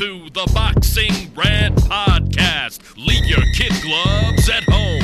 to 0.00 0.30
the 0.30 0.50
Boxing 0.54 1.12
Rant 1.34 1.76
Podcast. 1.76 2.96
Leave 2.96 3.26
your 3.26 3.42
kid 3.54 3.70
gloves 3.82 4.48
at 4.48 4.62
home. 4.62 5.02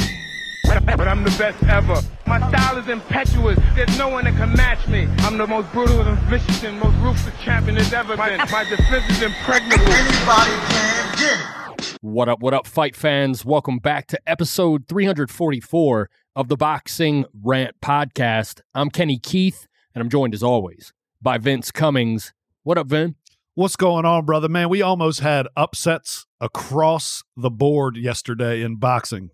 But 0.96 1.06
I'm 1.06 1.22
the 1.22 1.36
best 1.36 1.62
ever. 1.64 2.00
My 2.26 2.38
style 2.48 2.78
is 2.78 2.88
impetuous. 2.88 3.58
There's 3.74 3.98
no 3.98 4.08
one 4.08 4.24
that 4.24 4.36
can 4.38 4.54
match 4.54 4.88
me. 4.88 5.06
I'm 5.18 5.36
the 5.36 5.46
most 5.46 5.70
brutal 5.72 6.00
and 6.00 6.18
vicious 6.30 6.64
and 6.64 6.80
most 6.80 6.96
ruthless 7.02 7.34
champion 7.42 7.74
there's 7.74 7.92
ever 7.92 8.16
been. 8.16 8.38
My 8.38 8.64
defense 8.64 9.04
is 9.10 9.20
impregnable. 9.20 9.84
Anybody 9.84 10.52
can 10.70 11.18
get 11.18 11.40
it. 11.78 11.98
What 12.00 12.30
up, 12.30 12.40
what 12.40 12.54
up, 12.54 12.66
fight 12.66 12.96
fans? 12.96 13.44
Welcome 13.44 13.76
back 13.76 14.06
to 14.06 14.20
episode 14.26 14.88
344 14.88 16.08
of 16.34 16.48
the 16.48 16.56
Boxing 16.56 17.26
Rant 17.44 17.76
Podcast. 17.84 18.62
I'm 18.74 18.88
Kenny 18.88 19.18
Keith, 19.18 19.68
and 19.94 20.00
I'm 20.00 20.08
joined 20.08 20.32
as 20.32 20.42
always 20.42 20.94
by 21.20 21.36
Vince 21.36 21.70
Cummings. 21.70 22.32
What 22.62 22.78
up, 22.78 22.86
Vin? 22.86 23.16
What's 23.56 23.76
going 23.76 24.04
on, 24.04 24.26
brother? 24.26 24.50
Man, 24.50 24.68
we 24.68 24.82
almost 24.82 25.20
had 25.20 25.48
upsets 25.56 26.26
across 26.42 27.24
the 27.38 27.48
board 27.48 27.96
yesterday 27.96 28.60
in 28.60 28.76
boxing. 28.76 29.30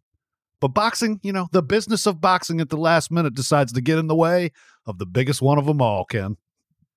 But 0.61 0.69
boxing, 0.69 1.19
you 1.25 1.33
know, 1.33 1.49
the 1.51 1.61
business 1.61 2.07
of 2.07 2.21
boxing 2.21 2.61
at 2.61 2.69
the 2.69 2.77
last 2.77 3.11
minute 3.11 3.35
decides 3.35 3.73
to 3.73 3.81
get 3.81 3.99
in 3.99 4.07
the 4.07 4.15
way 4.15 4.53
of 4.87 4.99
the 4.99 5.07
biggest 5.07 5.43
one 5.43 5.59
of 5.59 5.67
them 5.67 5.83
all, 5.83 6.05
Ken. 6.05 6.37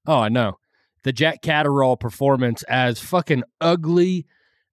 Oh, 0.06 0.20
I 0.20 0.30
know. 0.30 0.60
The 1.02 1.12
Jack 1.12 1.42
Catterall 1.42 1.98
performance, 1.98 2.62
as 2.70 3.00
fucking 3.00 3.42
ugly 3.60 4.28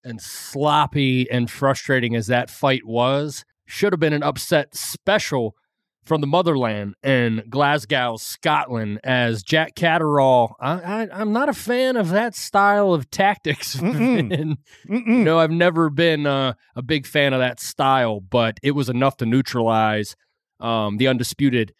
and 0.04 0.20
sloppy 0.20 1.30
and 1.30 1.50
frustrating 1.50 2.14
as 2.14 2.26
that 2.26 2.50
fight 2.50 2.84
was, 2.84 3.46
should 3.64 3.94
have 3.94 4.00
been 4.00 4.12
an 4.12 4.22
upset 4.22 4.76
special 4.76 5.56
from 6.04 6.20
the 6.20 6.26
motherland 6.26 6.94
in 7.02 7.44
Glasgow, 7.48 8.16
Scotland, 8.16 9.00
as 9.04 9.42
Jack 9.42 9.74
Catterall. 9.74 10.56
I, 10.60 11.08
am 11.12 11.32
not 11.32 11.48
a 11.48 11.52
fan 11.52 11.96
of 11.96 12.10
that 12.10 12.34
style 12.34 12.92
of 12.92 13.10
tactics. 13.10 13.74
and, 13.80 14.58
you 14.88 15.24
know, 15.24 15.38
I've 15.38 15.50
never 15.50 15.90
been 15.90 16.26
uh, 16.26 16.54
a 16.74 16.82
big 16.82 17.06
fan 17.06 17.32
of 17.32 17.40
that 17.40 17.60
style, 17.60 18.20
but 18.20 18.58
it 18.62 18.72
was 18.72 18.88
enough 18.88 19.16
to 19.18 19.26
neutralize 19.26 20.16
um, 20.60 20.96
the 20.96 21.08
undisputed 21.08 21.72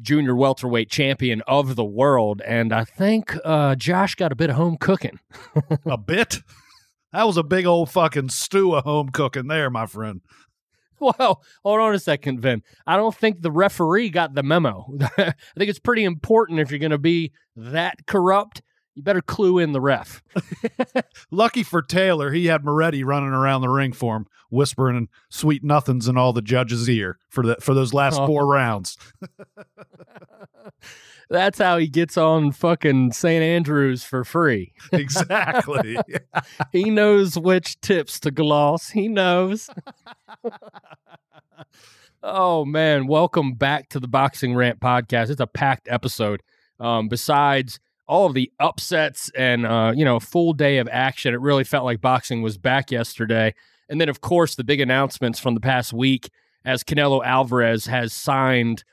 junior 0.00 0.34
welterweight 0.34 0.90
champion 0.90 1.42
of 1.46 1.76
the 1.76 1.84
world. 1.84 2.40
And 2.46 2.72
I 2.72 2.84
think 2.84 3.36
uh, 3.44 3.74
Josh 3.74 4.14
got 4.14 4.32
a 4.32 4.36
bit 4.36 4.50
of 4.50 4.56
home 4.56 4.76
cooking. 4.78 5.18
a 5.86 5.98
bit? 5.98 6.38
That 7.12 7.26
was 7.26 7.36
a 7.36 7.42
big 7.42 7.64
old 7.64 7.90
fucking 7.90 8.28
stew 8.28 8.74
of 8.74 8.84
home 8.84 9.08
cooking 9.10 9.46
there, 9.46 9.70
my 9.70 9.86
friend. 9.86 10.20
Well, 11.18 11.42
hold 11.62 11.80
on 11.80 11.94
a 11.94 11.98
second, 11.98 12.40
Vin. 12.40 12.62
I 12.86 12.96
don't 12.96 13.14
think 13.14 13.40
the 13.40 13.52
referee 13.52 14.10
got 14.10 14.34
the 14.34 14.42
memo. 14.42 14.86
I 15.16 15.34
think 15.56 15.70
it's 15.70 15.78
pretty 15.78 16.04
important 16.04 16.60
if 16.60 16.70
you're 16.70 16.80
going 16.80 16.90
to 16.90 16.98
be 16.98 17.32
that 17.56 18.06
corrupt, 18.06 18.62
you 18.98 19.04
better 19.04 19.22
clue 19.22 19.60
in 19.60 19.70
the 19.70 19.80
ref. 19.80 20.24
Lucky 21.30 21.62
for 21.62 21.82
Taylor, 21.82 22.32
he 22.32 22.46
had 22.46 22.64
Moretti 22.64 23.04
running 23.04 23.28
around 23.28 23.60
the 23.60 23.68
ring 23.68 23.92
for 23.92 24.16
him, 24.16 24.26
whispering 24.50 25.08
sweet 25.28 25.62
nothings 25.62 26.08
in 26.08 26.18
all 26.18 26.32
the 26.32 26.42
judges' 26.42 26.90
ear 26.90 27.16
for 27.28 27.46
the 27.46 27.54
for 27.60 27.74
those 27.74 27.94
last 27.94 28.18
oh. 28.18 28.26
four 28.26 28.44
rounds. 28.44 28.98
That's 31.30 31.58
how 31.58 31.78
he 31.78 31.86
gets 31.86 32.16
on 32.16 32.50
fucking 32.50 33.12
St. 33.12 33.40
Andrews 33.40 34.02
for 34.02 34.24
free. 34.24 34.72
exactly. 34.92 35.96
he 36.72 36.90
knows 36.90 37.38
which 37.38 37.80
tips 37.80 38.18
to 38.20 38.32
gloss. 38.32 38.88
He 38.88 39.06
knows. 39.06 39.70
oh 42.24 42.64
man, 42.64 43.06
welcome 43.06 43.52
back 43.52 43.90
to 43.90 44.00
the 44.00 44.08
Boxing 44.08 44.56
Rant 44.56 44.80
podcast. 44.80 45.30
It's 45.30 45.40
a 45.40 45.46
packed 45.46 45.86
episode. 45.88 46.42
Um, 46.80 47.08
besides 47.08 47.78
all 48.08 48.26
of 48.26 48.34
the 48.34 48.50
upsets 48.58 49.30
and 49.36 49.66
uh, 49.66 49.92
you 49.94 50.04
know, 50.04 50.18
full 50.18 50.52
day 50.52 50.78
of 50.78 50.88
action, 50.90 51.34
it 51.34 51.40
really 51.40 51.64
felt 51.64 51.84
like 51.84 52.00
boxing 52.00 52.42
was 52.42 52.58
back 52.58 52.90
yesterday. 52.90 53.54
And 53.88 54.00
then, 54.00 54.08
of 54.08 54.20
course, 54.20 54.54
the 54.54 54.64
big 54.64 54.80
announcements 54.80 55.38
from 55.38 55.54
the 55.54 55.60
past 55.60 55.92
week 55.92 56.30
as 56.64 56.82
Canelo 56.82 57.24
Alvarez 57.24 57.86
has 57.86 58.12
signed 58.12 58.84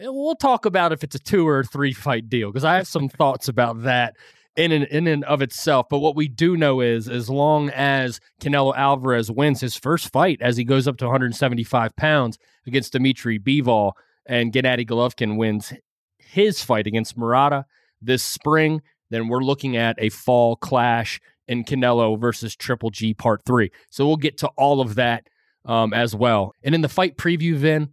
we'll 0.00 0.34
talk 0.34 0.66
about 0.66 0.92
if 0.92 1.04
it's 1.04 1.14
a 1.14 1.18
two 1.18 1.46
or 1.46 1.62
three 1.64 1.92
fight 1.92 2.28
deal 2.28 2.50
because 2.50 2.64
I 2.64 2.76
have 2.76 2.88
some 2.88 3.08
thoughts 3.08 3.48
about 3.48 3.82
that 3.82 4.16
in 4.56 4.72
and 4.72 4.84
in 4.84 5.06
and 5.06 5.24
of 5.24 5.42
itself. 5.42 5.86
But 5.88 5.98
what 5.98 6.16
we 6.16 6.28
do 6.28 6.56
know 6.56 6.80
is, 6.80 7.08
as 7.08 7.30
long 7.30 7.70
as 7.70 8.20
Canelo 8.40 8.76
Alvarez 8.76 9.30
wins 9.30 9.60
his 9.60 9.76
first 9.76 10.12
fight, 10.12 10.40
as 10.42 10.56
he 10.56 10.64
goes 10.64 10.86
up 10.86 10.96
to 10.98 11.06
175 11.06 11.96
pounds 11.96 12.38
against 12.66 12.92
Dimitri 12.92 13.38
Bivol, 13.38 13.92
and 14.26 14.52
Gennady 14.52 14.86
Golovkin 14.86 15.36
wins 15.36 15.72
his 16.18 16.62
fight 16.62 16.86
against 16.86 17.16
Murata 17.16 17.66
this 18.02 18.22
spring, 18.22 18.82
then 19.10 19.28
we're 19.28 19.42
looking 19.42 19.76
at 19.76 19.96
a 19.98 20.08
fall 20.08 20.56
clash 20.56 21.20
in 21.48 21.64
Canelo 21.64 22.18
versus 22.18 22.56
Triple 22.56 22.90
G 22.90 23.14
Part 23.14 23.42
Three. 23.44 23.70
So 23.90 24.06
we'll 24.06 24.16
get 24.16 24.38
to 24.38 24.48
all 24.56 24.80
of 24.80 24.94
that 24.96 25.28
um, 25.64 25.92
as 25.92 26.14
well. 26.14 26.54
And 26.62 26.74
in 26.74 26.80
the 26.80 26.88
fight 26.88 27.16
preview, 27.16 27.56
Vin, 27.56 27.90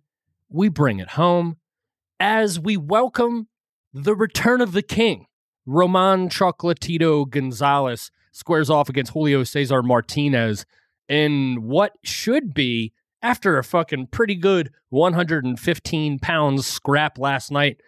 we 0.50 0.70
bring 0.70 1.00
it 1.00 1.10
home 1.10 1.58
as 2.20 2.60
we 2.60 2.78
welcome 2.78 3.48
the 3.94 4.16
return 4.16 4.62
of 4.62 4.72
the 4.72 4.82
king. 4.82 5.26
Roman 5.66 6.30
Chocolatito 6.30 7.30
Gonzalez 7.30 8.12
squares 8.32 8.70
off 8.70 8.90
against 8.90 9.12
Julio 9.12 9.44
Cesar 9.44 9.84
Martinez 9.84 10.66
in 11.08 11.64
what 11.64 11.94
should 12.04 12.54
be, 12.54 12.94
after 13.22 13.58
a 13.58 13.64
fucking 13.64 14.08
pretty 14.08 14.36
good 14.36 14.72
115 14.90 16.20
pounds 16.20 16.66
scrap 16.66 17.18
last 17.18 17.52
night, 17.52 17.82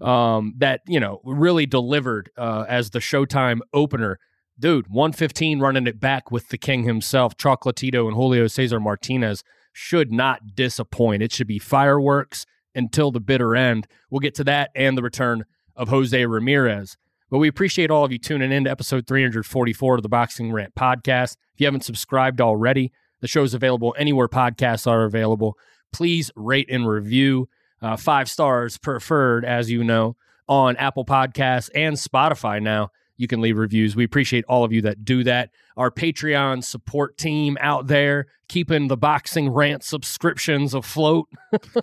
um, 0.00 0.54
that, 0.58 0.80
you 0.86 1.00
know, 1.00 1.20
really 1.24 1.66
delivered 1.66 2.30
uh, 2.36 2.64
as 2.68 2.90
the 2.90 2.98
Showtime 2.98 3.60
opener. 3.72 4.18
Dude, 4.58 4.88
115 4.88 5.60
running 5.60 5.86
it 5.86 6.00
back 6.00 6.30
with 6.30 6.48
the 6.48 6.58
king 6.58 6.82
himself, 6.82 7.36
Chocolatito 7.36 8.06
and 8.06 8.16
Julio 8.16 8.48
Cesar 8.48 8.80
Martinez 8.80 9.44
should 9.72 10.10
not 10.10 10.56
disappoint. 10.56 11.22
It 11.22 11.32
should 11.32 11.46
be 11.46 11.60
fireworks 11.60 12.44
until 12.74 13.10
the 13.10 13.20
bitter 13.20 13.54
end. 13.54 13.86
We'll 14.10 14.20
get 14.20 14.34
to 14.36 14.44
that 14.44 14.70
and 14.74 14.98
the 14.98 15.02
return 15.02 15.44
of 15.76 15.88
Jose 15.88 16.26
Ramirez. 16.26 16.96
But 17.30 17.38
we 17.38 17.48
appreciate 17.48 17.90
all 17.90 18.04
of 18.04 18.12
you 18.12 18.18
tuning 18.18 18.52
in 18.52 18.64
to 18.64 18.70
episode 18.70 19.06
344 19.06 19.96
of 19.96 20.02
the 20.02 20.08
Boxing 20.08 20.50
Rant 20.50 20.74
podcast. 20.74 21.36
If 21.54 21.60
you 21.60 21.66
haven't 21.66 21.84
subscribed 21.84 22.40
already, 22.40 22.90
the 23.20 23.28
show 23.28 23.42
is 23.42 23.54
available 23.54 23.94
anywhere 23.98 24.28
podcasts 24.28 24.86
are 24.86 25.04
available. 25.04 25.56
Please 25.92 26.30
rate 26.34 26.68
and 26.70 26.88
review. 26.88 27.48
Uh, 27.80 27.96
five 27.96 28.28
stars 28.28 28.78
preferred, 28.78 29.44
as 29.44 29.70
you 29.70 29.84
know, 29.84 30.16
on 30.48 30.76
Apple 30.76 31.04
Podcasts 31.04 31.70
and 31.74 31.96
Spotify 31.96 32.60
now 32.60 32.90
you 33.18 33.26
can 33.26 33.40
leave 33.40 33.58
reviews. 33.58 33.94
We 33.94 34.04
appreciate 34.04 34.44
all 34.48 34.64
of 34.64 34.72
you 34.72 34.80
that 34.82 35.04
do 35.04 35.24
that. 35.24 35.50
Our 35.76 35.90
Patreon 35.90 36.64
support 36.64 37.18
team 37.18 37.58
out 37.60 37.88
there 37.88 38.28
keeping 38.48 38.88
the 38.88 38.96
boxing 38.96 39.50
rant 39.50 39.82
subscriptions 39.82 40.72
afloat. 40.72 41.26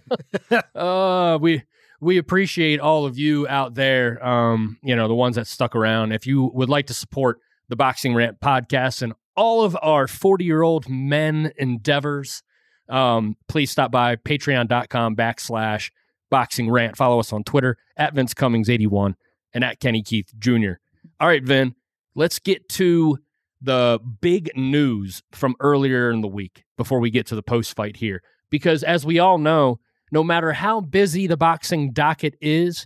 uh, 0.76 1.38
we 1.40 1.64
we 2.00 2.18
appreciate 2.18 2.80
all 2.80 3.06
of 3.06 3.18
you 3.18 3.48
out 3.48 3.76
there. 3.76 4.26
Um, 4.26 4.80
you 4.82 4.96
know, 4.96 5.08
the 5.08 5.14
ones 5.14 5.36
that 5.36 5.46
stuck 5.46 5.76
around. 5.76 6.14
If 6.14 6.26
you 6.26 6.50
would 6.54 6.70
like 6.70 6.88
to 6.88 6.94
support 6.94 7.40
the 7.68 7.76
Boxing 7.76 8.16
Rant 8.16 8.40
podcast 8.40 9.02
and 9.02 9.14
all 9.36 9.64
of 9.64 9.78
our 9.82 10.08
40 10.08 10.46
year 10.46 10.62
old 10.62 10.90
men 10.90 11.52
endeavors, 11.58 12.44
um, 12.90 13.36
please 13.48 13.72
stop 13.72 13.92
by 13.92 14.16
patreon.com 14.16 15.16
backslash 15.16 15.92
boxing 16.30 16.70
rant. 16.70 16.98
Follow 16.98 17.20
us 17.20 17.34
on 17.34 17.44
Twitter 17.44 17.78
at 17.98 18.14
Vince 18.14 18.34
Cummings 18.34 18.70
81 18.70 19.16
and 19.54 19.64
at 19.64 19.80
Kenny 19.80 20.04
Keith 20.04 20.32
Jr. 20.38 20.74
All 21.20 21.28
right, 21.28 21.44
Vin, 21.44 21.76
let's 22.14 22.40
get 22.40 22.68
to 22.70 23.18
the 23.62 24.00
big 24.22 24.52
news 24.56 25.24
from 25.32 25.56
earlier 25.60 26.12
in 26.12 26.22
the 26.22 26.28
week 26.28 26.64
before 26.78 27.00
we 27.00 27.10
get 27.10 27.26
to 27.28 27.36
the 27.36 27.44
post 27.44 27.76
fight 27.76 27.98
here. 27.98 28.22
Because 28.50 28.84
as 28.84 29.06
we 29.06 29.18
all 29.20 29.38
know, 29.38 29.80
no 30.12 30.24
matter 30.24 30.54
how 30.54 30.82
busy 30.82 31.28
the 31.28 31.38
boxing 31.38 31.92
docket 31.92 32.36
is, 32.42 32.86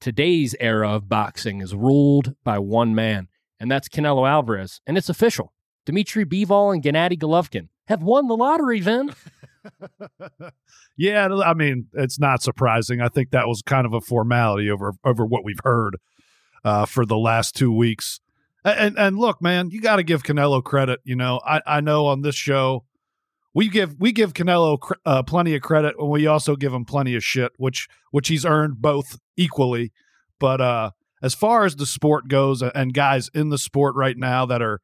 today's 0.00 0.54
era 0.58 0.90
of 0.90 1.08
boxing 1.08 1.60
is 1.60 1.74
ruled 1.74 2.34
by 2.44 2.58
one 2.58 2.94
man, 2.94 3.28
and 3.60 3.70
that's 3.70 3.88
Canelo 3.88 4.28
Alvarez. 4.28 4.80
And 4.86 4.98
it's 4.98 5.08
official. 5.08 5.52
Dimitri 5.86 6.26
Bivol 6.26 6.74
and 6.74 6.82
Gennady 6.82 7.18
Golovkin 7.18 7.68
have 7.86 8.02
won 8.02 8.26
the 8.26 8.36
lottery, 8.36 8.80
Vin. 8.80 9.14
yeah, 10.96 11.28
I 11.28 11.54
mean, 11.54 11.86
it's 11.94 12.18
not 12.18 12.42
surprising. 12.42 13.00
I 13.00 13.08
think 13.08 13.30
that 13.30 13.48
was 13.48 13.62
kind 13.62 13.86
of 13.86 13.94
a 13.94 14.00
formality 14.00 14.70
over 14.70 14.92
over 15.04 15.24
what 15.24 15.44
we've 15.44 15.60
heard 15.64 15.96
uh, 16.64 16.84
for 16.84 17.06
the 17.06 17.16
last 17.16 17.56
two 17.56 17.72
weeks. 17.72 18.20
And 18.64 18.98
and 18.98 19.16
look, 19.16 19.40
man, 19.40 19.70
you 19.70 19.80
got 19.80 19.96
to 19.96 20.02
give 20.02 20.24
Canelo 20.24 20.62
credit. 20.62 21.00
You 21.04 21.16
know, 21.16 21.40
I 21.46 21.62
I 21.66 21.80
know 21.80 22.06
on 22.06 22.22
this 22.22 22.34
show 22.34 22.84
we 23.54 23.68
give 23.68 23.94
we 23.98 24.12
give 24.12 24.34
Canelo 24.34 24.78
uh, 25.06 25.22
plenty 25.22 25.54
of 25.54 25.62
credit, 25.62 25.94
and 25.98 26.10
we 26.10 26.26
also 26.26 26.56
give 26.56 26.74
him 26.74 26.84
plenty 26.84 27.14
of 27.14 27.24
shit, 27.24 27.52
which 27.56 27.88
which 28.10 28.28
he's 28.28 28.44
earned 28.44 28.82
both 28.82 29.18
equally. 29.36 29.92
But 30.38 30.60
uh, 30.60 30.90
as 31.22 31.34
far 31.34 31.64
as 31.64 31.76
the 31.76 31.86
sport 31.86 32.28
goes, 32.28 32.60
and 32.60 32.92
guys 32.92 33.30
in 33.32 33.48
the 33.48 33.58
sport 33.58 33.94
right 33.94 34.16
now 34.18 34.44
that 34.46 34.60
are 34.60 34.80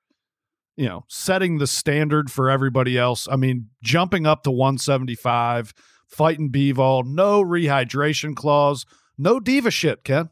you 0.76 0.86
know 0.86 1.04
setting 1.08 1.58
the 1.58 1.66
standard 1.66 2.30
for 2.30 2.50
everybody 2.50 2.98
else. 2.98 3.28
I 3.30 3.36
mean, 3.36 3.68
jumping 3.82 4.26
up 4.26 4.42
to 4.44 4.50
175, 4.50 5.72
fighting 6.06 6.50
Bivol, 6.50 7.04
no 7.04 7.42
rehydration 7.42 8.34
clause, 8.34 8.86
no 9.18 9.40
diva 9.40 9.70
shit, 9.70 10.04
Ken 10.04 10.30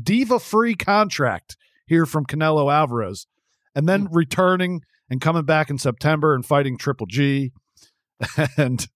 diva 0.00 0.38
free 0.38 0.74
contract 0.74 1.56
here 1.86 2.06
from 2.06 2.26
Canelo 2.26 2.72
Alvarez. 2.72 3.26
and 3.74 3.88
then 3.88 4.06
hmm. 4.06 4.16
returning 4.16 4.82
and 5.08 5.20
coming 5.20 5.44
back 5.44 5.70
in 5.70 5.78
September 5.78 6.34
and 6.34 6.46
fighting 6.46 6.76
Triple 6.78 7.06
G, 7.06 7.52
and 8.56 8.88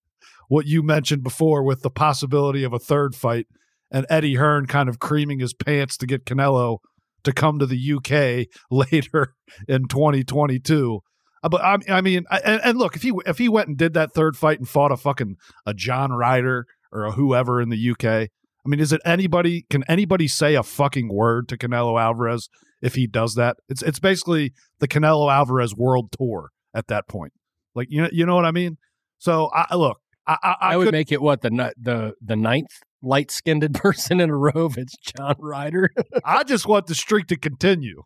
what 0.49 0.67
you 0.67 0.83
mentioned 0.83 1.23
before 1.23 1.63
with 1.63 1.83
the 1.83 1.91
possibility 1.91 2.63
of 2.63 2.73
a 2.73 2.79
third 2.79 3.15
fight, 3.15 3.47
and 3.91 4.07
Eddie 4.09 4.35
Hearn 4.35 4.67
kind 4.67 4.89
of 4.89 4.99
creaming 4.99 5.41
his 5.41 5.55
pants 5.55 5.97
to 5.99 6.07
get 6.07 6.25
Canelo 6.25 6.79
to 7.25 7.33
come 7.33 7.59
to 7.59 7.67
the 7.67 7.93
UK 7.95 8.47
later 8.71 9.35
in 9.69 9.89
2022. 9.89 11.01
Uh, 11.43 11.49
But 11.49 11.61
I, 11.63 11.79
I 11.89 12.01
mean, 12.01 12.25
I- 12.31 12.41
and, 12.45 12.61
and 12.65 12.79
look, 12.79 12.97
if 12.97 13.03
he 13.03 13.13
if 13.27 13.39
he 13.39 13.49
went 13.49 13.69
and 13.69 13.77
did 13.77 13.95
that 13.95 14.13
third 14.13 14.37
fight 14.37 14.59
and 14.59 14.69
fought 14.69 14.93
a 14.93 14.97
fucking 14.97 15.37
a 15.67 15.75
John 15.75 16.13
Ryder 16.13 16.67
or 16.93 17.05
a 17.05 17.13
whoever 17.13 17.61
in 17.61 17.69
the 17.71 17.91
UK, 17.91 18.05
I 18.05 18.29
mean, 18.67 18.81
is 18.81 18.93
it 18.93 19.01
anybody? 19.05 19.67
Can 19.69 19.85
anybody 19.89 20.27
say 20.29 20.55
a 20.55 20.63
fucking 20.63 21.13
word 21.13 21.49
to 21.49 21.59
Canelo 21.59 22.01
Alvarez 22.01 22.49
if 22.81 22.95
he 22.95 23.07
does 23.07 23.35
that? 23.35 23.57
It's 23.69 23.83
it's 23.83 23.99
basically 23.99 24.53
the 24.81 24.89
Canelo 24.89 25.31
Alvarez 25.31 25.75
World 25.75 26.13
Tour 26.17 26.51
at 26.75 26.87
that 26.89 27.07
point. 27.09 27.33
Like 27.75 27.89
you 27.91 28.01
know, 28.03 28.09
you 28.11 28.25
know 28.25 28.37
what 28.37 28.47
I 28.47 28.53
mean. 28.53 28.79
So 29.19 29.51
I 29.53 29.75
look, 29.75 29.99
I 30.27 30.37
I, 30.43 30.49
I, 30.49 30.57
I 30.73 30.77
would 30.79 30.85
could, 30.87 30.93
make 30.93 31.13
it 31.13 31.21
what 31.21 31.43
the 31.43 31.73
the 31.79 32.15
the 32.25 32.37
ninth 32.37 32.71
light 33.05 33.31
skinned 33.31 33.73
person 33.75 34.21
in 34.21 34.31
a 34.31 34.37
robe. 34.37 34.77
it's 34.79 34.97
John 34.97 35.37
Ryder. 35.39 35.91
I 36.25 36.43
just 36.45 36.67
want 36.67 36.87
the 36.87 36.95
streak 36.95 37.27
to 37.29 37.37
continue. 37.37 38.03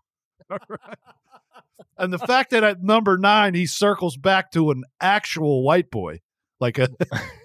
and 1.97 2.13
the 2.13 2.19
fact 2.19 2.51
that 2.51 2.65
at 2.65 2.83
number 2.83 3.19
nine 3.19 3.55
he 3.55 3.67
circles 3.67 4.17
back 4.17 4.51
to 4.53 4.71
an 4.71 4.85
actual 5.01 5.63
white 5.63 5.91
boy, 5.91 6.21
like 6.61 6.79
a 6.79 6.89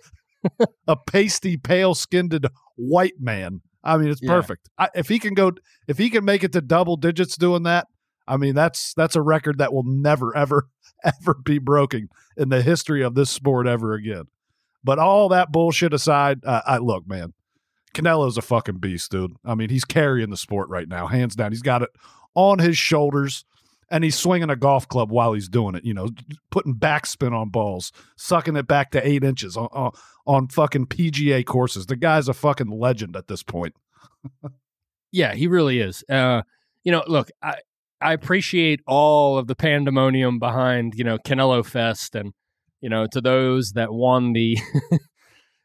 a 0.88 0.96
pasty, 0.96 1.58
pale 1.58 1.94
skinned 1.96 2.48
white 2.76 3.20
man. 3.20 3.62
I 3.84 3.98
mean, 3.98 4.10
it's 4.10 4.22
Yeah. 4.22 4.32
perfect. 4.36 4.70
I, 4.78 4.90
if 4.96 5.10
he 5.10 5.20
can 5.20 5.34
go, 5.34 5.52
if 5.88 5.98
he 5.98 6.10
can 6.10 6.24
make 6.24 6.44
it 6.44 6.54
to 6.54 6.62
double 6.62 6.96
digits 6.96 7.36
doing 7.38 7.64
that, 7.64 7.88
I 8.28 8.38
mean, 8.38 8.56
that's 8.56 8.94
that's 8.96 9.16
a 9.18 9.22
record 9.22 9.58
that 9.58 9.74
will 9.74 9.84
never, 9.86 10.36
ever, 10.36 10.68
ever 11.04 11.36
be 11.44 11.60
broken 11.60 12.08
in 12.38 12.48
the 12.50 12.62
history 12.62 13.04
of 13.04 13.16
this 13.16 13.30
sport 13.30 13.68
ever 13.68 13.94
again. 13.94 14.24
But 14.86 15.00
all 15.00 15.30
that 15.30 15.52
bullshit 15.52 15.94
aside, 15.94 16.40
uh, 16.46 16.62
I 16.66 16.78
look, 16.78 17.08
man, 17.08 17.34
Canelo's 17.94 18.38
a 18.38 18.42
fucking 18.42 18.78
beast, 18.78 19.12
dude. 19.12 19.36
I 19.46 19.56
mean, 19.56 19.70
he's 19.70 19.86
carrying 19.86 20.30
the 20.30 20.38
sport 20.38 20.70
right 20.70 20.88
now, 20.88 21.08
hands 21.08 21.36
down. 21.36 21.52
He's 21.52 21.62
got 21.62 21.82
it 21.82 21.90
on 22.36 22.60
his 22.60 22.78
shoulders, 22.78 23.46
and 23.90 24.04
he's 24.04 24.18
swinging 24.18 24.50
a 24.50 24.56
golf 24.56 24.88
club 24.88 25.12
while 25.12 25.34
he's 25.34 25.50
doing 25.50 25.76
it. 25.76 25.86
You 25.86 25.94
know, 25.94 26.10
putting 26.50 26.76
backspin 26.76 27.34
on 27.34 27.50
balls, 27.50 27.92
sucking 28.18 28.56
it 28.56 28.68
back 28.68 28.92
to 28.92 29.08
eight 29.08 29.24
inches 29.24 29.56
on 29.56 29.68
on, 29.72 29.92
on 30.26 30.48
fucking 30.48 30.88
PGA 30.88 31.46
courses. 31.46 31.86
The 31.86 31.96
guy's 31.96 32.28
a 32.28 32.34
fucking 32.34 32.72
legend 32.72 33.16
at 33.16 33.28
this 33.28 33.44
point. 33.44 33.76
Yeah, 35.12 35.36
he 35.36 35.46
really 35.46 35.80
is. 35.80 36.04
Uh, 36.10 36.42
you 36.84 36.92
know, 36.92 37.04
look, 37.08 37.30
I 37.42 37.58
I 38.02 38.14
appreciate 38.14 38.82
all 38.86 39.38
of 39.38 39.48
the 39.48 39.56
pandemonium 39.56 40.40
behind 40.40 40.94
you 40.96 41.04
know 41.04 41.18
Canelo 41.18 41.66
Fest, 41.66 42.16
and 42.16 42.34
you 42.82 42.90
know 42.90 43.08
to 43.12 43.22
those 43.22 43.74
that 43.74 43.94
won 43.94 44.34
the, 44.34 44.58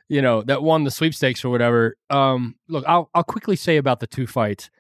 you 0.09 0.23
know 0.23 0.43
that 0.43 0.63
won 0.63 0.85
the 0.85 0.91
sweepstakes 0.91 1.45
or 1.45 1.51
whatever. 1.51 1.97
Um, 2.11 2.57
look, 2.69 2.85
I'll 2.87 3.11
I'll 3.15 3.25
quickly 3.25 3.57
say 3.57 3.77
about 3.77 4.01
the 4.01 4.07
two 4.07 4.27
fights. 4.27 4.71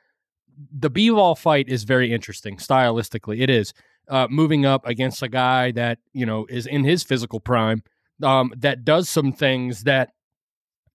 The 0.72 0.90
Bivol 0.90 1.38
fight 1.38 1.68
is 1.68 1.84
very 1.84 2.12
interesting 2.12 2.56
stylistically. 2.56 3.40
It 3.40 3.50
is 3.50 3.72
uh, 4.08 4.26
moving 4.30 4.66
up 4.66 4.86
against 4.86 5.22
a 5.22 5.28
guy 5.28 5.70
that 5.72 5.98
you 6.12 6.26
know 6.26 6.46
is 6.48 6.66
in 6.66 6.84
his 6.84 7.02
physical 7.04 7.40
prime, 7.40 7.82
um, 8.22 8.52
that 8.56 8.84
does 8.84 9.08
some 9.08 9.32
things 9.32 9.84
that 9.84 10.10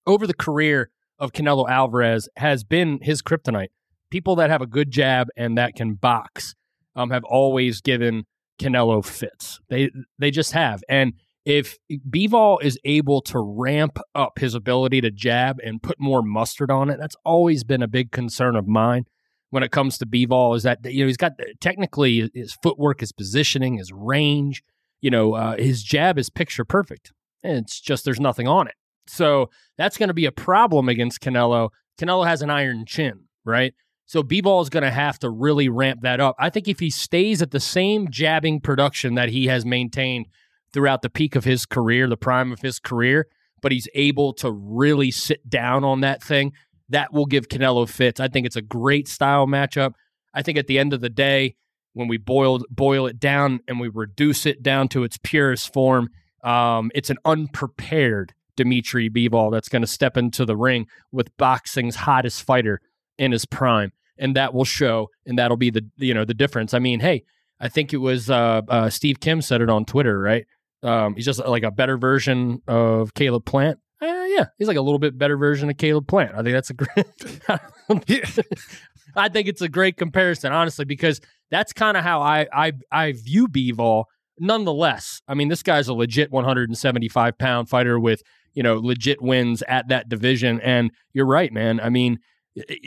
over 0.05 0.27
the 0.27 0.33
career 0.33 0.89
of 1.19 1.31
Canelo 1.31 1.69
Alvarez 1.69 2.27
has 2.37 2.63
been 2.63 2.99
his 3.01 3.21
kryptonite. 3.21 3.69
People 4.09 4.35
that 4.35 4.49
have 4.49 4.61
a 4.61 4.67
good 4.67 4.91
jab 4.91 5.27
and 5.37 5.57
that 5.57 5.75
can 5.75 5.93
box 5.93 6.55
um, 6.95 7.09
have 7.09 7.23
always 7.23 7.81
given 7.81 8.25
Canelo 8.59 9.05
fits. 9.05 9.59
They 9.69 9.89
they 10.19 10.31
just 10.31 10.51
have. 10.51 10.83
And 10.89 11.13
if 11.45 11.77
Bivol 11.91 12.61
is 12.63 12.79
able 12.85 13.21
to 13.21 13.39
ramp 13.39 13.99
up 14.15 14.39
his 14.39 14.55
ability 14.55 15.01
to 15.01 15.11
jab 15.11 15.59
and 15.63 15.83
put 15.83 15.99
more 15.99 16.21
mustard 16.21 16.71
on 16.71 16.89
it, 16.89 16.97
that's 16.99 17.17
always 17.25 17.63
been 17.63 17.81
a 17.81 17.87
big 17.87 18.11
concern 18.11 18.55
of 18.55 18.67
mine 18.67 19.05
when 19.49 19.63
it 19.63 19.71
comes 19.71 19.97
to 19.97 20.05
Bivol. 20.05 20.55
Is 20.55 20.63
that 20.63 20.79
you 20.85 21.03
know 21.03 21.07
he's 21.07 21.17
got 21.17 21.33
technically 21.59 22.29
his 22.33 22.53
footwork, 22.63 23.01
his 23.01 23.11
positioning, 23.11 23.77
his 23.77 23.91
range. 23.91 24.63
You 25.01 25.11
know 25.11 25.33
uh, 25.33 25.57
his 25.57 25.83
jab 25.83 26.17
is 26.17 26.29
picture 26.29 26.65
perfect. 26.65 27.11
And 27.43 27.57
it's 27.57 27.81
just 27.81 28.05
there's 28.05 28.21
nothing 28.21 28.47
on 28.47 28.67
it. 28.67 28.75
So 29.07 29.49
that's 29.77 29.97
going 29.97 30.07
to 30.07 30.13
be 30.13 30.25
a 30.25 30.31
problem 30.31 30.87
against 30.87 31.21
Canelo. 31.21 31.69
Canelo 31.99 32.25
has 32.25 32.41
an 32.41 32.49
iron 32.49 32.85
chin, 32.85 33.25
right? 33.43 33.73
So 34.05 34.23
Bivol 34.23 34.61
is 34.61 34.69
going 34.69 34.83
to 34.83 34.91
have 34.91 35.19
to 35.19 35.29
really 35.29 35.69
ramp 35.69 36.01
that 36.03 36.19
up. 36.19 36.35
I 36.39 36.49
think 36.49 36.67
if 36.67 36.79
he 36.79 36.89
stays 36.89 37.41
at 37.41 37.51
the 37.51 37.59
same 37.59 38.09
jabbing 38.09 38.61
production 38.61 39.15
that 39.15 39.29
he 39.29 39.47
has 39.47 39.65
maintained 39.65 40.27
throughout 40.73 41.01
the 41.01 41.09
peak 41.09 41.35
of 41.35 41.43
his 41.43 41.65
career, 41.65 42.07
the 42.07 42.17
prime 42.17 42.51
of 42.51 42.61
his 42.61 42.79
career, 42.79 43.27
but 43.61 43.71
he's 43.71 43.87
able 43.93 44.33
to 44.33 44.51
really 44.51 45.11
sit 45.11 45.49
down 45.49 45.83
on 45.83 46.01
that 46.01 46.21
thing, 46.21 46.51
that 46.89 47.13
will 47.13 47.25
give 47.25 47.47
Canelo 47.47 47.87
fits. 47.87 48.19
I 48.19 48.27
think 48.27 48.45
it's 48.45 48.55
a 48.55 48.61
great 48.61 49.07
style 49.07 49.47
matchup. 49.47 49.93
I 50.33 50.41
think 50.41 50.57
at 50.57 50.67
the 50.67 50.79
end 50.79 50.93
of 50.93 51.01
the 51.01 51.09
day, 51.09 51.55
when 51.93 52.07
we 52.07 52.17
boil 52.17 52.61
boil 52.69 53.05
it 53.05 53.19
down 53.19 53.59
and 53.67 53.79
we 53.79 53.87
reduce 53.87 54.45
it 54.45 54.63
down 54.63 54.87
to 54.89 55.03
its 55.03 55.17
purest 55.21 55.71
form, 55.71 56.09
um, 56.43 56.91
it's 56.95 57.09
an 57.09 57.17
unprepared 57.23 58.33
Dimitri 58.55 59.09
Bivol 59.09 59.51
that's 59.51 59.69
going 59.69 59.81
to 59.81 59.87
step 59.87 60.17
into 60.17 60.45
the 60.45 60.57
ring 60.57 60.87
with 61.11 61.35
boxing's 61.37 61.95
hottest 61.95 62.43
fighter 62.43 62.81
in 63.17 63.31
his 63.31 63.45
prime, 63.45 63.91
and 64.17 64.35
that 64.35 64.53
will 64.53 64.65
show, 64.65 65.09
and 65.25 65.37
that'll 65.37 65.57
be 65.57 65.69
the 65.69 65.85
you 65.97 66.13
know 66.13 66.25
the 66.25 66.33
difference. 66.33 66.73
I 66.73 66.79
mean, 66.79 66.99
hey, 66.99 67.23
I 67.59 67.69
think 67.69 67.93
it 67.93 67.97
was 67.97 68.29
uh, 68.29 68.61
uh, 68.67 68.89
Steve 68.89 69.19
Kim 69.19 69.41
said 69.41 69.61
it 69.61 69.69
on 69.69 69.85
Twitter, 69.85 70.19
right? 70.19 70.45
Um, 70.83 71.15
he's 71.15 71.25
just 71.25 71.39
like 71.39 71.63
a 71.63 71.71
better 71.71 71.97
version 71.97 72.61
of 72.67 73.13
Caleb 73.13 73.45
Plant. 73.45 73.79
Uh, 74.01 74.25
yeah, 74.27 74.45
he's 74.57 74.67
like 74.67 74.77
a 74.77 74.81
little 74.81 74.99
bit 74.99 75.17
better 75.17 75.37
version 75.37 75.69
of 75.69 75.77
Caleb 75.77 76.07
Plant. 76.07 76.33
I 76.35 76.43
think 76.43 76.53
that's 76.53 76.69
a 76.69 76.73
great. 76.73 77.05
I 79.15 79.29
think 79.29 79.47
it's 79.47 79.61
a 79.61 79.69
great 79.69 79.97
comparison, 79.97 80.51
honestly, 80.51 80.85
because 80.85 81.21
that's 81.51 81.71
kind 81.71 81.95
of 81.95 82.03
how 82.03 82.21
I 82.21 82.47
I 82.51 82.73
I 82.91 83.11
view 83.13 83.47
Bivol. 83.47 84.05
Nonetheless, 84.39 85.21
I 85.27 85.35
mean, 85.35 85.47
this 85.47 85.63
guy's 85.63 85.87
a 85.87 85.93
legit 85.93 86.31
175 86.31 87.37
pound 87.37 87.69
fighter 87.69 87.99
with 87.99 88.23
you 88.53 88.63
know 88.63 88.77
legit 88.77 89.21
wins 89.21 89.63
at 89.67 89.87
that 89.87 90.09
division, 90.09 90.59
and 90.61 90.91
you're 91.13 91.25
right, 91.25 91.53
man. 91.53 91.79
I 91.79 91.89
mean, 91.89 92.19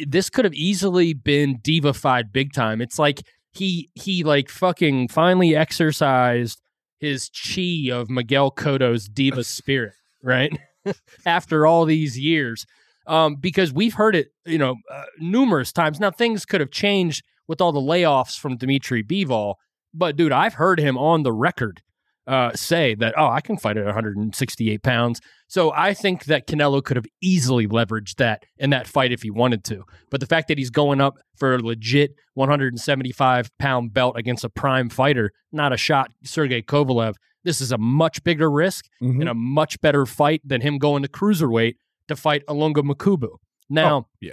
this 0.06 0.28
could 0.28 0.44
have 0.44 0.54
easily 0.54 1.14
been 1.14 1.58
divafied 1.58 2.32
big 2.32 2.52
time. 2.52 2.80
It's 2.80 2.98
like 2.98 3.22
he 3.52 3.90
he 3.94 4.22
like 4.24 4.48
fucking 4.50 5.08
finally 5.08 5.56
exercised 5.56 6.60
his 6.98 7.30
chi 7.30 7.90
of 7.92 8.10
Miguel 8.10 8.50
Cotto's 8.50 9.08
diva 9.08 9.44
spirit, 9.44 9.94
right? 10.22 10.56
After 11.26 11.66
all 11.66 11.84
these 11.84 12.18
years, 12.18 12.66
um, 13.06 13.36
because 13.36 13.72
we've 13.72 13.94
heard 13.94 14.16
it, 14.16 14.28
you 14.44 14.58
know, 14.58 14.76
uh, 14.90 15.04
numerous 15.18 15.72
times. 15.72 16.00
Now 16.00 16.10
things 16.10 16.44
could 16.44 16.60
have 16.60 16.70
changed 16.70 17.24
with 17.48 17.60
all 17.60 17.72
the 17.72 17.80
layoffs 17.80 18.38
from 18.38 18.56
Dimitri 18.56 19.02
Bivol, 19.02 19.54
but 19.94 20.16
dude, 20.16 20.32
I've 20.32 20.54
heard 20.54 20.80
him 20.80 20.98
on 20.98 21.22
the 21.22 21.32
record 21.32 21.82
uh, 22.26 22.52
say 22.54 22.94
that, 22.96 23.14
oh, 23.16 23.28
I 23.28 23.40
can 23.40 23.56
fight 23.56 23.76
at 23.76 23.84
168 23.84 24.82
pounds. 24.82 25.20
So 25.48 25.72
I 25.72 25.94
think 25.94 26.24
that 26.24 26.46
Canelo 26.48 26.82
could 26.82 26.96
have 26.96 27.06
easily 27.22 27.68
leveraged 27.68 28.16
that 28.16 28.42
in 28.58 28.70
that 28.70 28.88
fight 28.88 29.12
if 29.12 29.22
he 29.22 29.30
wanted 29.30 29.62
to. 29.64 29.84
But 30.10 30.18
the 30.20 30.26
fact 30.26 30.48
that 30.48 30.58
he's 30.58 30.70
going 30.70 31.00
up 31.00 31.18
for 31.36 31.54
a 31.54 31.58
legit 31.58 32.16
175 32.34 33.50
pound 33.58 33.92
belt 33.92 34.16
against 34.16 34.44
a 34.44 34.48
prime 34.48 34.88
fighter, 34.88 35.32
not 35.52 35.72
a 35.72 35.76
shot 35.76 36.10
Sergey 36.24 36.62
Kovalev, 36.62 37.14
this 37.44 37.60
is 37.60 37.70
a 37.70 37.78
much 37.78 38.24
bigger 38.24 38.50
risk 38.50 38.86
Mhm. 39.00 39.20
and 39.20 39.28
a 39.28 39.34
much 39.34 39.80
better 39.80 40.04
fight 40.04 40.40
than 40.44 40.60
him 40.62 40.78
going 40.78 41.02
to 41.04 41.08
cruiserweight 41.08 41.74
to 42.08 42.16
fight 42.16 42.42
Ilunga 42.48 42.82
Makabu. 42.82 43.36
Now, 43.70 43.96
Oh, 43.96 44.06
yeah. 44.20 44.32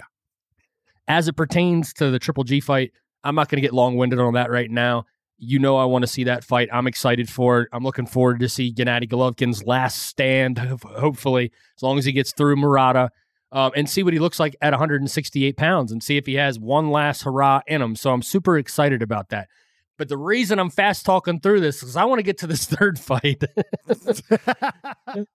as 1.06 1.28
it 1.28 1.34
pertains 1.36 1.92
to 1.94 2.10
the 2.10 2.18
Triple 2.18 2.44
G 2.44 2.60
fight, 2.60 2.92
I'm 3.22 3.34
not 3.34 3.48
going 3.48 3.56
to 3.58 3.62
get 3.66 3.72
long 3.72 3.96
winded 3.96 4.18
on 4.18 4.34
that 4.34 4.50
right 4.50 4.70
now. 4.70 5.04
You 5.38 5.58
know, 5.58 5.76
I 5.76 5.84
want 5.84 6.02
to 6.02 6.06
see 6.06 6.24
that 6.24 6.44
fight. 6.44 6.68
I'm 6.72 6.86
excited 6.86 7.28
for 7.28 7.62
it. 7.62 7.68
I'm 7.72 7.82
looking 7.82 8.06
forward 8.06 8.40
to 8.40 8.48
see 8.48 8.72
Gennady 8.72 9.08
Golovkin's 9.08 9.64
last 9.64 10.02
stand, 10.02 10.58
hopefully, 10.58 11.52
as 11.76 11.82
long 11.82 11.98
as 11.98 12.04
he 12.04 12.12
gets 12.12 12.32
through 12.32 12.56
Murata, 12.56 13.10
um, 13.52 13.72
and 13.76 13.88
see 13.88 14.02
what 14.02 14.12
he 14.12 14.18
looks 14.18 14.40
like 14.40 14.56
at 14.60 14.72
168 14.72 15.56
pounds 15.56 15.92
and 15.92 16.02
see 16.02 16.16
if 16.16 16.26
he 16.26 16.34
has 16.34 16.58
one 16.58 16.90
last 16.90 17.22
hurrah 17.22 17.62
in 17.66 17.82
him. 17.82 17.94
So 17.96 18.12
I'm 18.12 18.22
super 18.22 18.58
excited 18.58 19.02
about 19.02 19.28
that. 19.30 19.48
But 19.96 20.08
the 20.08 20.16
reason 20.16 20.58
I'm 20.58 20.70
fast 20.70 21.06
talking 21.06 21.40
through 21.40 21.60
this 21.60 21.82
is 21.82 21.96
I 21.96 22.04
want 22.04 22.18
to 22.18 22.24
get 22.24 22.38
to 22.38 22.46
this 22.46 22.64
third 22.66 22.98
fight. 22.98 23.44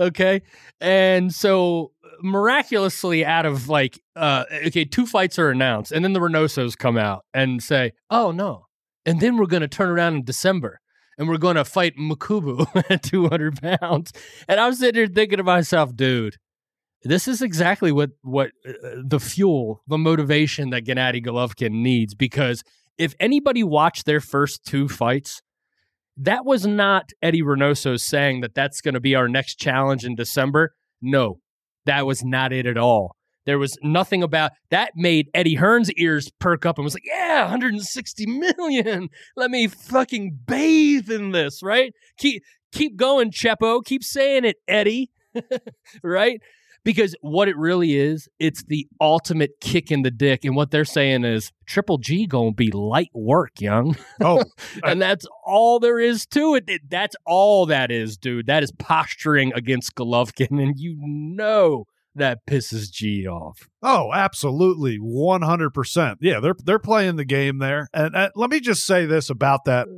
okay. 0.00 0.42
And 0.80 1.34
so 1.34 1.92
miraculously 2.22 3.24
out 3.24 3.46
of 3.46 3.68
like 3.68 4.00
uh 4.14 4.44
okay, 4.66 4.84
two 4.84 5.06
fights 5.06 5.38
are 5.38 5.50
announced 5.50 5.90
and 5.92 6.04
then 6.04 6.12
the 6.12 6.20
Reynosos 6.20 6.76
come 6.76 6.96
out 6.96 7.24
and 7.34 7.62
say, 7.62 7.92
"Oh 8.10 8.30
no." 8.30 8.66
And 9.04 9.20
then 9.20 9.36
we're 9.36 9.46
going 9.46 9.62
to 9.62 9.68
turn 9.68 9.90
around 9.90 10.14
in 10.14 10.24
December 10.24 10.80
and 11.18 11.28
we're 11.28 11.38
going 11.38 11.56
to 11.56 11.64
fight 11.64 11.96
Makabu 11.96 12.66
at 12.90 13.02
200 13.02 13.60
pounds. 13.60 14.12
And 14.48 14.60
I'm 14.60 14.74
sitting 14.74 14.98
here 14.98 15.08
thinking 15.12 15.38
to 15.38 15.44
myself, 15.44 15.94
dude, 15.94 16.36
this 17.04 17.26
is 17.26 17.42
exactly 17.42 17.90
what 17.90 18.10
what 18.22 18.50
uh, 18.66 18.72
the 19.04 19.18
fuel, 19.18 19.82
the 19.88 19.98
motivation 19.98 20.70
that 20.70 20.84
Gennady 20.84 21.24
Golovkin 21.24 21.72
needs 21.72 22.14
because 22.14 22.62
if 22.98 23.14
anybody 23.18 23.64
watched 23.64 24.06
their 24.06 24.20
first 24.20 24.64
two 24.64 24.88
fights, 24.88 25.42
that 26.16 26.44
was 26.44 26.66
not 26.66 27.10
Eddie 27.20 27.42
Reynoso 27.42 27.98
saying 27.98 28.42
that 28.42 28.54
that's 28.54 28.80
going 28.80 28.94
to 28.94 29.00
be 29.00 29.14
our 29.14 29.28
next 29.28 29.56
challenge 29.56 30.04
in 30.04 30.14
December. 30.14 30.74
No, 31.00 31.40
that 31.86 32.06
was 32.06 32.24
not 32.24 32.52
it 32.52 32.66
at 32.66 32.76
all. 32.76 33.16
There 33.44 33.58
was 33.58 33.76
nothing 33.82 34.22
about 34.22 34.52
that 34.70 34.92
made 34.94 35.28
Eddie 35.34 35.54
Hearn's 35.56 35.90
ears 35.92 36.30
perk 36.38 36.64
up 36.64 36.78
and 36.78 36.84
was 36.84 36.94
like, 36.94 37.06
yeah, 37.06 37.42
160 37.42 38.26
million. 38.26 39.08
Let 39.36 39.50
me 39.50 39.66
fucking 39.66 40.38
bathe 40.46 41.10
in 41.10 41.32
this, 41.32 41.62
right? 41.62 41.92
Keep 42.18 42.42
keep 42.72 42.96
going, 42.96 43.30
Chepo. 43.30 43.84
Keep 43.84 44.04
saying 44.04 44.44
it, 44.44 44.56
Eddie. 44.68 45.10
right? 46.02 46.40
Because 46.84 47.14
what 47.20 47.46
it 47.48 47.56
really 47.56 47.94
is, 47.96 48.28
it's 48.40 48.64
the 48.64 48.88
ultimate 49.00 49.52
kick 49.60 49.92
in 49.92 50.02
the 50.02 50.10
dick. 50.10 50.44
And 50.44 50.56
what 50.56 50.72
they're 50.72 50.84
saying 50.84 51.24
is 51.24 51.52
Triple 51.64 51.98
G 51.98 52.26
gonna 52.26 52.52
be 52.52 52.72
light 52.72 53.10
work, 53.14 53.60
young. 53.60 53.96
Oh, 54.20 54.42
and 54.82 55.00
that's 55.00 55.24
all 55.44 55.78
there 55.78 56.00
is 56.00 56.26
to 56.28 56.56
it. 56.56 56.64
It- 56.66 56.90
That's 56.90 57.14
all 57.24 57.66
that 57.66 57.92
is, 57.92 58.16
dude. 58.16 58.46
That 58.46 58.64
is 58.64 58.72
posturing 58.80 59.52
against 59.54 59.94
Golovkin, 59.94 60.60
and 60.60 60.74
you 60.76 60.96
know 60.98 61.84
that 62.14 62.46
pisses 62.46 62.90
G 62.90 63.26
off. 63.26 63.68
Oh, 63.82 64.12
absolutely, 64.12 64.96
one 64.96 65.42
hundred 65.42 65.70
percent. 65.70 66.18
Yeah, 66.20 66.40
they're 66.40 66.54
they're 66.64 66.78
playing 66.78 67.16
the 67.16 67.24
game 67.24 67.58
there. 67.58 67.88
And 67.92 68.14
uh, 68.14 68.30
let 68.34 68.50
me 68.50 68.60
just 68.60 68.84
say 68.84 69.06
this 69.06 69.30
about 69.30 69.64
that, 69.64 69.88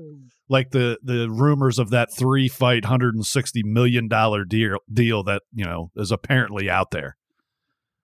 like 0.48 0.70
the 0.70 0.98
the 1.02 1.28
rumors 1.30 1.78
of 1.78 1.90
that 1.90 2.14
three 2.14 2.48
fight, 2.48 2.84
hundred 2.84 3.14
and 3.14 3.26
sixty 3.26 3.62
million 3.62 4.08
dollar 4.08 4.44
deal 4.44 4.78
deal 4.92 5.22
that 5.24 5.42
you 5.52 5.64
know 5.64 5.90
is 5.96 6.10
apparently 6.10 6.70
out 6.70 6.90
there. 6.90 7.16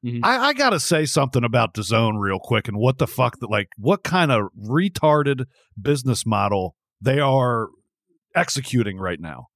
Mhm. 0.05 0.21
I, 0.23 0.49
I 0.49 0.53
got 0.55 0.71
to 0.71 0.81
say 0.81 1.05
something 1.05 1.45
about 1.45 1.75
DAZN 1.75 2.19
real 2.19 2.39
quick 2.43 2.69
and 2.69 2.79
what 2.79 2.99
the 2.99 3.07
fuck 3.07 3.39
that 3.41 3.51
like 3.51 3.69
what 3.77 4.03
kind 4.03 4.33
of 4.33 4.49
retarded 4.59 5.45
business 5.81 6.25
model 6.25 6.75
they 7.03 7.21
are 7.21 7.69
executing 8.35 8.99
right 8.99 9.21
now. 9.21 9.47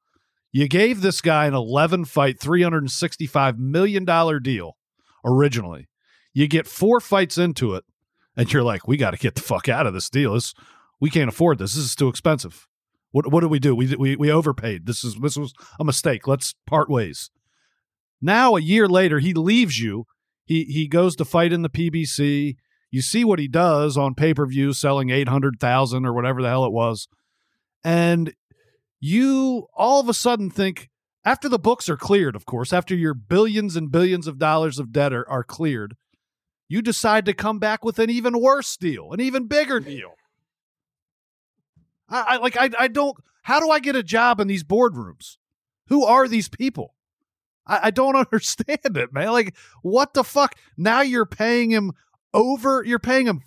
You 0.54 0.68
gave 0.68 1.00
this 1.00 1.20
guy 1.20 1.46
an 1.46 1.54
11 1.54 2.04
fight, 2.04 2.38
$365 2.38 3.58
million 3.58 4.04
deal 4.40 4.76
originally. 5.24 5.88
You 6.32 6.46
get 6.46 6.68
four 6.68 7.00
fights 7.00 7.36
into 7.36 7.74
it, 7.74 7.82
and 8.36 8.52
you're 8.52 8.62
like, 8.62 8.86
we 8.86 8.96
got 8.96 9.10
to 9.10 9.16
get 9.16 9.34
the 9.34 9.40
fuck 9.40 9.68
out 9.68 9.84
of 9.88 9.94
this 9.94 10.08
deal. 10.08 10.34
This, 10.34 10.54
we 11.00 11.10
can't 11.10 11.28
afford 11.28 11.58
this. 11.58 11.74
This 11.74 11.84
is 11.84 11.96
too 11.96 12.06
expensive. 12.06 12.68
What, 13.10 13.32
what 13.32 13.40
did 13.40 13.50
we 13.50 13.58
do? 13.58 13.74
We, 13.74 13.96
we, 13.96 14.14
we 14.14 14.30
overpaid. 14.30 14.86
This 14.86 15.02
is 15.02 15.16
this 15.16 15.36
was 15.36 15.54
a 15.80 15.84
mistake. 15.84 16.28
Let's 16.28 16.54
part 16.68 16.88
ways. 16.88 17.30
Now, 18.22 18.54
a 18.54 18.60
year 18.60 18.86
later, 18.86 19.18
he 19.18 19.34
leaves 19.34 19.80
you. 19.80 20.06
He 20.44 20.64
he 20.66 20.86
goes 20.86 21.16
to 21.16 21.24
fight 21.24 21.52
in 21.52 21.62
the 21.62 21.68
PBC. 21.68 22.54
You 22.92 23.02
see 23.02 23.24
what 23.24 23.40
he 23.40 23.48
does 23.48 23.96
on 23.96 24.14
pay 24.14 24.32
per 24.34 24.46
view, 24.46 24.72
selling 24.72 25.10
eight 25.10 25.28
hundred 25.28 25.58
thousand 25.58 26.06
or 26.06 26.12
whatever 26.12 26.42
the 26.42 26.48
hell 26.48 26.64
it 26.64 26.72
was, 26.72 27.08
and 27.82 28.32
you 29.04 29.68
all 29.74 30.00
of 30.00 30.08
a 30.08 30.14
sudden 30.14 30.50
think 30.50 30.88
after 31.26 31.46
the 31.46 31.58
books 31.58 31.90
are 31.90 31.96
cleared, 31.96 32.34
of 32.34 32.46
course, 32.46 32.72
after 32.72 32.94
your 32.94 33.12
billions 33.12 33.76
and 33.76 33.92
billions 33.92 34.26
of 34.26 34.38
dollars 34.38 34.78
of 34.78 34.92
debt 34.92 35.12
are, 35.12 35.28
are 35.28 35.44
cleared, 35.44 35.94
you 36.68 36.80
decide 36.80 37.26
to 37.26 37.34
come 37.34 37.58
back 37.58 37.84
with 37.84 37.98
an 37.98 38.08
even 38.08 38.40
worse 38.40 38.78
deal, 38.78 39.12
an 39.12 39.20
even 39.20 39.46
bigger 39.46 39.78
deal. 39.78 40.14
I, 42.08 42.20
I 42.28 42.36
like 42.38 42.56
I 42.56 42.70
I 42.78 42.88
don't. 42.88 43.14
How 43.42 43.60
do 43.60 43.68
I 43.68 43.78
get 43.78 43.94
a 43.94 44.02
job 44.02 44.40
in 44.40 44.48
these 44.48 44.64
boardrooms? 44.64 45.36
Who 45.88 46.06
are 46.06 46.26
these 46.26 46.48
people? 46.48 46.94
I, 47.66 47.80
I 47.84 47.90
don't 47.90 48.16
understand 48.32 48.96
it, 48.96 49.12
man. 49.12 49.32
Like, 49.32 49.54
what 49.82 50.14
the 50.14 50.24
fuck? 50.24 50.54
Now 50.78 51.02
you're 51.02 51.26
paying 51.26 51.70
him 51.70 51.92
over. 52.32 52.82
You're 52.82 52.98
paying 52.98 53.26
him 53.26 53.42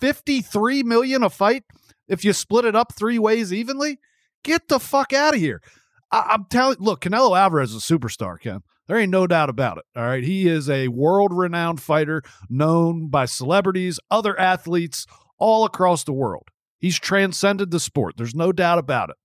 fifty 0.00 0.40
three 0.40 0.82
million 0.82 1.22
a 1.22 1.30
fight 1.30 1.62
if 2.08 2.24
you 2.24 2.32
split 2.32 2.64
it 2.64 2.74
up 2.74 2.94
three 2.94 3.20
ways 3.20 3.52
evenly. 3.52 4.00
Get 4.44 4.68
the 4.68 4.78
fuck 4.78 5.12
out 5.12 5.34
of 5.34 5.40
here. 5.40 5.60
I, 6.10 6.30
I'm 6.30 6.46
telling. 6.50 6.78
Look, 6.80 7.02
Canelo 7.02 7.38
Alvarez 7.38 7.74
is 7.74 7.88
a 7.90 7.98
superstar, 7.98 8.40
Ken. 8.40 8.60
There 8.86 8.96
ain't 8.96 9.10
no 9.10 9.26
doubt 9.26 9.50
about 9.50 9.78
it. 9.78 9.84
All 9.94 10.04
right, 10.04 10.24
he 10.24 10.48
is 10.48 10.70
a 10.70 10.88
world 10.88 11.32
renowned 11.34 11.80
fighter, 11.80 12.22
known 12.48 13.08
by 13.08 13.26
celebrities, 13.26 14.00
other 14.10 14.38
athletes 14.40 15.06
all 15.38 15.64
across 15.66 16.04
the 16.04 16.12
world. 16.12 16.48
He's 16.78 16.98
transcended 16.98 17.70
the 17.70 17.80
sport. 17.80 18.14
There's 18.16 18.34
no 18.34 18.50
doubt 18.50 18.78
about 18.78 19.10
it. 19.10 19.16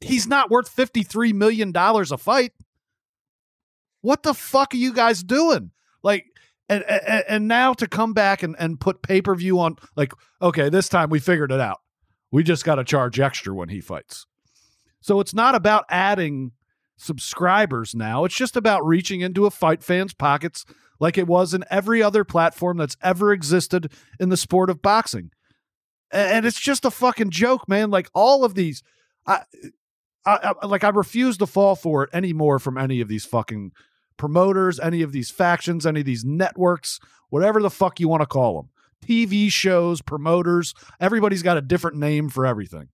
He's 0.00 0.26
not 0.26 0.50
worth 0.50 0.74
$53 0.74 1.32
million 1.32 1.72
a 1.74 2.18
fight. 2.18 2.52
What 4.02 4.22
the 4.22 4.34
fuck 4.34 4.74
are 4.74 4.78
you 4.78 4.92
guys 4.92 5.22
doing? 5.22 5.70
Like, 6.02 6.24
and, 6.68 6.82
and, 6.84 7.24
and 7.28 7.48
now 7.48 7.74
to 7.74 7.86
come 7.86 8.14
back 8.14 8.42
and, 8.42 8.56
and 8.58 8.80
put 8.80 9.02
pay 9.02 9.20
per 9.20 9.34
view 9.34 9.58
on, 9.60 9.76
like, 9.96 10.12
okay, 10.40 10.68
this 10.68 10.88
time 10.88 11.10
we 11.10 11.18
figured 11.18 11.52
it 11.52 11.60
out. 11.60 11.78
We 12.30 12.42
just 12.42 12.64
got 12.64 12.76
to 12.76 12.84
charge 12.84 13.18
extra 13.18 13.54
when 13.54 13.68
he 13.68 13.80
fights. 13.80 14.26
So 15.00 15.20
it's 15.20 15.34
not 15.34 15.54
about 15.54 15.84
adding 15.88 16.52
subscribers 16.96 17.94
now. 17.94 18.24
It's 18.24 18.36
just 18.36 18.56
about 18.56 18.84
reaching 18.84 19.20
into 19.22 19.46
a 19.46 19.50
fight 19.50 19.82
fan's 19.82 20.12
pockets 20.12 20.64
like 21.00 21.16
it 21.16 21.26
was 21.26 21.54
in 21.54 21.64
every 21.70 22.02
other 22.02 22.24
platform 22.24 22.76
that's 22.76 22.96
ever 23.02 23.32
existed 23.32 23.90
in 24.20 24.28
the 24.28 24.36
sport 24.36 24.68
of 24.70 24.82
boxing. 24.82 25.30
And 26.12 26.44
it's 26.44 26.60
just 26.60 26.84
a 26.84 26.90
fucking 26.90 27.30
joke, 27.30 27.68
man. 27.68 27.90
Like 27.90 28.10
all 28.14 28.44
of 28.44 28.54
these, 28.54 28.82
I, 29.26 29.42
I, 30.26 30.52
I 30.62 30.66
like 30.66 30.84
I 30.84 30.90
refuse 30.90 31.38
to 31.38 31.46
fall 31.46 31.74
for 31.74 32.04
it 32.04 32.10
anymore 32.12 32.58
from 32.58 32.76
any 32.76 33.00
of 33.00 33.08
these 33.08 33.24
fucking 33.24 33.72
promoters, 34.16 34.78
any 34.78 35.00
of 35.02 35.12
these 35.12 35.30
factions, 35.30 35.86
any 35.86 36.00
of 36.00 36.06
these 36.06 36.24
networks, 36.24 37.00
whatever 37.30 37.62
the 37.62 37.70
fuck 37.70 37.98
you 37.98 38.08
want 38.08 38.20
to 38.20 38.26
call 38.26 38.56
them. 38.56 38.70
TV 39.04 39.50
shows, 39.50 40.02
promoters, 40.02 40.74
everybody's 41.00 41.42
got 41.42 41.56
a 41.56 41.62
different 41.62 41.96
name 41.96 42.28
for 42.28 42.46
everything. 42.46 42.88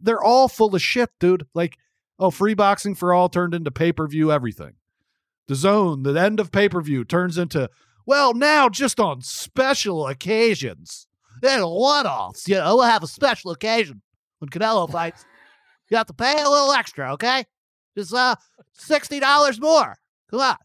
They're 0.00 0.22
all 0.22 0.48
full 0.48 0.74
of 0.74 0.82
shit, 0.82 1.10
dude. 1.18 1.46
Like, 1.54 1.76
oh, 2.18 2.30
free 2.30 2.54
boxing 2.54 2.94
for 2.94 3.12
all 3.12 3.28
turned 3.28 3.54
into 3.54 3.70
pay 3.70 3.92
per 3.92 4.06
view 4.06 4.30
everything. 4.30 4.74
DAZN, 5.48 6.04
the 6.04 6.20
end 6.20 6.40
of 6.40 6.52
pay 6.52 6.68
per 6.68 6.80
view 6.80 7.04
turns 7.04 7.38
into, 7.38 7.70
well, 8.06 8.34
now 8.34 8.68
just 8.68 9.00
on 9.00 9.22
special 9.22 10.06
occasions. 10.06 11.06
And 11.42 11.62
one 11.62 12.06
offs. 12.06 12.48
You 12.48 12.56
know, 12.56 12.76
we'll 12.76 12.84
have 12.84 13.02
a 13.02 13.08
special 13.08 13.50
occasion 13.50 14.02
when 14.38 14.50
Canelo 14.50 14.90
fights. 14.92 15.24
You 15.90 15.96
have 15.96 16.06
to 16.06 16.14
pay 16.14 16.32
a 16.32 16.48
little 16.48 16.72
extra, 16.72 17.12
okay? 17.14 17.44
Just 17.96 18.12
uh 18.12 18.36
sixty 18.72 19.20
dollars 19.20 19.60
more. 19.60 19.96
Come 20.30 20.40
on. 20.40 20.56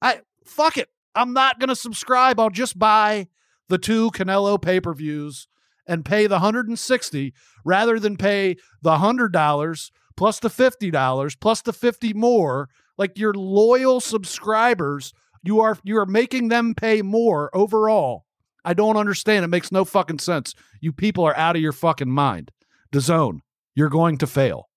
I 0.00 0.20
fuck 0.44 0.76
it. 0.78 0.88
I'm 1.14 1.32
not 1.32 1.58
gonna 1.58 1.76
subscribe. 1.76 2.40
I'll 2.40 2.50
just 2.50 2.78
buy 2.78 3.28
the 3.68 3.78
two 3.78 4.10
Canelo 4.10 4.60
pay-per-views 4.60 5.48
and 5.86 6.04
pay 6.04 6.26
the 6.26 6.36
160 6.36 7.34
rather 7.64 7.98
than 7.98 8.16
pay 8.16 8.56
the 8.82 8.98
hundred 8.98 9.32
dollars 9.32 9.90
plus 10.16 10.38
the 10.38 10.50
fifty 10.50 10.90
dollars 10.90 11.34
plus 11.36 11.62
the 11.62 11.72
50 11.72 12.12
more. 12.14 12.68
Like 12.98 13.18
your 13.18 13.32
loyal 13.32 14.00
subscribers, 14.00 15.12
you 15.42 15.60
are 15.60 15.78
you 15.82 15.98
are 15.98 16.06
making 16.06 16.48
them 16.48 16.74
pay 16.74 17.02
more 17.02 17.50
overall. 17.54 18.26
I 18.64 18.74
don't 18.74 18.96
understand. 18.96 19.44
It 19.44 19.48
makes 19.48 19.72
no 19.72 19.84
fucking 19.84 20.20
sense. 20.20 20.54
You 20.80 20.92
people 20.92 21.24
are 21.24 21.36
out 21.36 21.56
of 21.56 21.62
your 21.62 21.72
fucking 21.72 22.10
mind. 22.10 22.52
Zone, 22.96 23.40
you're 23.74 23.88
going 23.88 24.18
to 24.18 24.26
fail. 24.26 24.68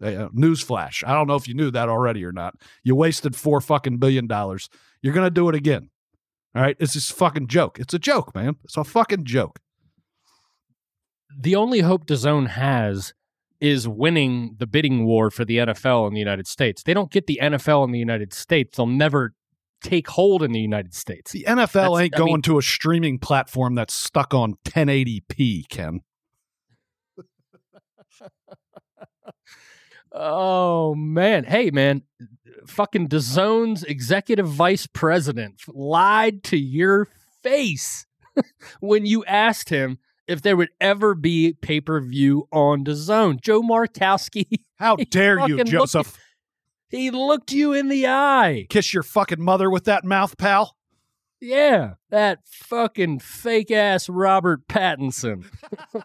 Uh, 0.00 0.28
newsflash. 0.28 1.02
I 1.06 1.14
don't 1.14 1.26
know 1.26 1.36
if 1.36 1.48
you 1.48 1.54
knew 1.54 1.70
that 1.70 1.88
already 1.88 2.22
or 2.24 2.32
not. 2.32 2.54
You 2.84 2.94
wasted 2.94 3.34
four 3.34 3.60
fucking 3.60 3.96
billion 3.96 4.26
dollars. 4.26 4.68
You're 5.06 5.14
going 5.14 5.26
to 5.26 5.30
do 5.30 5.48
it 5.48 5.54
again. 5.54 5.88
All 6.56 6.62
right. 6.62 6.76
It's 6.80 6.94
just 6.94 7.12
a 7.12 7.14
fucking 7.14 7.46
joke. 7.46 7.78
It's 7.78 7.94
a 7.94 7.98
joke, 7.98 8.34
man. 8.34 8.56
It's 8.64 8.76
a 8.76 8.82
fucking 8.82 9.24
joke. 9.24 9.60
The 11.38 11.54
only 11.54 11.80
hope 11.80 12.06
DAZN 12.06 12.48
has 12.48 13.14
is 13.60 13.86
winning 13.86 14.56
the 14.58 14.66
bidding 14.66 15.04
war 15.06 15.30
for 15.30 15.44
the 15.44 15.58
NFL 15.58 16.08
in 16.08 16.14
the 16.14 16.18
United 16.18 16.48
States. 16.48 16.82
They 16.82 16.92
don't 16.92 17.10
get 17.12 17.26
the 17.28 17.38
NFL 17.40 17.84
in 17.84 17.92
the 17.92 17.98
United 18.00 18.32
States. 18.32 18.76
They'll 18.76 18.86
never 18.86 19.34
take 19.80 20.08
hold 20.08 20.42
in 20.42 20.50
the 20.52 20.60
United 20.60 20.92
States. 20.94 21.30
The 21.30 21.44
NFL 21.46 21.72
That's- 21.72 22.00
ain't 22.00 22.14
I 22.14 22.18
going 22.18 22.32
mean- 22.32 22.42
to 22.42 22.58
a 22.58 22.62
streaming 22.62 23.18
platform 23.18 23.74
that's 23.76 23.94
stuck 23.94 24.34
on 24.34 24.54
1080p, 24.64 25.68
Ken. 25.68 26.00
Oh 30.18 30.94
man, 30.94 31.44
hey 31.44 31.70
man, 31.70 32.00
fucking 32.66 33.08
DAZN's 33.08 33.82
executive 33.82 34.48
vice 34.48 34.86
president 34.86 35.60
lied 35.68 36.42
to 36.44 36.56
your 36.56 37.06
face 37.42 38.06
when 38.80 39.04
you 39.04 39.26
asked 39.26 39.68
him 39.68 39.98
if 40.26 40.40
there 40.40 40.56
would 40.56 40.70
ever 40.80 41.14
be 41.14 41.52
pay 41.52 41.82
per 41.82 42.00
view 42.00 42.48
on 42.50 42.82
DAZN. 42.82 43.42
Joe 43.42 43.60
Markowski, 43.60 44.46
How 44.76 44.96
dare 44.96 45.34
you, 45.34 45.40
fucking 45.40 45.56
looked 45.56 45.70
Joseph? 45.70 46.18
he 46.88 47.10
looked 47.10 47.52
you 47.52 47.74
in 47.74 47.88
the 47.88 48.06
eye. 48.06 48.66
Kiss 48.70 48.94
your 48.94 49.02
fucking 49.02 49.42
mother 49.42 49.70
with 49.70 49.84
that 49.84 50.02
mouth, 50.02 50.38
pal. 50.38 50.76
Yeah, 51.42 51.94
that 52.08 52.38
fucking 52.46 53.18
fake 53.18 53.70
ass 53.70 54.08
Robert 54.08 54.66
Pattinson. 54.66 55.44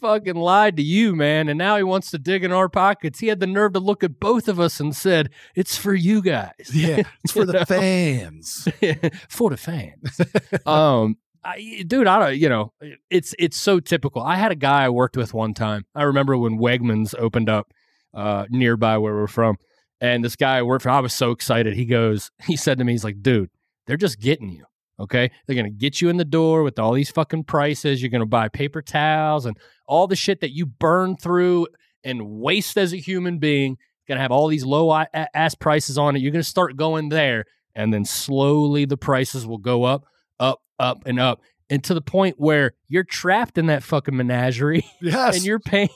fucking 0.00 0.36
lied 0.36 0.76
to 0.76 0.82
you, 0.82 1.14
man. 1.14 1.48
And 1.48 1.58
now 1.58 1.76
he 1.76 1.82
wants 1.82 2.10
to 2.10 2.18
dig 2.18 2.44
in 2.44 2.52
our 2.52 2.68
pockets. 2.68 3.18
He 3.18 3.28
had 3.28 3.40
the 3.40 3.46
nerve 3.46 3.72
to 3.74 3.80
look 3.80 4.02
at 4.02 4.20
both 4.20 4.48
of 4.48 4.58
us 4.58 4.80
and 4.80 4.94
said, 4.94 5.30
It's 5.54 5.76
for 5.76 5.94
you 5.94 6.22
guys. 6.22 6.70
Yeah, 6.72 7.02
it's 7.22 7.32
for 7.32 7.44
the 7.46 7.52
know? 7.52 7.64
fans. 7.64 8.68
for 9.28 9.50
the 9.50 9.56
fans. 9.56 10.20
um, 10.66 11.16
I, 11.44 11.84
dude, 11.86 12.06
I 12.06 12.18
don't, 12.18 12.38
you 12.38 12.48
know, 12.48 12.72
it's 13.08 13.34
it's 13.38 13.56
so 13.56 13.80
typical. 13.80 14.22
I 14.22 14.36
had 14.36 14.52
a 14.52 14.56
guy 14.56 14.84
I 14.84 14.88
worked 14.90 15.16
with 15.16 15.32
one 15.32 15.54
time. 15.54 15.86
I 15.94 16.02
remember 16.02 16.36
when 16.36 16.58
Wegmans 16.58 17.14
opened 17.18 17.48
up 17.48 17.72
uh, 18.12 18.46
nearby 18.50 18.98
where 18.98 19.14
we're 19.14 19.26
from, 19.26 19.56
and 20.00 20.24
this 20.24 20.36
guy 20.36 20.58
I 20.58 20.62
worked 20.62 20.82
for. 20.82 20.90
I 20.90 21.00
was 21.00 21.14
so 21.14 21.30
excited. 21.30 21.74
He 21.74 21.86
goes, 21.86 22.30
he 22.46 22.56
said 22.56 22.78
to 22.78 22.84
me, 22.84 22.92
he's 22.92 23.04
like, 23.04 23.22
dude, 23.22 23.50
they're 23.86 23.96
just 23.96 24.20
getting 24.20 24.50
you. 24.50 24.64
Okay, 24.98 25.30
they're 25.46 25.56
gonna 25.56 25.70
get 25.70 26.02
you 26.02 26.10
in 26.10 26.18
the 26.18 26.26
door 26.26 26.62
with 26.62 26.78
all 26.78 26.92
these 26.92 27.10
fucking 27.10 27.44
prices. 27.44 28.02
You're 28.02 28.10
gonna 28.10 28.26
buy 28.26 28.48
paper 28.48 28.82
towels 28.82 29.46
and 29.46 29.56
all 29.90 30.06
the 30.06 30.16
shit 30.16 30.40
that 30.40 30.52
you 30.54 30.64
burn 30.64 31.16
through 31.16 31.66
and 32.04 32.30
waste 32.30 32.78
as 32.78 32.92
a 32.94 32.96
human 32.96 33.38
being. 33.38 33.76
Gonna 34.08 34.20
have 34.20 34.32
all 34.32 34.48
these 34.48 34.64
low 34.64 34.90
ass 35.12 35.54
prices 35.54 35.98
on 35.98 36.16
it. 36.16 36.20
You're 36.22 36.32
gonna 36.32 36.42
start 36.42 36.76
going 36.76 37.10
there, 37.10 37.44
and 37.74 37.92
then 37.92 38.04
slowly 38.04 38.84
the 38.84 38.96
prices 38.96 39.46
will 39.46 39.58
go 39.58 39.84
up, 39.84 40.04
up, 40.40 40.62
up, 40.78 41.02
and 41.06 41.20
up, 41.20 41.40
and 41.68 41.84
to 41.84 41.94
the 41.94 42.00
point 42.00 42.36
where 42.38 42.72
you're 42.88 43.04
trapped 43.04 43.56
in 43.58 43.66
that 43.66 43.82
fucking 43.84 44.16
menagerie, 44.16 44.84
Yes. 45.00 45.36
and 45.36 45.44
you're 45.44 45.60
paying 45.60 45.88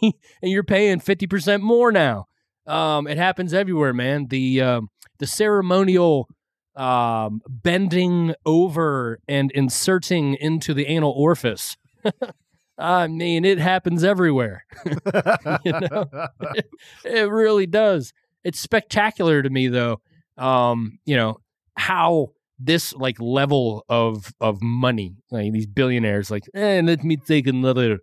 and 0.43 0.51
you're 0.53 0.63
paying 0.63 1.01
fifty 1.01 1.27
percent 1.27 1.63
more 1.63 1.91
now. 1.91 2.27
Um, 2.67 3.07
it 3.07 3.17
happens 3.19 3.53
everywhere, 3.53 3.93
man. 3.93 4.27
The 4.29 4.61
um, 4.61 4.91
the 5.19 5.27
ceremonial 5.27 6.29
um, 6.77 7.41
bending 7.49 8.35
over 8.47 9.19
and 9.29 9.51
inserting 9.53 10.35
into 10.35 10.73
the 10.75 10.87
anal 10.87 11.13
orifice. 11.13 11.77
I 12.77 13.07
mean, 13.07 13.45
it 13.45 13.59
happens 13.59 14.03
everywhere. 14.03 14.65
you 15.65 15.73
know? 15.73 16.07
it 17.05 17.31
really 17.31 17.67
does. 17.67 18.13
It's 18.43 18.59
spectacular 18.59 19.43
to 19.43 19.51
me, 19.51 19.69
though. 19.69 20.01
Um, 20.37 20.99
you 21.05 21.17
know 21.17 21.39
how 21.77 22.33
this 22.59 22.93
like 22.95 23.21
level 23.21 23.85
of 23.89 24.33
of 24.41 24.61
money, 24.61 25.17
like 25.31 25.53
these 25.53 25.67
billionaires, 25.67 26.31
like, 26.31 26.45
eh, 26.55 26.81
let 26.85 27.05
me 27.05 27.17
take 27.17 27.47
another 27.47 28.01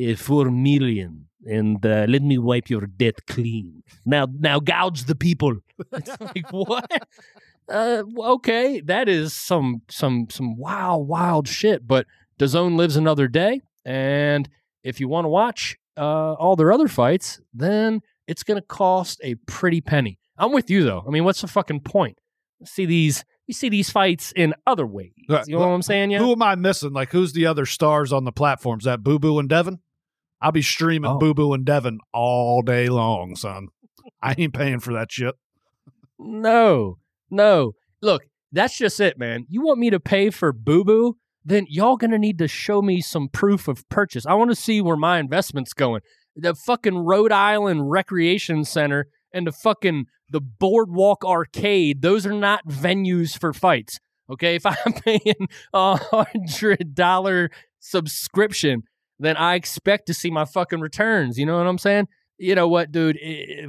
uh, 0.00 0.14
four 0.14 0.50
million 0.50 1.26
and 1.44 1.84
uh, 1.84 2.06
let 2.08 2.22
me 2.22 2.38
wipe 2.38 2.70
your 2.70 2.86
debt 2.86 3.26
clean. 3.26 3.82
Now, 4.04 4.26
now 4.38 4.60
gouge 4.60 5.04
the 5.04 5.14
people. 5.14 5.56
It's 5.92 6.20
like 6.20 6.50
what? 6.52 7.08
Uh, 7.68 8.04
okay, 8.18 8.80
that 8.80 9.08
is 9.08 9.32
some 9.32 9.82
some 9.88 10.28
some 10.30 10.56
wild 10.56 11.08
wild 11.08 11.48
shit. 11.48 11.86
But 11.86 12.06
DAZN 12.38 12.76
lives 12.76 12.96
another 12.96 13.28
day, 13.28 13.62
and 13.84 14.48
if 14.82 15.00
you 15.00 15.08
want 15.08 15.24
to 15.24 15.28
watch 15.28 15.76
uh, 15.96 16.32
all 16.34 16.56
their 16.56 16.72
other 16.72 16.88
fights, 16.88 17.40
then 17.54 18.00
it's 18.26 18.42
going 18.42 18.60
to 18.60 18.66
cost 18.66 19.20
a 19.22 19.34
pretty 19.46 19.80
penny. 19.80 20.18
I'm 20.38 20.52
with 20.52 20.70
you 20.70 20.84
though. 20.84 21.04
I 21.06 21.10
mean, 21.10 21.24
what's 21.24 21.40
the 21.40 21.48
fucking 21.48 21.80
point? 21.80 22.18
See 22.64 22.86
these, 22.86 23.24
you 23.46 23.54
see 23.54 23.68
these 23.68 23.90
fights 23.90 24.32
in 24.34 24.54
other 24.66 24.86
ways. 24.86 25.12
You 25.18 25.36
know 25.48 25.58
what 25.58 25.66
I'm 25.66 25.82
saying? 25.82 26.10
Yeah. 26.12 26.18
Who 26.18 26.32
am 26.32 26.42
I 26.42 26.54
missing? 26.54 26.92
Like, 26.92 27.10
who's 27.12 27.32
the 27.32 27.46
other 27.46 27.66
stars 27.66 28.12
on 28.12 28.24
the 28.24 28.32
platforms? 28.32 28.84
That 28.84 29.02
Boo 29.02 29.18
Boo 29.18 29.38
and 29.38 29.48
Devin? 29.48 29.78
I'll 30.40 30.52
be 30.52 30.62
streaming 30.62 31.10
Oh. 31.10 31.18
Boo 31.18 31.34
Boo 31.34 31.52
and 31.52 31.64
Devin 31.64 31.98
all 32.12 32.62
day 32.62 32.88
long, 32.88 33.36
son. 33.36 33.68
I 34.22 34.34
ain't 34.38 34.54
paying 34.54 34.80
for 34.80 34.92
that 34.94 35.12
shit. 35.12 35.34
No, 36.18 36.98
no. 37.30 37.72
Look, 38.00 38.22
that's 38.52 38.76
just 38.78 39.00
it, 39.00 39.18
man. 39.18 39.46
You 39.48 39.62
want 39.62 39.78
me 39.78 39.90
to 39.90 40.00
pay 40.00 40.30
for 40.30 40.52
Boo 40.52 40.84
Boo? 40.84 41.16
Then 41.44 41.66
y'all 41.68 41.96
gonna 41.96 42.18
need 42.18 42.38
to 42.38 42.48
show 42.48 42.82
me 42.82 43.00
some 43.00 43.28
proof 43.28 43.68
of 43.68 43.88
purchase. 43.88 44.26
I 44.26 44.34
want 44.34 44.50
to 44.50 44.56
see 44.56 44.80
where 44.80 44.96
my 44.96 45.18
investment's 45.18 45.72
going. 45.72 46.02
The 46.36 46.54
fucking 46.54 46.98
Rhode 46.98 47.32
Island 47.32 47.90
Recreation 47.90 48.64
Center 48.64 49.06
and 49.32 49.46
the 49.46 49.52
fucking 49.52 50.06
the 50.30 50.40
Boardwalk 50.40 51.24
Arcade. 51.24 52.02
Those 52.02 52.26
are 52.26 52.32
not 52.32 52.66
venues 52.66 53.38
for 53.38 53.52
fights. 53.52 53.98
Okay, 54.30 54.56
if 54.56 54.66
I'm 54.66 54.92
paying 54.92 55.48
a 55.72 55.96
hundred 55.96 56.94
dollar 56.94 57.50
subscription, 57.80 58.82
then 59.18 59.36
I 59.36 59.54
expect 59.54 60.06
to 60.06 60.14
see 60.14 60.30
my 60.30 60.44
fucking 60.44 60.80
returns. 60.80 61.38
You 61.38 61.46
know 61.46 61.58
what 61.58 61.66
I'm 61.66 61.78
saying? 61.78 62.08
You 62.38 62.54
know 62.54 62.66
what, 62.68 62.90
dude? 62.90 63.18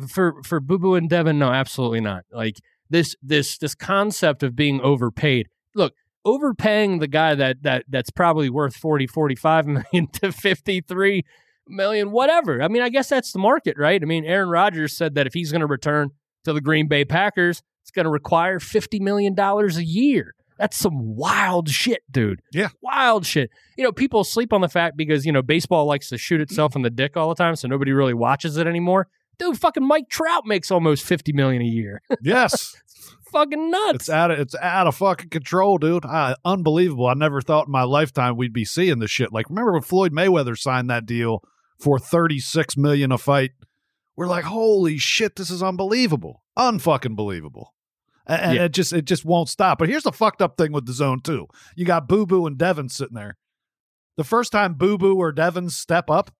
For 0.10 0.42
for 0.44 0.60
Boo 0.60 0.80
Boo 0.80 0.96
and 0.96 1.10
Devin, 1.10 1.38
no, 1.38 1.52
absolutely 1.52 2.02
not. 2.02 2.24
Like 2.32 2.56
this 2.90 3.16
this 3.22 3.58
this 3.58 3.76
concept 3.76 4.42
of 4.44 4.56
being 4.56 4.82
overpaid. 4.82 5.48
Look, 5.76 5.94
overpaying 6.26 7.00
the 7.00 7.08
guy 7.08 7.36
that 7.36 7.64
that 7.64 7.86
that's 7.90 8.10
probably 8.10 8.50
worth 8.50 8.76
40 8.76 9.08
45 9.08 9.68
million 9.94 10.08
to 10.14 10.32
53 10.32 11.26
million 11.68 12.12
whatever. 12.12 12.62
I 12.62 12.68
mean, 12.68 12.82
I 12.82 12.90
guess 12.90 13.10
that's 13.10 13.32
the 13.32 13.40
market, 13.40 13.78
right? 13.78 14.02
I 14.02 14.06
mean, 14.06 14.26
Aaron 14.26 14.50
Rodgers 14.50 14.96
said 14.96 15.16
that 15.16 15.28
if 15.28 15.34
he's 15.34 15.52
going 15.52 15.62
to 15.62 15.68
return 15.68 16.12
to 16.44 16.54
the 16.54 16.62
Green 16.62 16.88
Bay 16.88 17.06
Packers, 17.06 17.62
it's 17.82 17.92
going 17.92 18.06
to 18.06 18.12
require 18.12 18.60
50 18.60 19.00
million 19.00 19.34
dollars 19.34 19.78
a 19.78 19.84
year. 19.84 20.36
That's 20.58 20.78
some 20.78 21.16
wild 21.16 21.70
shit, 21.70 22.04
dude. 22.12 22.42
Yeah. 22.52 22.70
Wild 22.82 23.26
shit. 23.26 23.50
You 23.76 23.84
know, 23.84 23.92
people 23.92 24.24
sleep 24.24 24.54
on 24.54 24.62
the 24.62 24.70
fact 24.70 24.96
because, 24.96 25.26
you 25.26 25.32
know, 25.32 25.42
baseball 25.42 25.86
likes 25.86 26.10
to 26.10 26.18
shoot 26.18 26.42
itself 26.42 26.76
in 26.76 26.84
the 26.84 26.90
dick 26.90 27.18
all 27.18 27.30
the 27.30 27.36
time, 27.36 27.56
so 27.56 27.68
nobody 27.68 27.92
really 27.92 28.14
watches 28.14 28.58
it 28.58 28.68
anymore. 28.68 29.08
Dude, 29.40 29.60
fucking 29.60 29.86
Mike 29.86 30.10
Trout 30.10 30.46
makes 30.46 30.70
almost 30.70 31.04
50 31.04 31.34
million 31.34 31.62
a 31.62 31.66
year. 31.66 32.02
Yes. 32.22 32.76
Fucking 33.34 33.70
nuts. 33.72 33.96
it's 33.96 34.10
out 34.10 34.32
of 34.32 34.40
it's 34.40 34.56
out 34.62 34.88
of 34.88 34.96
fucking 34.96 35.30
control, 35.30 35.78
dude. 35.78 36.06
I, 36.06 36.36
unbelievable. 36.46 37.08
I 37.08 37.14
never 37.16 37.42
thought 37.42 37.66
in 37.68 37.72
my 37.72 37.84
lifetime 37.84 38.38
we'd 38.38 38.54
be 38.54 38.64
seeing 38.66 39.00
this 39.00 39.12
shit. 39.12 39.34
Like, 39.34 39.50
remember 39.50 39.74
when 39.74 39.82
Floyd 39.82 40.14
Mayweather 40.14 40.58
signed 40.58 40.90
that 40.90 41.06
deal 41.06 41.44
for 41.80 42.00
36 42.00 42.78
million 42.78 43.12
a 43.12 43.18
fight? 43.18 43.52
We're 44.16 44.28
like, 44.28 44.46
holy 44.46 44.98
shit, 45.00 45.36
this 45.36 45.50
is 45.50 45.62
unbelievable. 45.64 46.44
Unfucking 46.58 47.16
believable. 47.16 47.74
A- 48.28 48.42
And, 48.44 48.56
Yeah. 48.56 48.64
it 48.66 48.72
just 48.74 48.94
it 48.94 49.06
just 49.06 49.26
won't 49.26 49.50
stop. 49.50 49.80
But 49.80 49.90
here's 49.90 50.04
the 50.04 50.12
fucked 50.12 50.42
up 50.42 50.56
thing 50.58 50.72
with 50.72 50.86
DAZN 50.88 51.24
too. 51.24 51.48
You 51.76 51.84
got 51.86 52.08
Boo 52.08 52.26
Boo 52.26 52.46
and 52.48 52.58
Devin 52.58 52.90
sitting 52.90 53.16
there. 53.16 53.38
The 54.16 54.24
first 54.24 54.52
time 54.52 54.76
Boo 54.76 54.98
Boo 55.00 55.18
or 55.18 55.32
Devin 55.32 55.70
step 55.72 56.10
up, 56.10 56.32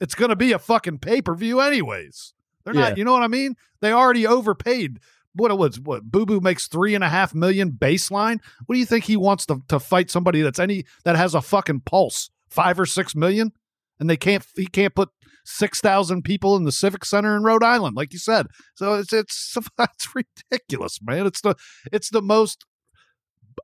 it's 0.00 0.14
gonna 0.14 0.36
be 0.36 0.52
a 0.52 0.58
fucking 0.58 0.98
pay-per-view 0.98 1.58
anyways. 1.60 2.34
They're 2.64 2.74
Yeah. 2.74 2.80
not, 2.90 2.98
you 2.98 3.04
know 3.04 3.12
what 3.12 3.22
I 3.22 3.28
mean? 3.28 3.54
They 3.80 3.92
already 3.92 4.26
overpaid. 4.26 4.98
What 5.34 5.50
it 5.50 5.58
was, 5.58 5.80
what 5.80 6.04
Boo 6.04 6.26
Boo 6.26 6.40
makes 6.40 6.68
three 6.68 6.94
and 6.94 7.02
a 7.02 7.08
half 7.08 7.34
million 7.34 7.72
baseline. 7.72 8.38
What 8.66 8.74
do 8.74 8.78
you 8.78 8.86
think 8.86 9.04
he 9.04 9.16
wants 9.16 9.46
to, 9.46 9.60
to 9.68 9.80
fight 9.80 10.10
somebody 10.10 10.42
that's 10.42 10.60
any 10.60 10.84
that 11.04 11.16
has 11.16 11.34
a 11.34 11.42
fucking 11.42 11.80
pulse? 11.80 12.30
Five 12.50 12.78
or 12.78 12.86
six 12.86 13.16
million? 13.16 13.52
And 13.98 14.08
they 14.08 14.16
can't 14.16 14.46
he 14.54 14.66
can't 14.66 14.94
put 14.94 15.08
six 15.44 15.80
thousand 15.80 16.22
people 16.22 16.56
in 16.56 16.64
the 16.64 16.72
Civic 16.72 17.04
Center 17.04 17.36
in 17.36 17.42
Rhode 17.42 17.64
Island, 17.64 17.96
like 17.96 18.12
you 18.12 18.18
said. 18.18 18.46
So 18.76 18.94
it's 18.94 19.12
it's 19.12 19.56
it's 19.78 20.08
ridiculous, 20.14 21.00
man. 21.02 21.26
It's 21.26 21.40
the 21.40 21.56
it's 21.92 22.10
the 22.10 22.22
most 22.22 22.64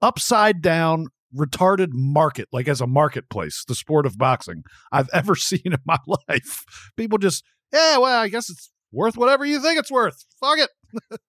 upside 0.03 0.63
down 0.63 1.07
retarded 1.37 1.91
market 1.93 2.49
like 2.53 2.67
as 2.67 2.81
a 2.81 2.87
marketplace 2.87 3.65
the 3.69 3.75
sport 3.75 4.05
of 4.05 4.19
boxing 4.19 4.65
i've 4.91 5.09
ever 5.13 5.37
seen 5.37 5.61
in 5.65 5.79
my 5.85 5.99
life 6.29 6.65
people 6.97 7.19
just 7.19 7.45
yeah 7.73 7.99
well 7.99 8.21
i 8.21 8.29
guess 8.29 8.51
it's 8.51 8.71
worth 8.93 9.17
whatever 9.17 9.45
you 9.45 9.61
think 9.61 9.79
it's 9.79 9.91
worth 9.91 10.25
fuck 10.41 10.59
it 10.59 10.71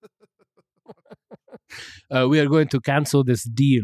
uh, 2.11 2.27
we 2.27 2.39
are 2.39 2.47
going 2.47 2.67
to 2.69 2.79
cancel 2.81 3.23
this 3.23 3.43
deal. 3.43 3.83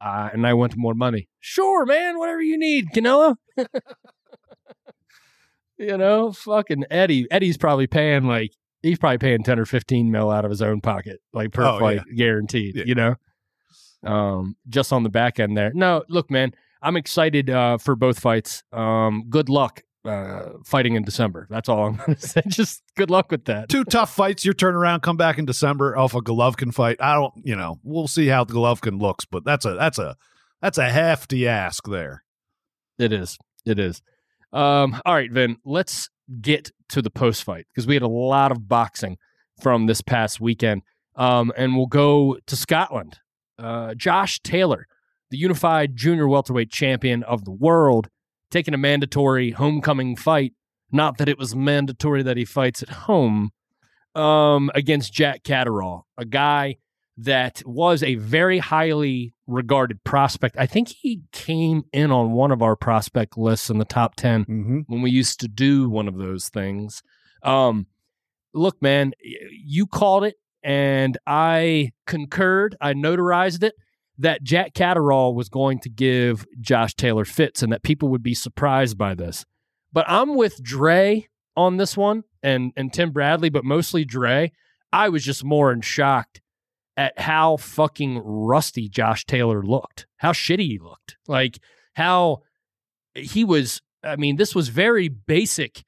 Uh, 0.00 0.28
and 0.32 0.46
I 0.46 0.54
want 0.54 0.76
more 0.76 0.94
money. 0.94 1.28
Sure, 1.40 1.86
man, 1.86 2.18
whatever 2.18 2.42
you 2.42 2.58
need, 2.58 2.86
Canelo. 2.94 3.36
you 5.78 5.96
know, 5.96 6.32
fucking 6.32 6.84
Eddie. 6.90 7.26
Eddie's 7.30 7.56
probably 7.56 7.86
paying 7.86 8.24
like, 8.24 8.52
he's 8.82 8.98
probably 8.98 9.18
paying 9.18 9.42
10 9.42 9.58
or 9.58 9.64
15 9.64 10.10
mil 10.10 10.30
out 10.30 10.44
of 10.44 10.50
his 10.50 10.62
own 10.62 10.80
pocket, 10.80 11.20
like 11.32 11.52
per 11.52 11.64
Oh, 11.64 11.78
fight, 11.78 12.00
guaranteed, 12.14 12.76
Yeah. 12.76 12.84
you 12.86 12.94
know? 12.94 13.14
Um, 14.04 14.56
just 14.68 14.92
on 14.92 15.02
the 15.02 15.08
back 15.08 15.40
end 15.40 15.56
there. 15.56 15.72
No, 15.74 16.04
look, 16.08 16.30
man, 16.30 16.52
I'm 16.82 16.96
excited 16.96 17.50
uh, 17.50 17.78
for 17.78 17.96
both 17.96 18.20
fights. 18.20 18.62
Um, 18.72 19.24
good 19.28 19.48
luck 19.48 19.82
uh, 20.06 20.52
fighting 20.64 20.94
in 20.94 21.02
December. 21.04 21.46
That's 21.50 21.68
all 21.68 21.86
I'm 21.86 21.96
going 21.96 22.14
to 22.20 22.26
say. 22.26 22.42
Just 22.48 22.82
good 22.96 23.10
luck 23.10 23.30
with 23.30 23.44
that. 23.46 23.68
two 23.68 23.84
tough 23.84 24.14
fights 24.14 24.44
your 24.44 24.54
turn 24.54 24.74
around 24.74 25.00
come 25.00 25.16
back 25.16 25.38
in 25.38 25.44
december 25.46 25.96
off 25.96 26.14
a 26.14 26.20
golovkin 26.20 26.72
fight 26.72 26.96
i 27.00 27.12
don't 27.14 27.34
you 27.44 27.54
know 27.56 27.78
we'll 27.82 28.08
see 28.08 28.26
how 28.28 28.44
the 28.44 28.54
golovkin 28.54 29.00
looks 29.00 29.24
but 29.24 29.44
that's 29.44 29.64
a 29.64 29.74
that's 29.74 29.98
a 29.98 30.16
that's 30.62 30.78
a 30.78 30.88
hefty 30.88 31.46
ask 31.46 31.86
there 31.88 32.22
It 32.98 33.12
is. 33.12 33.36
It 33.66 33.78
is. 33.78 34.00
Um, 34.52 35.00
all 35.04 35.14
right, 35.14 35.30
Vin, 35.30 35.56
let's 35.64 36.08
get 36.40 36.70
to 36.90 37.02
the 37.02 37.10
post 37.10 37.44
fight 37.44 37.66
because 37.72 37.86
we 37.86 37.94
had 37.94 38.02
a 38.02 38.08
lot 38.08 38.52
of 38.52 38.68
boxing 38.68 39.18
from 39.60 39.86
this 39.86 40.00
past 40.00 40.40
weekend. 40.40 40.82
Um, 41.16 41.52
and 41.56 41.76
we'll 41.76 41.86
go 41.86 42.38
to 42.46 42.56
Scotland. 42.56 43.18
Uh, 43.58 43.94
Josh 43.94 44.38
Taylor, 44.40 44.86
the 45.30 45.36
unified 45.38 45.96
junior 45.96 46.28
welterweight 46.28 46.70
champion 46.70 47.22
of 47.24 47.44
the 47.44 47.50
world, 47.50 48.08
taking 48.50 48.74
a 48.74 48.78
mandatory 48.78 49.50
homecoming 49.50 50.16
fight. 50.16 50.52
Not 50.92 51.18
that 51.18 51.28
it 51.28 51.38
was 51.38 51.54
mandatory 51.56 52.22
that 52.22 52.36
he 52.36 52.44
fights 52.44 52.82
at 52.82 52.88
home 52.90 53.50
um, 54.14 54.70
against 54.74 55.12
Jack 55.12 55.42
Catterall, 55.42 56.06
a 56.16 56.24
guy 56.24 56.76
that 57.18 57.62
was 57.66 58.02
a 58.02 58.14
very 58.16 58.58
highly 58.58 59.34
regarded 59.46 60.04
prospect. 60.04 60.56
I 60.58 60.66
think 60.66 60.88
he 60.88 61.22
came 61.32 61.84
in 61.92 62.10
on 62.10 62.32
one 62.32 62.52
of 62.52 62.62
our 62.62 62.76
prospect 62.76 63.36
lists 63.38 63.70
in 63.70 63.78
the 63.78 63.84
top 63.84 64.14
10 64.16 64.44
Mm-hmm. 64.44 64.80
when 64.86 65.02
we 65.02 65.10
used 65.10 65.40
to 65.40 65.48
do 65.48 65.88
one 65.88 66.08
of 66.08 66.18
those 66.18 66.48
things. 66.50 67.02
Um, 67.42 67.86
look, 68.52 68.80
man, 68.82 69.12
you 69.22 69.86
called 69.86 70.24
it, 70.24 70.36
and 70.62 71.16
I 71.26 71.92
concurred. 72.06 72.76
I 72.80 72.92
notarized 72.92 73.62
it 73.62 73.74
that 74.18 74.42
Jack 74.42 74.74
Catterall 74.74 75.34
was 75.34 75.48
going 75.48 75.78
to 75.80 75.88
give 75.88 76.46
Josh 76.60 76.94
Taylor 76.94 77.24
fits, 77.24 77.62
and 77.62 77.72
that 77.72 77.82
people 77.82 78.08
would 78.08 78.22
be 78.22 78.34
surprised 78.34 78.96
by 78.96 79.14
this. 79.14 79.44
But 79.92 80.06
I'm 80.08 80.34
with 80.34 80.62
Dre 80.62 81.28
on 81.56 81.76
this 81.76 81.96
one, 81.96 82.24
and 82.42 82.72
and 82.76 82.92
Tim 82.92 83.10
Bradley, 83.10 83.50
but 83.50 83.64
mostly 83.64 84.04
Dre. 84.04 84.52
I 84.92 85.08
was 85.08 85.24
just 85.24 85.44
more 85.44 85.72
in 85.72 85.80
shocked 85.80 86.40
at 86.96 87.18
how 87.18 87.56
fucking 87.58 88.22
rusty 88.24 88.88
Josh 88.88 89.24
Taylor 89.26 89.62
looked, 89.62 90.06
how 90.18 90.32
shitty 90.32 90.60
he 90.60 90.78
looked, 90.78 91.16
like 91.26 91.58
how 91.94 92.42
he 93.14 93.44
was. 93.44 93.82
I 94.02 94.16
mean, 94.16 94.36
this 94.36 94.54
was 94.54 94.68
very 94.68 95.08
basic, 95.08 95.84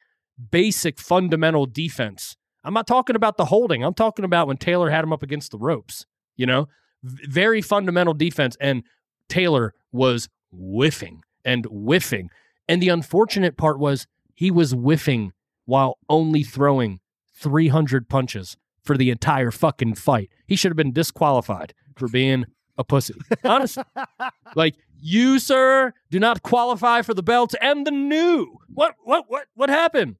basic 0.50 0.98
fundamental 0.98 1.66
defense. 1.66 2.36
I'm 2.64 2.74
not 2.74 2.86
talking 2.86 3.16
about 3.16 3.36
the 3.36 3.46
holding. 3.46 3.84
I'm 3.84 3.94
talking 3.94 4.24
about 4.24 4.48
when 4.48 4.56
Taylor 4.56 4.90
had 4.90 5.04
him 5.04 5.12
up 5.12 5.22
against 5.22 5.52
the 5.52 5.58
ropes, 5.58 6.04
you 6.36 6.44
know, 6.44 6.68
very 7.02 7.62
fundamental 7.62 8.14
defense. 8.14 8.56
And 8.60 8.82
Taylor 9.28 9.74
was 9.92 10.28
whiffing 10.50 11.22
and 11.44 11.66
whiffing. 11.66 12.30
And 12.68 12.82
the 12.82 12.88
unfortunate 12.88 13.56
part 13.56 13.78
was 13.78 14.06
he 14.34 14.50
was 14.50 14.72
whiffing 14.74 15.32
while 15.64 15.98
only 16.08 16.42
throwing 16.42 17.00
300 17.34 18.08
punches 18.08 18.56
for 18.82 18.96
the 18.96 19.10
entire 19.10 19.50
fucking 19.50 19.94
fight. 19.94 20.30
He 20.46 20.56
should 20.56 20.70
have 20.70 20.76
been 20.76 20.92
disqualified 20.92 21.74
for 21.96 22.08
being 22.08 22.46
a 22.76 22.84
pussy. 22.84 23.14
Honestly. 23.44 23.84
like 24.56 24.76
you, 25.00 25.38
sir, 25.38 25.92
do 26.10 26.18
not 26.18 26.42
qualify 26.42 27.02
for 27.02 27.14
the 27.14 27.22
belt 27.22 27.54
and 27.60 27.86
the 27.86 27.90
new. 27.90 28.58
What 28.72 28.94
what 29.02 29.24
what 29.28 29.46
what 29.54 29.68
happened? 29.68 30.16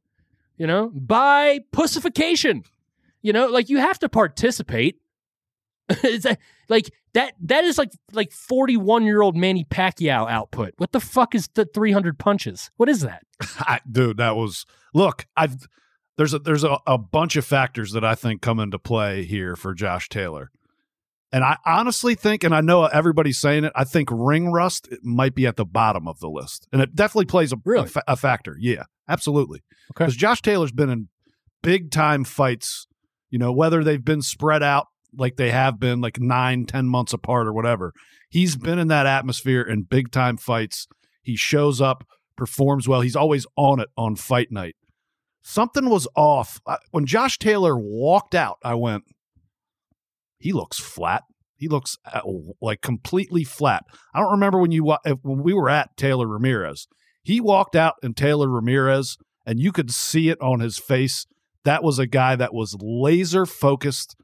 You 0.56 0.66
know, 0.66 0.90
by 0.94 1.60
pussification. 1.72 2.64
You 3.22 3.32
know, 3.32 3.46
like 3.46 3.68
you 3.68 3.78
have 3.78 3.98
to 4.00 4.08
participate. 4.08 4.96
It's 6.04 6.26
a- 6.26 6.36
like 6.68 6.92
that 7.14 7.34
that 7.42 7.64
is 7.64 7.78
like 7.78 7.90
like 8.12 8.32
41 8.32 9.04
year 9.04 9.22
old 9.22 9.36
Manny 9.36 9.64
Pacquiao 9.64 10.28
output. 10.30 10.74
What 10.78 10.92
the 10.92 11.00
fuck 11.00 11.34
is 11.34 11.48
the 11.54 11.64
300 11.64 12.18
punches? 12.18 12.70
What 12.76 12.88
is 12.88 13.00
that? 13.00 13.22
I, 13.60 13.80
dude, 13.90 14.18
that 14.18 14.36
was 14.36 14.66
look. 14.94 15.26
I've 15.36 15.56
there's 16.16 16.34
a 16.34 16.38
there's 16.38 16.64
a, 16.64 16.78
a 16.86 16.98
bunch 16.98 17.36
of 17.36 17.44
factors 17.44 17.92
that 17.92 18.04
I 18.04 18.14
think 18.14 18.42
come 18.42 18.58
into 18.60 18.78
play 18.78 19.24
here 19.24 19.54
for 19.56 19.72
Josh 19.74 20.08
Taylor, 20.08 20.50
and 21.32 21.44
I 21.44 21.56
honestly 21.64 22.14
think, 22.14 22.42
and 22.44 22.54
I 22.54 22.60
know 22.60 22.84
everybody's 22.86 23.38
saying 23.38 23.64
it. 23.64 23.72
I 23.76 23.84
think 23.84 24.08
ring 24.12 24.50
rust 24.50 24.88
might 25.02 25.34
be 25.34 25.46
at 25.46 25.56
the 25.56 25.64
bottom 25.64 26.08
of 26.08 26.18
the 26.20 26.28
list, 26.28 26.66
and 26.72 26.82
it 26.82 26.94
definitely 26.94 27.26
plays 27.26 27.52
a 27.52 27.56
Really? 27.64 27.84
a, 27.84 27.88
fa- 27.88 28.04
a 28.08 28.16
factor. 28.16 28.56
Yeah, 28.58 28.82
absolutely. 29.08 29.60
Okay. 29.92 30.04
because 30.04 30.16
Josh 30.16 30.42
Taylor's 30.42 30.72
been 30.72 30.90
in 30.90 31.08
big 31.62 31.90
time 31.90 32.24
fights. 32.24 32.86
You 33.30 33.38
know, 33.38 33.52
whether 33.52 33.84
they've 33.84 34.04
been 34.04 34.22
spread 34.22 34.62
out 34.62 34.86
like 35.16 35.36
they 35.36 35.50
have 35.50 35.78
been, 35.78 36.00
like 36.00 36.20
nine, 36.20 36.66
ten 36.66 36.86
months 36.86 37.12
apart 37.12 37.46
or 37.46 37.52
whatever. 37.52 37.92
He's 38.28 38.56
been 38.56 38.78
in 38.78 38.88
that 38.88 39.06
atmosphere 39.06 39.62
in 39.62 39.82
big 39.82 40.10
time 40.10 40.36
fights. 40.36 40.86
He 41.22 41.36
shows 41.36 41.80
up, 41.80 42.04
performs 42.36 42.86
well. 42.88 43.00
He's 43.00 43.16
always 43.16 43.46
on 43.56 43.80
it 43.80 43.88
on 43.96 44.16
fight 44.16 44.50
night. 44.50 44.76
Something 45.42 45.88
was 45.88 46.06
off. 46.14 46.60
When 46.90 47.06
Josh 47.06 47.38
Taylor 47.38 47.76
walked 47.78 48.34
out, 48.34 48.58
I 48.62 48.74
went, 48.74 49.04
he 50.38 50.52
looks 50.52 50.78
flat. 50.78 51.22
He 51.56 51.68
looks 51.68 51.96
uh, 52.04 52.20
like 52.60 52.82
completely 52.82 53.44
flat. 53.44 53.84
I 54.14 54.20
don't 54.20 54.30
remember 54.30 54.60
when 54.60 54.70
you 54.70 54.84
when 54.84 55.42
we 55.42 55.52
were 55.52 55.68
at 55.68 55.96
Taylor 55.96 56.28
Ramirez. 56.28 56.86
He 57.22 57.40
walked 57.40 57.74
out 57.74 57.94
in 58.02 58.14
Taylor 58.14 58.48
Ramirez, 58.48 59.16
and 59.44 59.58
you 59.58 59.72
could 59.72 59.90
see 59.90 60.28
it 60.28 60.40
on 60.40 60.60
his 60.60 60.78
face. 60.78 61.26
That 61.64 61.82
was 61.82 61.98
a 61.98 62.06
guy 62.06 62.36
that 62.36 62.54
was 62.54 62.76
laser 62.80 63.44
focused, 63.44 64.14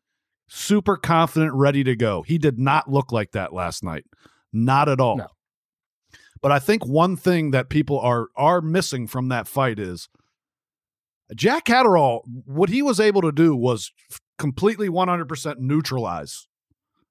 super 0.47 0.97
confident, 0.97 1.53
ready 1.55 1.85
to 1.85 1.97
go. 1.97 2.23
He 2.23 2.39
did 2.39 2.59
not 2.59 2.91
look 2.91 3.13
like 3.13 3.33
that 3.33 3.53
last 3.53 3.83
night. 3.83 4.05
Not 4.53 4.89
at 4.89 5.01
all. 5.01 5.17
No. 5.17 5.27
But 6.41 6.53
I 6.53 6.59
think 6.59 6.85
one 6.87 7.17
thing 7.17 7.53
that 7.53 7.71
people 7.71 7.99
are 7.99 8.29
are 8.37 8.61
missing 8.61 9.07
from 9.07 9.29
that 9.29 9.49
fight 9.49 9.79
is 9.79 10.09
Jack 11.35 11.65
Catterall, 11.65 12.23
what 12.45 12.69
he 12.69 12.83
was 12.83 13.01
able 13.01 13.23
to 13.23 13.33
do 13.33 13.57
was 13.57 13.93
completely 14.39 14.89
100% 14.89 15.57
neutralize 15.59 16.47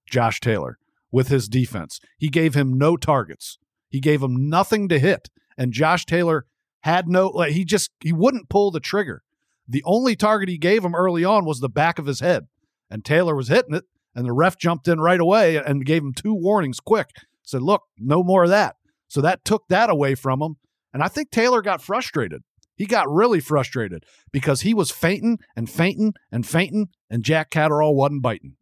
Josh 0.05 0.39
Taylor 0.39 0.77
with 1.11 1.29
his 1.29 1.47
defense. 1.47 1.99
He 2.17 2.29
gave 2.29 2.53
him 2.53 2.77
no 2.77 2.95
targets. 2.97 3.57
He 3.89 3.99
gave 3.99 4.21
him 4.21 4.49
nothing 4.49 4.87
to 4.89 4.99
hit. 4.99 5.29
And 5.57 5.71
Josh 5.71 6.05
Taylor 6.05 6.45
had 6.81 7.07
no, 7.07 7.27
like, 7.27 7.53
he 7.53 7.65
just, 7.65 7.91
he 8.01 8.13
wouldn't 8.13 8.49
pull 8.49 8.71
the 8.71 8.79
trigger. 8.79 9.23
The 9.67 9.83
only 9.85 10.15
target 10.15 10.49
he 10.49 10.57
gave 10.57 10.83
him 10.83 10.95
early 10.95 11.23
on 11.23 11.45
was 11.45 11.59
the 11.59 11.69
back 11.69 11.97
of 11.97 12.05
his 12.05 12.19
head. 12.19 12.47
And 12.89 13.03
Taylor 13.03 13.35
was 13.35 13.47
hitting 13.47 13.75
it. 13.75 13.85
And 14.15 14.25
the 14.25 14.31
ref 14.31 14.57
jumped 14.57 14.87
in 14.87 14.99
right 14.99 15.19
away 15.19 15.55
and 15.57 15.85
gave 15.85 16.03
him 16.03 16.13
two 16.13 16.33
warnings 16.33 16.79
quick. 16.79 17.09
Said, 17.41 17.63
look, 17.63 17.83
no 17.97 18.23
more 18.23 18.43
of 18.43 18.49
that. 18.51 18.75
So 19.07 19.21
that 19.21 19.43
took 19.43 19.67
that 19.69 19.89
away 19.89 20.15
from 20.15 20.41
him. 20.41 20.57
And 20.93 21.01
I 21.01 21.07
think 21.07 21.31
Taylor 21.31 21.61
got 21.61 21.81
frustrated. 21.81 22.43
He 22.75 22.85
got 22.85 23.11
really 23.11 23.39
frustrated 23.39 24.05
because 24.31 24.61
he 24.61 24.73
was 24.73 24.91
feinting 24.91 25.39
and 25.55 25.69
feinting 25.69 26.13
and 26.31 26.45
feinting, 26.45 26.89
and 27.09 27.23
Jack 27.23 27.49
Catterall 27.51 27.95
wasn't 27.95 28.23
biting. 28.23 28.55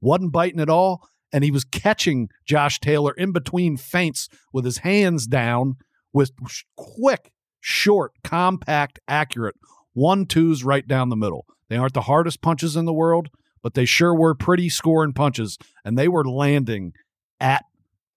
Wasn't 0.00 0.32
biting 0.32 0.60
at 0.60 0.70
all. 0.70 1.08
And 1.32 1.44
he 1.44 1.50
was 1.50 1.64
catching 1.64 2.28
Josh 2.44 2.78
Taylor 2.80 3.12
in 3.12 3.32
between 3.32 3.76
feints 3.76 4.28
with 4.52 4.64
his 4.64 4.78
hands 4.78 5.26
down 5.26 5.76
with 6.12 6.32
quick, 6.76 7.32
short, 7.60 8.12
compact, 8.22 9.00
accurate 9.08 9.56
one 9.94 10.26
twos 10.26 10.64
right 10.64 10.86
down 10.86 11.08
the 11.08 11.16
middle. 11.16 11.46
They 11.68 11.76
aren't 11.76 11.94
the 11.94 12.02
hardest 12.02 12.42
punches 12.42 12.76
in 12.76 12.84
the 12.84 12.92
world, 12.92 13.28
but 13.62 13.74
they 13.74 13.84
sure 13.84 14.14
were 14.14 14.34
pretty 14.34 14.68
scoring 14.68 15.12
punches, 15.12 15.58
and 15.84 15.96
they 15.96 16.08
were 16.08 16.24
landing 16.24 16.92
at 17.40 17.64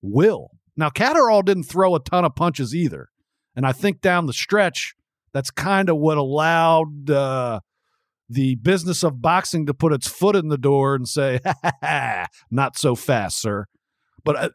will. 0.01 0.49
Now, 0.77 0.89
Catterall 0.89 1.41
didn't 1.41 1.63
throw 1.63 1.95
a 1.95 1.99
ton 1.99 2.25
of 2.25 2.35
punches 2.35 2.75
either. 2.75 3.09
And 3.55 3.65
I 3.65 3.71
think 3.71 4.01
down 4.01 4.25
the 4.25 4.33
stretch, 4.33 4.95
that's 5.33 5.51
kind 5.51 5.89
of 5.89 5.97
what 5.97 6.17
allowed 6.17 7.09
uh, 7.09 7.61
the 8.29 8.55
business 8.55 9.03
of 9.03 9.21
boxing 9.21 9.65
to 9.67 9.73
put 9.73 9.93
its 9.93 10.07
foot 10.07 10.35
in 10.35 10.49
the 10.49 10.57
door 10.57 10.95
and 10.95 11.07
say, 11.07 11.39
ha, 11.45 11.53
ha, 11.63 11.71
ha, 11.81 12.25
not 12.51 12.77
so 12.77 12.95
fast, 12.95 13.39
sir. 13.39 13.65
But 14.23 14.35
uh, 14.35 14.49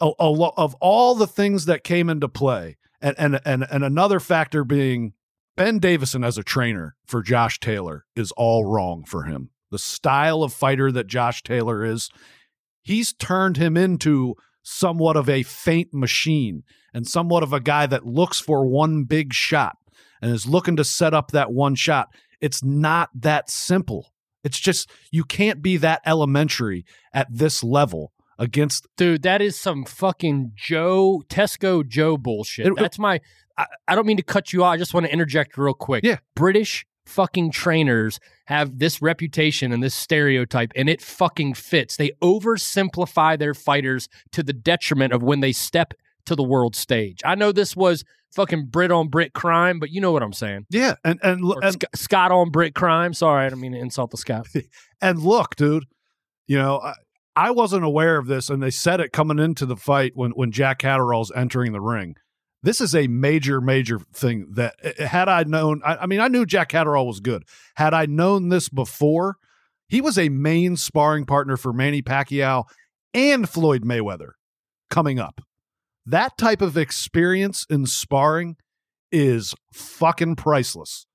a, 0.00 0.10
a 0.18 0.28
lo- 0.28 0.54
of 0.56 0.74
all 0.80 1.14
the 1.14 1.26
things 1.26 1.66
that 1.66 1.84
came 1.84 2.08
into 2.08 2.28
play, 2.28 2.78
and, 3.00 3.14
and, 3.18 3.40
and, 3.44 3.66
and 3.70 3.84
another 3.84 4.20
factor 4.20 4.64
being 4.64 5.12
Ben 5.56 5.78
Davison 5.78 6.24
as 6.24 6.38
a 6.38 6.42
trainer 6.42 6.96
for 7.04 7.22
Josh 7.22 7.60
Taylor 7.60 8.06
is 8.16 8.32
all 8.32 8.64
wrong 8.64 9.04
for 9.04 9.24
him. 9.24 9.50
The 9.72 9.78
style 9.78 10.44
of 10.44 10.52
fighter 10.52 10.92
that 10.92 11.08
Josh 11.08 11.42
Taylor 11.42 11.84
is, 11.84 12.08
he's 12.82 13.12
turned 13.12 13.56
him 13.56 13.76
into 13.76 14.34
somewhat 14.62 15.16
of 15.16 15.28
a 15.28 15.42
feint 15.42 15.92
machine 15.92 16.62
and 16.94 17.06
somewhat 17.08 17.42
of 17.42 17.52
a 17.52 17.58
guy 17.60 17.86
that 17.86 18.06
looks 18.06 18.38
for 18.38 18.64
one 18.66 19.02
big 19.04 19.32
shot 19.32 19.76
and 20.20 20.30
is 20.32 20.46
looking 20.46 20.76
to 20.76 20.84
set 20.84 21.12
up 21.14 21.32
that 21.32 21.50
one 21.52 21.74
shot. 21.74 22.08
It's 22.40 22.62
not 22.62 23.10
that 23.14 23.50
simple. 23.50 24.12
It's 24.44 24.58
just 24.60 24.90
you 25.10 25.24
can't 25.24 25.62
be 25.62 25.76
that 25.78 26.02
elementary 26.06 26.84
at 27.12 27.26
this 27.30 27.64
level 27.64 28.12
against 28.38 28.86
Dude, 28.96 29.22
that 29.22 29.40
is 29.40 29.58
some 29.58 29.84
fucking 29.84 30.52
Joe 30.54 31.22
Tesco 31.28 31.86
Joe 31.86 32.16
bullshit. 32.16 32.66
It- 32.66 32.76
That's 32.76 32.98
my. 32.98 33.20
I, 33.56 33.66
I 33.86 33.94
don't 33.94 34.06
mean 34.06 34.16
to 34.16 34.22
cut 34.22 34.52
you 34.52 34.64
off. 34.64 34.72
I 34.72 34.76
just 34.78 34.94
want 34.94 35.06
to 35.06 35.12
interject 35.12 35.56
real 35.58 35.74
quick. 35.74 36.04
Yeah. 36.04 36.18
British 36.34 36.86
fucking 37.06 37.50
trainers 37.50 38.18
have 38.46 38.78
this 38.78 39.00
reputation 39.00 39.72
and 39.72 39.82
this 39.82 39.94
stereotype, 39.94 40.72
and 40.76 40.88
it 40.88 41.00
fucking 41.00 41.54
fits. 41.54 41.96
They 41.96 42.10
oversimplify 42.22 43.38
their 43.38 43.54
fighters 43.54 44.08
to 44.32 44.42
the 44.42 44.52
detriment 44.52 45.12
of 45.12 45.22
when 45.22 45.40
they 45.40 45.52
step 45.52 45.94
to 46.26 46.36
the 46.36 46.42
world 46.42 46.76
stage. 46.76 47.20
I 47.24 47.34
know 47.34 47.52
this 47.52 47.74
was 47.76 48.04
fucking 48.34 48.66
Brit 48.66 48.90
on 48.90 49.08
Brit 49.08 49.32
crime, 49.32 49.78
but 49.78 49.90
you 49.90 50.00
know 50.00 50.12
what 50.12 50.22
I'm 50.22 50.32
saying. 50.32 50.66
yeah 50.70 50.94
and 51.04 51.18
and 51.22 51.44
Or 51.44 51.62
and, 51.62 51.72
Sc- 51.74 51.96
Scot 51.96 52.30
on 52.32 52.50
Brit 52.50 52.74
crime. 52.74 53.12
Sorry, 53.14 53.46
I 53.46 53.48
don't 53.48 53.60
mean 53.60 53.72
to 53.72 53.78
insult 53.78 54.10
the 54.10 54.16
Scot. 54.16 54.46
and 55.00 55.18
look, 55.20 55.56
dude, 55.56 55.84
you 56.46 56.58
know, 56.58 56.80
I, 56.80 56.94
I 57.34 57.50
wasn't 57.50 57.84
aware 57.84 58.18
of 58.18 58.26
this, 58.26 58.50
and 58.50 58.62
they 58.62 58.70
said 58.70 59.00
it 59.00 59.12
coming 59.12 59.38
into 59.38 59.66
the 59.66 59.76
fight 59.76 60.12
when 60.14 60.32
when 60.32 60.50
Jack 60.52 60.80
Catterall's 60.80 61.32
entering 61.34 61.72
the 61.72 61.80
ring. 61.80 62.16
This 62.62 62.80
is 62.80 62.94
a 62.94 63.08
major, 63.08 63.60
major 63.60 63.98
thing 64.12 64.46
that 64.52 64.76
eh, 64.82 65.06
had 65.06 65.28
I 65.28 65.42
known, 65.44 65.82
I, 65.84 65.96
I 65.96 66.06
mean, 66.06 66.20
I 66.20 66.28
knew 66.28 66.46
Jack 66.46 66.68
Catterall 66.68 67.06
was 67.06 67.20
good. 67.20 67.44
Had 67.76 67.94
I 67.94 68.06
known 68.06 68.48
this 68.48 68.68
before, 68.68 69.36
he 69.88 70.00
was 70.00 70.16
a 70.16 70.28
main 70.28 70.76
sparring 70.76 71.26
partner 71.26 71.56
for 71.56 71.72
Manny 71.72 72.02
Pacquiao 72.02 72.64
and 73.12 73.48
Floyd 73.48 73.84
Mayweather 73.84 74.32
coming 74.90 75.18
up. 75.18 75.40
That 76.06 76.38
type 76.38 76.62
of 76.62 76.76
experience 76.76 77.66
in 77.68 77.86
sparring 77.86 78.56
is 79.10 79.54
fucking 79.72 80.36
priceless 80.36 81.06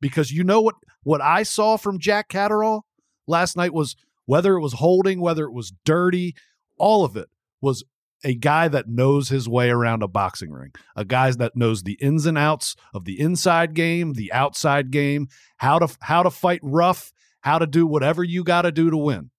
because 0.00 0.30
you 0.30 0.44
know 0.44 0.60
what 0.60 0.74
what 1.02 1.20
I 1.20 1.42
saw 1.42 1.76
from 1.76 1.98
Jack 1.98 2.28
Catterall 2.28 2.84
last 3.26 3.56
night 3.56 3.72
was 3.72 3.96
whether 4.26 4.54
it 4.54 4.60
was 4.60 4.74
holding, 4.74 5.20
whether 5.20 5.44
it 5.44 5.52
was 5.52 5.72
dirty, 5.84 6.34
all 6.78 7.04
of 7.04 7.16
it 7.16 7.28
was 7.60 7.84
a 8.24 8.34
guy 8.34 8.68
that 8.68 8.88
knows 8.88 9.28
his 9.28 9.48
way 9.48 9.70
around 9.70 10.02
a 10.02 10.08
boxing 10.08 10.50
ring, 10.50 10.72
a 10.94 11.04
guy 11.04 11.30
that 11.32 11.56
knows 11.56 11.82
the 11.82 11.98
ins 12.00 12.26
and 12.26 12.38
outs 12.38 12.76
of 12.94 13.04
the 13.04 13.20
inside 13.20 13.74
game, 13.74 14.14
the 14.14 14.32
outside 14.32 14.90
game, 14.90 15.28
how 15.58 15.78
to 15.78 15.94
how 16.00 16.22
to 16.22 16.30
fight 16.30 16.60
rough, 16.62 17.12
how 17.40 17.58
to 17.58 17.66
do 17.66 17.86
whatever 17.86 18.24
you 18.24 18.42
got 18.42 18.62
to 18.62 18.72
do 18.72 18.90
to 18.90 18.96
win. 18.96 19.30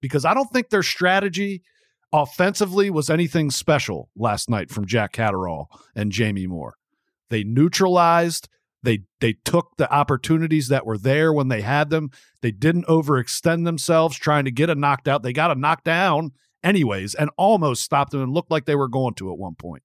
Because 0.00 0.24
I 0.24 0.34
don't 0.34 0.50
think 0.52 0.68
their 0.68 0.82
strategy 0.82 1.62
offensively 2.12 2.90
was 2.90 3.10
anything 3.10 3.50
special 3.50 4.10
last 4.16 4.48
night 4.48 4.70
from 4.70 4.86
Jack 4.86 5.12
Catterall 5.12 5.68
and 5.94 6.12
Jamie 6.12 6.46
Moore. 6.46 6.76
They 7.30 7.42
neutralized 7.42 8.48
they 8.82 9.00
they 9.20 9.34
took 9.44 9.76
the 9.78 9.92
opportunities 9.92 10.68
that 10.68 10.86
were 10.86 10.98
there 10.98 11.32
when 11.32 11.48
they 11.48 11.62
had 11.62 11.90
them. 11.90 12.10
They 12.40 12.52
didn't 12.52 12.86
overextend 12.86 13.64
themselves 13.64 14.16
trying 14.16 14.44
to 14.44 14.52
get 14.52 14.70
a 14.70 14.74
knocked 14.74 15.08
out. 15.08 15.22
They 15.22 15.32
got 15.32 15.50
a 15.50 15.56
knockdown 15.56 16.32
anyways 16.66 17.14
and 17.14 17.30
almost 17.38 17.82
stopped 17.82 18.10
them 18.12 18.22
and 18.22 18.32
looked 18.32 18.50
like 18.50 18.66
they 18.66 18.74
were 18.74 18.88
going 18.88 19.14
to 19.14 19.30
at 19.30 19.38
one 19.38 19.54
point. 19.54 19.82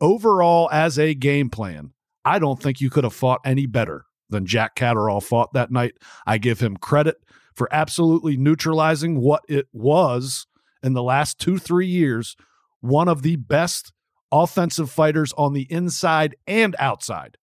Overall, 0.00 0.70
as 0.72 0.98
a 0.98 1.14
game 1.14 1.50
plan, 1.50 1.92
I 2.24 2.38
don't 2.38 2.62
think 2.62 2.80
you 2.80 2.88
could 2.88 3.04
have 3.04 3.12
fought 3.12 3.40
any 3.44 3.66
better 3.66 4.06
than 4.30 4.46
Jack 4.46 4.74
Catterall 4.74 5.20
fought 5.20 5.52
that 5.52 5.70
night. 5.70 5.94
I 6.26 6.38
give 6.38 6.60
him 6.60 6.76
credit 6.76 7.16
for 7.54 7.68
absolutely 7.72 8.36
neutralizing 8.36 9.20
what 9.20 9.42
it 9.48 9.66
was 9.72 10.46
in 10.82 10.94
the 10.94 11.02
last 11.02 11.38
two, 11.38 11.58
three 11.58 11.86
years, 11.86 12.36
one 12.80 13.08
of 13.08 13.22
the 13.22 13.36
best 13.36 13.92
offensive 14.32 14.90
fighters 14.90 15.34
on 15.36 15.52
the 15.52 15.66
inside 15.70 16.36
and 16.46 16.76
outside. 16.78 17.36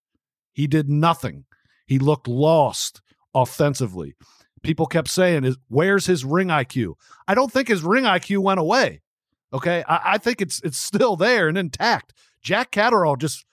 He 0.54 0.66
did 0.66 0.90
nothing. 0.90 1.46
He 1.86 2.00
looked 2.00 2.28
lost 2.28 3.02
offensively. 3.36 4.16
People 4.64 4.86
kept 4.86 5.10
saying, 5.10 5.44
"Is 5.44 5.58
where's 5.68 6.06
his 6.06 6.26
ring 6.26 6.48
IQ?" 6.48 6.94
I 7.28 7.36
don't 7.36 7.52
think 7.52 7.68
his 7.68 7.84
ring 7.84 8.06
IQ 8.06 8.40
went 8.40 8.60
away. 8.60 9.02
Okay, 9.54 9.84
I, 9.88 10.14
I 10.14 10.18
think 10.18 10.42
it's 10.42 10.62
it's 10.64 10.78
still 10.78 11.16
there 11.16 11.48
and 11.48 11.58
intact. 11.58 12.14
Jack 12.42 12.72
Catterall 12.72 13.16
just 13.16 13.46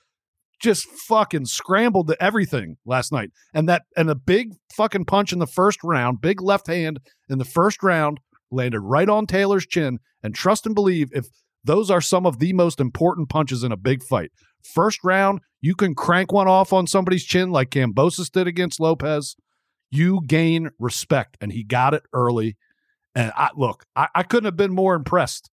just 0.60 0.86
fucking 0.86 1.46
scrambled 1.46 2.08
to 2.08 2.22
everything 2.22 2.76
last 2.86 3.12
night, 3.12 3.30
and 3.52 3.68
that 3.68 3.82
and 3.96 4.10
a 4.10 4.14
big 4.14 4.54
fucking 4.72 5.04
punch 5.04 5.32
in 5.32 5.38
the 5.38 5.46
first 5.46 5.82
round, 5.84 6.20
big 6.20 6.40
left 6.40 6.66
hand 6.66 7.00
in 7.28 7.38
the 7.38 7.44
first 7.44 7.82
round 7.82 8.20
landed 8.50 8.80
right 8.80 9.08
on 9.08 9.26
Taylor's 9.26 9.66
chin. 9.66 9.98
And 10.22 10.34
trust 10.34 10.64
and 10.64 10.74
believe 10.74 11.10
if 11.12 11.26
those 11.64 11.90
are 11.90 12.00
some 12.00 12.24
of 12.24 12.38
the 12.38 12.52
most 12.52 12.80
important 12.80 13.28
punches 13.28 13.62
in 13.62 13.72
a 13.72 13.76
big 13.76 14.02
fight. 14.02 14.30
First 14.62 15.00
round, 15.04 15.40
you 15.60 15.74
can 15.74 15.94
crank 15.94 16.32
one 16.32 16.48
off 16.48 16.72
on 16.72 16.86
somebody's 16.86 17.24
chin 17.24 17.50
like 17.50 17.70
Kambosos 17.70 18.30
did 18.30 18.46
against 18.46 18.80
Lopez. 18.80 19.36
You 19.94 20.22
gain 20.26 20.70
respect, 20.78 21.36
and 21.40 21.52
he 21.52 21.62
got 21.62 21.94
it 21.94 22.02
early. 22.12 22.56
And 23.14 23.32
I 23.36 23.50
look, 23.54 23.86
I, 23.94 24.08
I 24.14 24.22
couldn't 24.24 24.46
have 24.46 24.56
been 24.56 24.72
more 24.72 24.94
impressed 24.94 25.50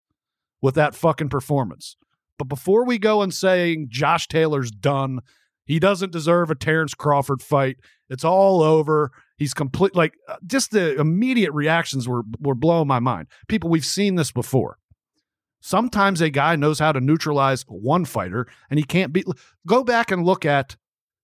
with 0.63 0.75
that 0.77 0.95
fucking 0.95 1.29
performance. 1.29 1.97
But 2.39 2.49
before 2.49 2.87
we 2.87 2.99
go 2.99 3.21
and 3.21 3.35
saying 3.35 3.89
Josh 3.91 4.27
Taylor's 4.29 4.71
done, 4.71 5.21
he 5.67 5.79
doesn't 5.79 6.11
deserve 6.11 6.51
a 6.51 6.55
Terrence 6.55 6.95
Crawford 6.95 7.43
fight. 7.43 7.77
It's 8.09 8.25
all 8.25 8.63
over. 8.63 9.13
He's 9.37 9.53
complete. 9.53 9.95
Like 9.95 10.15
uh, 10.27 10.37
just 10.47 10.71
the 10.71 10.99
immediate 10.99 11.53
reactions 11.53 12.09
were 12.09 12.23
were 12.41 12.55
blowing 12.55 12.89
my 12.89 12.99
mind. 12.99 13.29
People, 13.47 13.69
we've 13.69 13.85
seen 13.85 14.15
this 14.15 14.33
before. 14.33 14.79
Sometimes 15.61 16.23
a 16.23 16.31
guy 16.31 16.57
knows 16.57 16.79
how 16.79 16.93
to 16.93 17.01
neutralize 17.01 17.65
one 17.69 18.07
fighter 18.07 18.47
and 18.71 18.79
he 18.79 18.85
can't 18.85 19.13
beat. 19.13 19.27
Go 19.67 19.85
back 19.85 20.11
and 20.11 20.25
look 20.25 20.47
at 20.47 20.77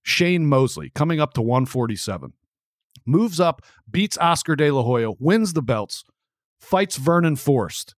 Shane 0.02 0.46
Mosley 0.46 0.90
coming 0.90 1.18
up 1.18 1.32
to 1.34 1.42
147. 1.42 2.34
Moves 3.04 3.40
up, 3.40 3.62
beats 3.90 4.18
Oscar 4.18 4.56
De 4.56 4.70
La 4.70 4.82
Hoya, 4.82 5.12
wins 5.18 5.52
the 5.52 5.62
belts, 5.62 6.04
fights 6.60 6.96
Vernon 6.96 7.36
Forrest, 7.36 7.94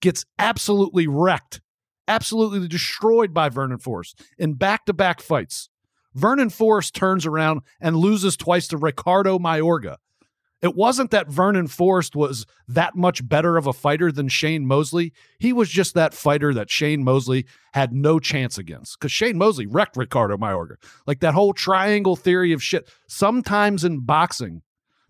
gets 0.00 0.24
absolutely 0.38 1.06
wrecked, 1.06 1.60
absolutely 2.06 2.68
destroyed 2.68 3.32
by 3.32 3.48
Vernon 3.48 3.78
Forrest 3.78 4.20
in 4.38 4.54
back 4.54 4.84
to 4.86 4.92
back 4.92 5.20
fights. 5.20 5.68
Vernon 6.14 6.50
Forrest 6.50 6.94
turns 6.94 7.26
around 7.26 7.62
and 7.80 7.96
loses 7.96 8.36
twice 8.36 8.68
to 8.68 8.76
Ricardo 8.76 9.38
Mayorga. 9.38 9.96
It 10.64 10.74
wasn't 10.74 11.10
that 11.10 11.28
Vernon 11.28 11.66
Forrest 11.66 12.16
was 12.16 12.46
that 12.68 12.96
much 12.96 13.28
better 13.28 13.58
of 13.58 13.66
a 13.66 13.72
fighter 13.74 14.10
than 14.10 14.28
Shane 14.28 14.64
Mosley. 14.64 15.12
He 15.38 15.52
was 15.52 15.68
just 15.68 15.92
that 15.92 16.14
fighter 16.14 16.54
that 16.54 16.70
Shane 16.70 17.04
Mosley 17.04 17.44
had 17.74 17.92
no 17.92 18.18
chance 18.18 18.56
against 18.56 18.98
because 18.98 19.12
Shane 19.12 19.36
Mosley 19.36 19.66
wrecked 19.66 19.94
Ricardo 19.94 20.38
Mayorga. 20.38 20.76
Like 21.06 21.20
that 21.20 21.34
whole 21.34 21.52
triangle 21.52 22.16
theory 22.16 22.54
of 22.54 22.62
shit. 22.62 22.90
Sometimes 23.06 23.84
in 23.84 24.06
boxing, 24.06 24.62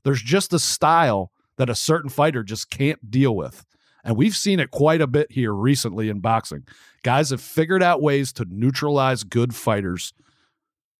there's 0.02 0.20
just 0.20 0.52
a 0.52 0.58
style 0.58 1.30
that 1.56 1.70
a 1.70 1.76
certain 1.76 2.10
fighter 2.10 2.42
just 2.42 2.68
can't 2.68 3.08
deal 3.08 3.36
with. 3.36 3.64
And 4.02 4.16
we've 4.16 4.34
seen 4.34 4.58
it 4.58 4.72
quite 4.72 5.00
a 5.00 5.06
bit 5.06 5.30
here 5.30 5.52
recently 5.52 6.08
in 6.08 6.18
boxing. 6.18 6.64
Guys 7.04 7.30
have 7.30 7.40
figured 7.40 7.80
out 7.80 8.02
ways 8.02 8.32
to 8.32 8.46
neutralize 8.50 9.22
good 9.22 9.54
fighters 9.54 10.14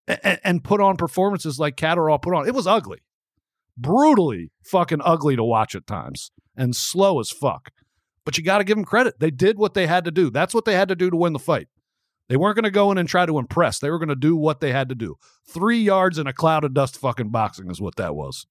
and, 0.07 0.62
put 0.62 0.81
on 0.81 0.97
performances 0.97 1.59
like 1.59 1.77
Catterall 1.77 2.21
put 2.21 2.35
on. 2.35 2.47
It 2.47 2.55
was 2.55 2.69
ugly 2.69 3.01
brutally 3.77 4.51
fucking 4.65 5.01
ugly 5.05 5.37
to 5.37 5.45
watch 5.45 5.75
at 5.75 5.87
times 5.87 6.31
and 6.57 6.75
slow 6.75 7.21
as 7.21 7.31
fuck. 7.31 7.71
But 8.25 8.39
you 8.39 8.45
got 8.45 8.59
to 8.59 8.65
give 8.65 8.77
them 8.77 8.85
credit. 8.85 9.21
They 9.21 9.31
did 9.31 9.59
what 9.59 9.75
they 9.75 9.87
had 9.87 10.05
to 10.07 10.11
do. 10.11 10.31
That's 10.31 10.55
what 10.55 10.65
they 10.65 10.75
had 10.75 10.89
to 10.89 10.97
do 10.97 11.11
to 11.11 11.17
win 11.17 11.33
the 11.33 11.39
fight. 11.39 11.69
They 12.29 12.37
weren't 12.37 12.57
going 12.57 12.65
to 12.65 12.71
go 12.71 12.91
in 12.91 12.97
and 12.97 13.09
try 13.09 13.27
to 13.27 13.39
impress. 13.39 13.79
They 13.79 13.91
were 13.91 13.99
going 13.99 14.09
to 14.09 14.15
do 14.15 14.35
what 14.35 14.61
they 14.61 14.73
had 14.73 14.89
to 14.89 14.95
do. 14.95 15.17
Three 15.47 15.81
yards 15.81 16.19
in 16.19 16.27
a 16.27 16.33
cloud 16.33 16.65
of 16.65 16.73
dust 16.73 16.99
fucking 16.99 17.29
boxing 17.29 17.71
is 17.71 17.81
what 17.83 17.97
that 17.97 18.15
was. 18.15 18.47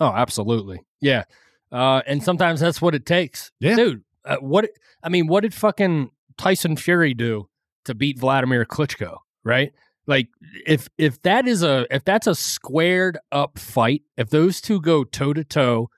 Oh, 0.00 0.12
absolutely. 0.12 0.80
Yeah. 1.00 1.24
Uh, 1.70 2.02
and 2.06 2.22
sometimes 2.22 2.58
that's 2.58 2.82
what 2.82 2.94
it 2.94 3.06
takes. 3.06 3.52
Yeah. 3.60 3.76
Dude, 3.76 4.02
uh, 4.24 4.38
what, 4.38 4.68
I 5.02 5.08
mean, 5.10 5.28
what 5.28 5.42
did 5.42 5.54
fucking 5.54 6.10
Tyson 6.36 6.76
Fury 6.76 7.14
do 7.14 7.48
to 7.84 7.94
beat 7.94 8.18
Vladimir 8.18 8.64
Klitschko, 8.64 9.18
right? 9.44 9.72
Like 10.06 10.28
if 10.66 10.88
if 10.98 11.22
that 11.22 11.46
is 11.46 11.62
a 11.62 11.86
if 11.94 12.04
that's 12.04 12.26
a 12.26 12.34
squared 12.34 13.18
up 13.30 13.58
fight, 13.58 14.02
if 14.16 14.30
those 14.30 14.60
two 14.60 14.80
go 14.80 15.04
toe 15.04 15.32
to 15.32 15.44
toe, 15.44 15.88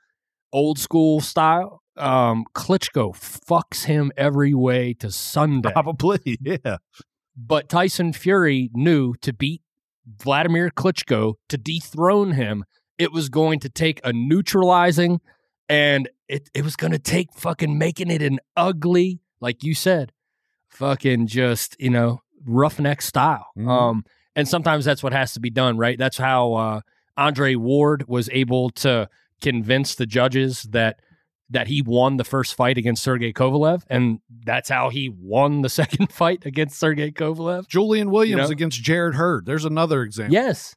old 0.53 0.79
school 0.79 1.21
style, 1.21 1.83
um, 1.97 2.45
Klitschko 2.55 3.15
fucks 3.15 3.85
him 3.85 4.13
every 4.17 4.55
way 4.55 4.95
to 4.95 5.11
Sunday. 5.11 5.73
Probably, 5.73 6.39
yeah. 6.41 6.79
But 7.37 7.69
Tyson 7.69 8.13
Fury 8.13 8.71
knew 8.75 9.15
to 9.23 9.33
beat 9.33 9.63
Vladimir 10.07 10.71
Klitschko 10.71 11.35
to 11.49 11.57
dethrone 11.57 12.33
him, 12.33 12.65
it 12.99 13.13
was 13.13 13.29
going 13.29 13.59
to 13.61 13.69
take 13.69 14.01
a 14.05 14.13
neutralizing 14.13 15.21
and 15.69 16.09
it, 16.29 16.51
it 16.55 16.63
was 16.63 16.77
going 16.77 16.93
to 16.93 16.99
take 16.99 17.33
fucking 17.33 17.79
making 17.79 18.11
it 18.11 18.23
an 18.23 18.39
ugly, 18.57 19.21
like 19.41 19.65
you 19.65 19.75
said, 19.75 20.13
fucking 20.69 21.27
just, 21.27 21.77
you 21.81 21.91
know, 21.91 22.21
roughneck 22.47 23.03
style. 23.03 23.47
Mhm. 23.59 23.69
Um, 23.69 24.05
and 24.37 24.49
sometimes 24.49 24.85
that's 24.85 25.03
what 25.03 25.13
has 25.13 25.33
to 25.35 25.41
be 25.41 25.51
done, 25.51 25.77
right? 25.79 25.99
That's 25.99 26.17
how 26.19 26.55
uh, 26.55 26.81
Andre 27.17 27.55
Ward 27.55 28.05
was 28.09 28.29
able 28.33 28.71
to 28.71 29.09
convince 29.41 29.95
the 29.95 30.07
judges 30.07 30.63
that 30.71 31.01
that 31.51 31.67
he 31.69 31.83
won 31.83 32.17
the 32.17 32.25
first 32.25 32.55
fight 32.55 32.79
against 32.79 33.03
Sergey 33.03 33.33
Kovalev, 33.33 33.83
and 33.91 34.19
that's 34.45 34.71
how 34.71 34.89
he 34.89 35.11
won 35.15 35.61
the 35.63 35.69
second 35.81 36.11
fight 36.11 36.47
against 36.47 36.79
Sergey 36.81 37.13
Kovalev. 37.13 37.69
Julian 37.69 38.11
Williams 38.11 38.31
You 38.31 38.47
know? 38.47 38.51
against 38.51 38.83
Jarrett 38.83 39.15
Hurd. 39.15 39.45
There's 39.47 39.67
another 39.67 40.03
example. 40.03 40.33
Yes, 40.33 40.75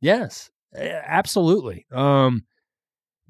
yes, 0.00 0.50
absolutely. 0.76 1.86
Um, 1.92 2.44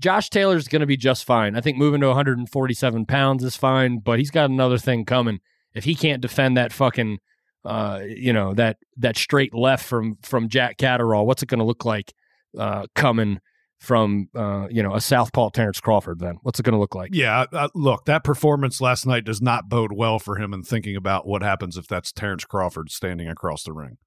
Josh 0.01 0.31
Taylor's 0.31 0.67
going 0.69 0.81
to 0.81 0.87
be 0.87 0.97
just 0.97 1.25
fine. 1.25 1.55
I 1.57 1.61
think 1.61 1.77
moving 1.79 2.01
to 2.01 2.09
147 2.09 3.07
pounds 3.07 3.45
is 3.45 3.57
fine, 3.57 3.99
but 3.99 4.19
he's 4.19 4.31
got 4.31 4.51
another 4.51 4.79
thing 4.79 5.05
coming. 5.05 5.41
If 5.75 5.85
he 5.85 5.95
can't 5.95 6.21
defend 6.21 6.57
that 6.57 6.73
fucking, 6.73 7.19
uh, 7.65 8.01
you 8.07 8.33
know 8.33 8.55
that 8.55 8.79
that 8.97 9.17
straight 9.17 9.55
left 9.55 9.85
from 9.85 10.17
from 10.23 10.49
Jack 10.49 10.79
Catterall, 10.79 11.27
what's 11.27 11.43
it 11.43 11.49
going 11.49 11.61
to 11.61 11.65
look 11.65 11.85
like 11.85 12.13
uh, 12.59 12.87
coming 12.95 13.41
from 13.79 14.29
uh, 14.35 14.69
you 14.71 14.83
know 14.83 14.95
a 14.95 15.01
southpaw 15.01 15.51
Terrence 15.51 15.81
Crawford? 15.81 16.19
Then 16.21 16.37
what's 16.43 16.59
it 16.59 16.65
going 16.65 16.75
to 16.75 16.79
look 16.79 16.95
like? 16.95 17.11
Yeah, 17.13 17.47
uh, 17.53 17.69
look, 17.75 18.05
that 18.07 18.25
performance 18.25 18.81
last 18.81 19.07
night 19.07 19.25
does 19.25 19.41
not 19.41 19.69
bode 19.69 19.93
well 19.93 20.19
for 20.19 20.37
him 20.37 20.53
in 20.53 20.63
thinking 20.63 20.97
about 20.97 21.27
what 21.27 21.43
happens 21.43 21.77
if 21.77 21.87
that's 21.87 22.13
Terrence 22.13 22.45
Crawford 22.45 22.91
standing 22.91 23.29
across 23.29 23.63
the 23.63 23.73
ring. 23.73 23.99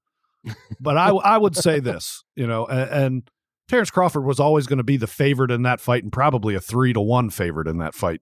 but 0.80 0.96
I, 0.96 1.10
I 1.10 1.38
would 1.38 1.56
say 1.56 1.80
this, 1.80 2.24
you 2.34 2.46
know, 2.46 2.66
and, 2.66 2.90
and 2.90 3.30
Terrence 3.68 3.90
Crawford 3.90 4.24
was 4.24 4.38
always 4.38 4.66
going 4.66 4.78
to 4.78 4.84
be 4.84 4.96
the 4.96 5.08
favorite 5.08 5.50
in 5.50 5.62
that 5.62 5.80
fight, 5.80 6.04
and 6.04 6.12
probably 6.12 6.54
a 6.54 6.60
three 6.60 6.92
to 6.92 7.00
one 7.00 7.30
favorite 7.30 7.66
in 7.66 7.78
that 7.78 7.94
fight. 7.94 8.20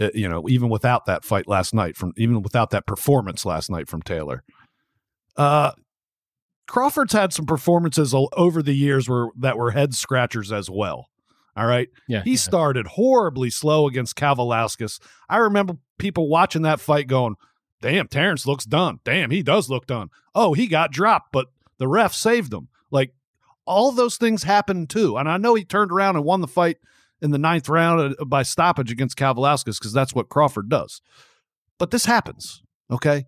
uh, 0.00 0.08
you 0.14 0.28
know, 0.28 0.48
even 0.48 0.68
without 0.70 1.04
that 1.06 1.24
fight 1.24 1.46
last 1.46 1.74
night, 1.74 1.96
from 1.96 2.12
even 2.16 2.40
without 2.40 2.70
that 2.70 2.86
performance 2.86 3.44
last 3.44 3.70
night 3.70 3.88
from 3.88 4.00
Taylor. 4.02 4.42
Uh, 5.36 5.72
Crawford's 6.66 7.12
had 7.12 7.32
some 7.32 7.46
performances 7.46 8.14
over 8.14 8.62
the 8.62 8.74
years 8.74 9.08
where 9.08 9.28
that 9.38 9.56
were 9.56 9.70
head 9.70 9.94
scratchers 9.94 10.50
as 10.50 10.68
well. 10.68 11.08
All 11.56 11.66
right. 11.66 11.88
Yeah, 12.08 12.22
He 12.22 12.32
yeah. 12.32 12.36
started 12.36 12.86
horribly 12.86 13.50
slow 13.50 13.86
against 13.86 14.16
Kavaliauskas. 14.16 15.00
I 15.28 15.38
remember 15.38 15.74
people 15.98 16.28
watching 16.28 16.62
that 16.62 16.80
fight 16.80 17.06
going, 17.06 17.36
damn, 17.80 18.08
Terrence 18.08 18.46
looks 18.46 18.64
done. 18.64 18.98
Damn, 19.04 19.30
he 19.30 19.42
does 19.42 19.70
look 19.70 19.86
done. 19.86 20.10
Oh, 20.34 20.52
he 20.54 20.66
got 20.66 20.90
dropped, 20.92 21.32
but 21.32 21.46
the 21.78 21.88
ref 21.88 22.12
saved 22.12 22.52
him. 22.52 22.68
Like 22.90 23.12
all 23.64 23.92
those 23.92 24.16
things 24.16 24.42
happened 24.42 24.90
too. 24.90 25.16
And 25.16 25.28
I 25.30 25.36
know 25.38 25.54
he 25.54 25.64
turned 25.64 25.92
around 25.92 26.16
and 26.16 26.24
won 26.24 26.40
the 26.40 26.46
fight 26.48 26.76
in 27.22 27.30
the 27.30 27.38
ninth 27.38 27.68
round 27.68 28.16
uh, 28.20 28.24
by 28.26 28.42
stoppage 28.42 28.90
against 28.90 29.16
Kavaliauskas 29.16 29.78
because 29.78 29.92
that's 29.92 30.14
what 30.14 30.28
Crawford 30.28 30.68
does. 30.68 31.00
but 31.78 31.90
this 31.90 32.04
happens. 32.06 32.62
Okay. 32.90 33.24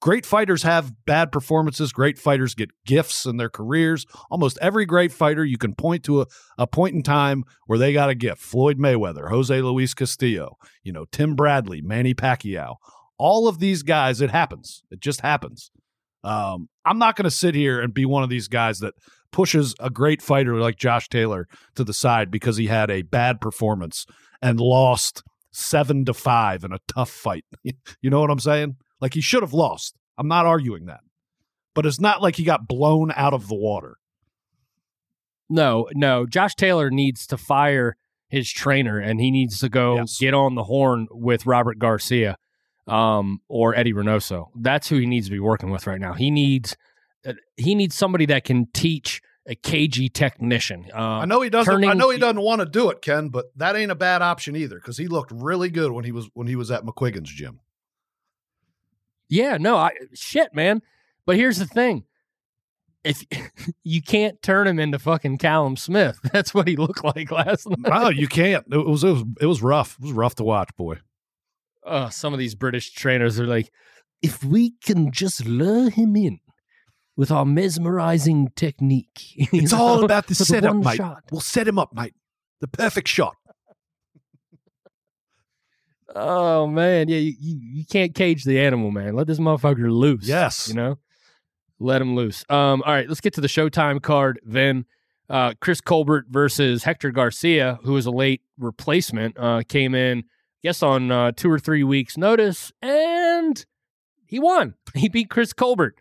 Great 0.00 0.24
fighters 0.24 0.62
have 0.62 0.92
bad 1.06 1.32
performances. 1.32 1.92
Great 1.92 2.18
fighters 2.18 2.54
get 2.54 2.70
gifts 2.86 3.26
in 3.26 3.36
their 3.36 3.48
careers. 3.48 4.06
Almost 4.30 4.58
every 4.62 4.86
great 4.86 5.12
fighter, 5.12 5.44
you 5.44 5.58
can 5.58 5.74
point 5.74 6.04
to 6.04 6.22
a, 6.22 6.26
a 6.56 6.66
point 6.66 6.94
in 6.94 7.02
time 7.02 7.44
where 7.66 7.78
they 7.78 7.92
got 7.92 8.08
a 8.08 8.14
gift. 8.14 8.40
Floyd 8.40 8.78
Mayweather, 8.78 9.28
Jose 9.28 9.60
Luis 9.60 9.94
Castillo, 9.94 10.56
you 10.84 10.92
know, 10.92 11.04
Tim 11.10 11.34
Bradley, 11.34 11.82
Manny 11.82 12.14
Pacquiao. 12.14 12.76
All 13.18 13.48
of 13.48 13.58
these 13.58 13.82
guys, 13.82 14.20
it 14.20 14.30
happens. 14.30 14.84
It 14.90 15.00
just 15.00 15.22
happens. 15.22 15.72
Um, 16.22 16.68
I'm 16.84 16.98
not 16.98 17.16
going 17.16 17.24
to 17.24 17.30
sit 17.30 17.56
here 17.56 17.80
and 17.80 17.92
be 17.92 18.04
one 18.04 18.22
of 18.22 18.30
these 18.30 18.46
guys 18.46 18.78
that 18.78 18.94
pushes 19.32 19.74
a 19.80 19.90
great 19.90 20.22
fighter 20.22 20.56
like 20.56 20.76
Josh 20.76 21.08
Taylor 21.08 21.48
to 21.74 21.82
the 21.82 21.92
side 21.92 22.30
because 22.30 22.56
he 22.56 22.66
had 22.66 22.90
a 22.90 23.02
bad 23.02 23.40
performance 23.40 24.06
and 24.40 24.60
lost 24.60 25.24
seven 25.50 26.04
to 26.04 26.14
five 26.14 26.62
in 26.62 26.72
a 26.72 26.78
tough 26.86 27.10
fight. 27.10 27.44
you 27.62 28.10
know 28.10 28.20
what 28.20 28.30
I'm 28.30 28.38
saying? 28.38 28.76
Like 29.00 29.14
he 29.14 29.20
should 29.20 29.42
have 29.42 29.52
lost. 29.52 29.94
I'm 30.16 30.28
not 30.28 30.46
arguing 30.46 30.86
that. 30.86 31.00
But 31.74 31.86
it's 31.86 32.00
not 32.00 32.20
like 32.22 32.36
he 32.36 32.44
got 32.44 32.66
blown 32.66 33.12
out 33.14 33.32
of 33.34 33.48
the 33.48 33.54
water. 33.54 33.98
No, 35.48 35.88
no. 35.94 36.26
Josh 36.26 36.54
Taylor 36.54 36.90
needs 36.90 37.26
to 37.28 37.36
fire 37.36 37.96
his 38.28 38.50
trainer 38.50 38.98
and 38.98 39.20
he 39.20 39.30
needs 39.30 39.60
to 39.60 39.68
go 39.68 39.96
Yes. 39.96 40.18
get 40.18 40.34
on 40.34 40.54
the 40.54 40.64
horn 40.64 41.06
with 41.10 41.46
Robert 41.46 41.78
Garcia 41.78 42.36
um, 42.86 43.40
or 43.48 43.74
Eddie 43.74 43.92
Reynoso. 43.94 44.48
That's 44.54 44.88
who 44.88 44.98
he 44.98 45.06
needs 45.06 45.26
to 45.26 45.32
be 45.32 45.40
working 45.40 45.70
with 45.70 45.86
right 45.86 46.00
now. 46.00 46.12
He 46.12 46.30
needs 46.30 46.76
uh, 47.26 47.32
he 47.56 47.74
needs 47.74 47.94
somebody 47.94 48.26
that 48.26 48.44
can 48.44 48.66
teach 48.72 49.20
a 49.46 49.54
cagey 49.54 50.08
technician. 50.08 50.86
Uh, 50.94 50.98
I 50.98 51.24
know 51.24 51.40
he 51.40 51.48
doesn't. 51.50 51.84
I 51.84 51.94
know 51.94 52.10
he 52.10 52.18
doesn't 52.18 52.40
want 52.40 52.60
to 52.60 52.66
do 52.66 52.90
it, 52.90 53.00
Ken, 53.00 53.28
but 53.28 53.46
that 53.56 53.76
ain't 53.76 53.90
a 53.90 53.94
bad 53.96 54.20
option 54.22 54.54
either 54.54 54.76
because 54.76 54.98
he 54.98 55.08
looked 55.08 55.32
really 55.34 55.70
good 55.70 55.90
when 55.92 56.04
he 56.04 56.12
was 56.12 56.28
when 56.34 56.46
he 56.46 56.54
was 56.56 56.70
at 56.70 56.84
McGuigan's 56.84 57.30
gym. 57.30 57.60
Yeah, 59.28 59.56
no, 59.58 59.76
I 59.76 59.92
shit, 60.14 60.54
man. 60.54 60.82
But 61.26 61.36
here's 61.36 61.58
the 61.58 61.66
thing. 61.66 62.04
If 63.04 63.24
you 63.84 64.02
can't 64.02 64.40
turn 64.42 64.66
him 64.66 64.78
into 64.78 64.98
fucking 64.98 65.38
Callum 65.38 65.76
Smith, 65.76 66.18
that's 66.32 66.54
what 66.54 66.68
he 66.68 66.76
looked 66.76 67.04
like 67.04 67.30
last 67.30 67.68
night. 67.78 67.78
No, 67.78 68.08
you 68.08 68.28
can't. 68.28 68.64
It 68.70 68.86
was 68.86 69.04
it 69.04 69.10
was 69.10 69.24
it 69.40 69.46
was 69.46 69.62
rough. 69.62 69.96
It 70.00 70.04
was 70.04 70.12
rough 70.12 70.34
to 70.36 70.44
watch, 70.44 70.70
boy. 70.76 70.96
Oh, 71.84 72.08
some 72.08 72.32
of 72.32 72.38
these 72.38 72.54
British 72.54 72.92
trainers 72.92 73.40
are 73.40 73.46
like, 73.46 73.70
if 74.20 74.44
we 74.44 74.72
can 74.84 75.10
just 75.10 75.46
lure 75.46 75.88
him 75.90 76.16
in 76.16 76.40
with 77.16 77.30
our 77.30 77.44
mesmerizing 77.44 78.52
technique. 78.54 79.32
It's 79.52 79.72
all 79.72 80.04
about 80.04 80.28
the 80.28 80.34
setup, 80.36 80.76
mate. 80.76 80.96
shot. 80.96 81.24
We'll 81.32 81.40
set 81.40 81.66
him 81.66 81.78
up, 81.78 81.92
mate. 81.92 82.14
The 82.60 82.68
perfect 82.68 83.08
shot. 83.08 83.34
Oh 86.14 86.66
man, 86.66 87.08
yeah, 87.08 87.18
you, 87.18 87.34
you, 87.38 87.58
you 87.60 87.84
can't 87.84 88.14
cage 88.14 88.44
the 88.44 88.60
animal, 88.60 88.90
man. 88.90 89.14
Let 89.14 89.26
this 89.26 89.38
motherfucker 89.38 89.90
loose. 89.90 90.26
Yes. 90.26 90.68
you 90.68 90.74
know, 90.74 90.98
let 91.78 92.00
him 92.00 92.16
loose. 92.16 92.44
Um, 92.48 92.82
all 92.84 92.92
right, 92.92 93.08
let's 93.08 93.20
get 93.20 93.34
to 93.34 93.40
the 93.40 93.48
Showtime 93.48 94.00
card. 94.00 94.40
Then, 94.44 94.86
uh, 95.28 95.52
Chris 95.60 95.80
Colbert 95.80 96.26
versus 96.30 96.84
Hector 96.84 97.10
Garcia, 97.10 97.78
who 97.82 97.92
was 97.92 98.06
a 98.06 98.10
late 98.10 98.42
replacement, 98.58 99.36
uh, 99.38 99.62
came 99.68 99.94
in, 99.94 100.20
I 100.20 100.60
guess 100.62 100.82
on 100.82 101.10
uh, 101.10 101.32
two 101.32 101.50
or 101.50 101.58
three 101.58 101.84
weeks' 101.84 102.16
notice, 102.16 102.72
and 102.82 103.64
he 104.26 104.38
won. 104.38 104.74
He 104.94 105.08
beat 105.08 105.28
Chris 105.28 105.52
Colbert. 105.52 105.96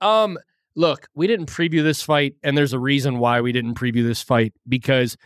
Um, 0.00 0.38
look, 0.74 1.08
we 1.14 1.26
didn't 1.26 1.46
preview 1.46 1.82
this 1.82 2.02
fight, 2.02 2.34
and 2.42 2.56
there's 2.56 2.72
a 2.72 2.78
reason 2.78 3.18
why 3.18 3.42
we 3.42 3.52
didn't 3.52 3.74
preview 3.74 4.02
this 4.02 4.22
fight 4.22 4.54
because 4.66 5.16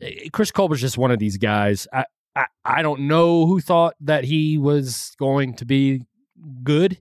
eh, 0.00 0.28
Chris 0.32 0.50
Colbert's 0.50 0.80
just 0.80 0.98
one 0.98 1.12
of 1.12 1.20
these 1.20 1.36
guys. 1.36 1.86
I, 1.92 2.04
I, 2.36 2.46
I 2.64 2.82
don't 2.82 3.02
know 3.02 3.46
who 3.46 3.60
thought 3.60 3.94
that 4.00 4.24
he 4.24 4.58
was 4.58 5.14
going 5.18 5.54
to 5.56 5.64
be 5.64 6.02
good, 6.62 7.00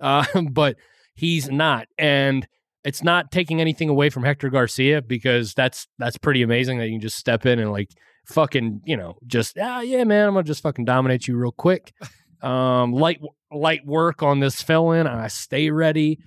uh, 0.00 0.24
but 0.50 0.76
he's 1.14 1.50
not, 1.50 1.88
and 1.98 2.46
it's 2.84 3.02
not 3.02 3.30
taking 3.30 3.60
anything 3.60 3.88
away 3.88 4.10
from 4.10 4.24
Hector 4.24 4.50
Garcia 4.50 5.02
because 5.02 5.54
that's 5.54 5.88
that's 5.98 6.16
pretty 6.16 6.42
amazing 6.42 6.78
that 6.78 6.86
you 6.86 6.94
can 6.94 7.00
just 7.00 7.18
step 7.18 7.44
in 7.44 7.58
and 7.58 7.72
like 7.72 7.90
fucking 8.26 8.82
you 8.84 8.96
know 8.96 9.16
just 9.26 9.56
ah 9.58 9.80
yeah 9.80 10.04
man 10.04 10.28
I'm 10.28 10.34
gonna 10.34 10.44
just 10.44 10.62
fucking 10.62 10.84
dominate 10.84 11.28
you 11.28 11.36
real 11.36 11.52
quick. 11.52 11.92
Um, 12.40 12.92
light 12.92 13.20
light 13.50 13.84
work 13.84 14.22
on 14.22 14.38
this 14.38 14.62
fill 14.62 14.92
in. 14.92 15.08
I 15.08 15.26
stay 15.26 15.70
ready. 15.70 16.20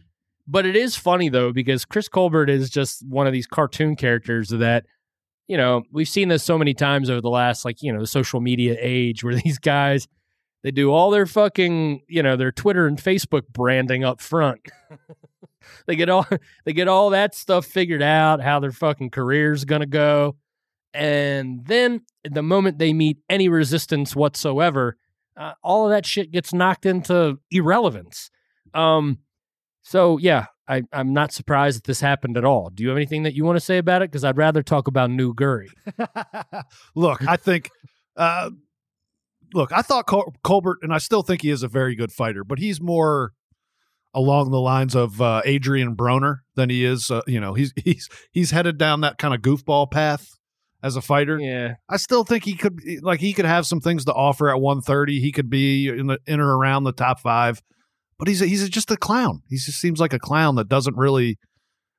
But 0.46 0.66
it 0.66 0.76
is 0.76 0.98
funny 0.98 1.30
though 1.30 1.54
because 1.54 1.86
Chris 1.86 2.10
Colbert 2.10 2.50
is 2.50 2.70
just 2.70 3.08
one 3.08 3.28
of 3.28 3.34
these 3.34 3.48
cartoon 3.48 3.96
characters 3.96 4.50
that 4.50 4.86
you 5.48 5.58
know 5.58 5.84
we've 5.92 6.08
seen 6.08 6.30
this 6.30 6.44
so 6.44 6.58
many 6.58 6.74
times 6.74 7.10
over 7.10 7.22
the 7.22 7.30
last 7.30 7.66
like 7.66 7.82
you 7.82 7.92
know 7.92 8.00
the 8.00 8.08
social 8.08 8.42
media 8.42 8.78
age 8.80 9.24
where 9.24 9.36
these 9.44 9.60
guys 9.60 10.08
they 10.64 10.72
do 10.72 10.92
all 10.92 11.10
their 11.10 11.26
fucking 11.26 12.02
you 12.08 12.24
know 12.24 12.36
their 12.36 12.52
Twitter 12.52 12.88
and 12.88 12.98
Facebook 12.98 13.48
branding 13.52 14.04
up 14.04 14.22
front. 14.22 14.62
they 15.88 15.96
get 15.96 16.10
all 16.10 16.26
they 16.66 16.74
get 16.74 16.88
all 16.88 17.10
that 17.12 17.36
stuff 17.36 17.66
figured 17.66 18.02
out 18.02 18.42
how 18.42 18.60
their 18.60 18.72
fucking 18.72 19.10
career's 19.10 19.66
gonna 19.66 19.86
go, 19.86 20.36
and 20.94 21.66
then 21.66 22.02
the 22.30 22.44
moment 22.44 22.78
they 22.78 22.94
meet 22.94 23.18
any 23.30 23.50
resistance 23.50 24.16
whatsoever, 24.16 24.98
uh, 25.38 25.54
all 25.64 25.86
of 25.86 25.92
that 25.92 26.06
shit 26.06 26.32
gets 26.32 26.54
knocked 26.54 26.86
into 26.86 27.40
irrelevance. 27.50 28.30
Um, 28.74 29.20
so 29.82 30.18
yeah, 30.18 30.46
I, 30.72 30.84
I'm 30.94 31.12
not 31.12 31.34
surprised 31.34 31.78
that 31.78 31.84
this 31.84 32.00
happened 32.00 32.38
at 32.38 32.46
all. 32.46 32.70
Do 32.70 32.84
you 32.84 32.90
have 32.90 32.98
anything 32.98 33.24
that 33.24 33.34
you 33.34 33.44
want 33.44 33.58
to 33.58 33.66
say 33.66 33.78
about 33.78 34.02
it? 34.02 34.10
Because 34.10 34.24
I'd 34.24 34.38
rather 34.38 34.64
talk 34.64 34.88
about 34.88 35.12
New 35.12 35.34
Gurry. 35.34 35.70
look, 36.96 37.28
I 37.28 37.36
think. 37.36 37.70
Uh, 38.16 38.52
look, 39.54 39.74
I 39.74 39.82
thought 39.82 40.08
Col- 40.08 40.34
Colbert, 40.44 40.78
and 40.82 40.94
I 40.94 40.98
still 40.98 41.24
think 41.24 41.42
he 41.42 41.50
is 41.50 41.62
a 41.62 41.68
very 41.68 41.94
good 41.96 42.12
fighter, 42.12 42.46
but 42.46 42.58
he's 42.58 42.80
more 42.80 43.34
along 44.14 44.52
the 44.52 44.62
lines 44.62 44.96
of 44.96 45.22
uh, 45.22 45.42
Adrian 45.44 45.96
Broner 45.96 46.38
than 46.56 46.70
he 46.70 46.86
is. 46.86 47.12
Uh, 47.12 47.22
you 47.28 47.42
know, 47.42 47.54
he's 47.54 47.74
he's 47.76 48.08
he's 48.32 48.52
headed 48.52 48.78
down 48.78 49.02
that 49.02 49.18
kind 49.18 49.34
of 49.34 49.42
goofball 49.42 49.92
path 49.92 50.38
as 50.82 50.96
a 50.96 51.02
fighter. 51.02 51.38
Yeah, 51.38 51.76
I 51.90 51.98
still 51.98 52.24
think 52.24 52.46
he 52.46 52.56
could 52.56 52.80
like 53.02 53.20
he 53.20 53.34
could 53.34 53.46
have 53.46 53.66
some 53.66 53.82
things 53.82 54.06
to 54.06 54.14
offer 54.14 54.50
at 54.50 54.62
130. 54.62 55.20
He 55.20 55.34
could 55.34 55.50
be 55.50 55.90
in 55.90 56.08
the 56.08 56.20
in 56.26 56.40
or 56.40 56.58
around 56.58 56.86
the 56.86 56.94
top 56.94 57.20
five, 57.20 57.62
but 58.22 58.28
he's 58.28 58.40
a, 58.40 58.46
he's 58.46 58.70
just 58.70 58.92
a 58.92 58.98
clown. 58.98 59.42
He 59.50 59.56
just 59.56 59.82
seems 59.82 60.00
like 60.00 60.14
a 60.14 60.20
clown 60.20 60.54
that 60.54 60.70
doesn't 60.70 60.96
really. 60.96 61.40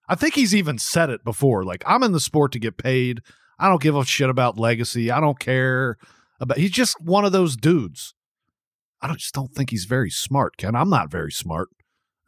I 0.08 0.14
think 0.14 0.34
he's 0.34 0.54
even 0.54 0.78
said 0.78 1.10
it 1.10 1.24
before. 1.24 1.64
Like 1.64 1.82
I'm 1.84 2.04
in 2.04 2.12
the 2.12 2.20
sport 2.20 2.52
to 2.52 2.60
get 2.60 2.78
paid. 2.78 3.22
I 3.58 3.68
don't 3.68 3.82
give 3.82 3.96
a 3.96 4.04
shit 4.04 4.30
about 4.30 4.56
legacy. 4.56 5.10
I 5.10 5.18
don't 5.18 5.40
care 5.40 5.96
about. 6.38 6.58
He's 6.58 6.70
just 6.70 6.94
one 7.00 7.24
of 7.24 7.32
those 7.32 7.56
dudes. 7.56 8.14
I 9.00 9.08
don't, 9.08 9.18
just 9.18 9.34
don't 9.34 9.52
think 9.52 9.70
he's 9.70 9.84
very 9.84 10.10
smart, 10.10 10.56
Ken. 10.56 10.76
I'm 10.76 10.90
not 10.90 11.10
very 11.10 11.32
smart, 11.32 11.70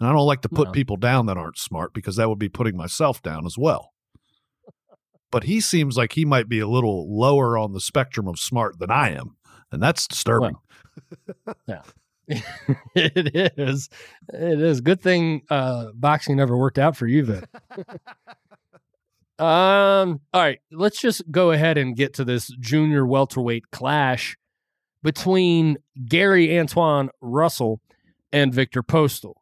and 0.01 0.09
I 0.09 0.13
don't 0.13 0.27
like 0.27 0.43
to 0.43 0.49
put 0.49 0.67
No. 0.69 0.73
people 0.73 0.97
down 0.97 1.27
that 1.27 1.37
aren't 1.39 1.59
smart 1.59 1.95
because 1.95 2.17
that 2.17 2.29
would 2.29 2.41
be 2.41 2.49
putting 2.49 2.77
myself 2.77 3.23
down 3.23 3.47
as 3.47 3.57
well 3.57 3.93
but 5.31 5.45
he 5.45 5.61
seems 5.61 5.97
like 5.97 6.13
he 6.13 6.25
might 6.25 6.49
be 6.49 6.61
a 6.61 6.69
little 6.69 7.13
lower 7.13 7.59
on 7.59 7.73
the 7.73 7.81
spectrum 7.81 8.29
of 8.29 8.39
smart 8.39 8.79
than 8.79 8.89
I 8.89 9.11
am, 9.11 9.37
and 9.73 9.83
that's 9.83 10.07
disturbing. 10.07 10.55
it 12.95 13.55
is. 13.59 13.89
It 14.33 14.61
is. 14.61 14.81
Good 14.81 15.03
thing 15.03 15.43
uh, 15.51 15.87
boxing 15.95 16.37
never 16.37 16.57
worked 16.57 16.79
out 16.79 16.97
for 16.97 17.07
you 17.07 17.25
then. 17.25 17.45
um. 19.39 20.21
All 20.33 20.41
right. 20.43 20.61
Let's 20.73 21.01
just 21.01 21.23
go 21.31 21.51
ahead 21.51 21.77
and 21.79 21.97
get 21.97 22.15
to 22.15 22.25
this 22.25 22.49
junior 22.61 23.07
welterweight 23.07 23.71
clash 23.71 24.37
between 25.03 25.77
Gary 26.07 26.49
Antuanne 26.49 27.11
Russell 27.21 27.81
and 28.33 28.53
Viktor 28.53 28.83
Postol. 28.83 29.35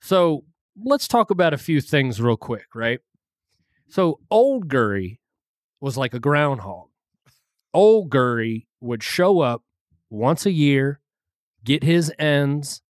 So 0.00 0.44
let's 0.82 1.08
talk 1.08 1.30
about 1.30 1.52
a 1.52 1.58
few 1.58 1.80
things 1.80 2.20
real 2.20 2.36
quick, 2.36 2.66
right? 2.74 3.00
So 3.88 4.20
old 4.30 4.68
Gurry 4.68 5.20
was 5.80 5.96
like 5.96 6.14
a 6.14 6.20
groundhog. 6.20 6.86
Old 7.74 8.08
Gurry 8.10 8.66
would 8.80 9.02
show 9.02 9.40
up 9.40 9.62
once 10.10 10.46
a 10.46 10.52
year, 10.52 10.99
get 11.64 11.82
his 11.82 12.12
ends, 12.18 12.82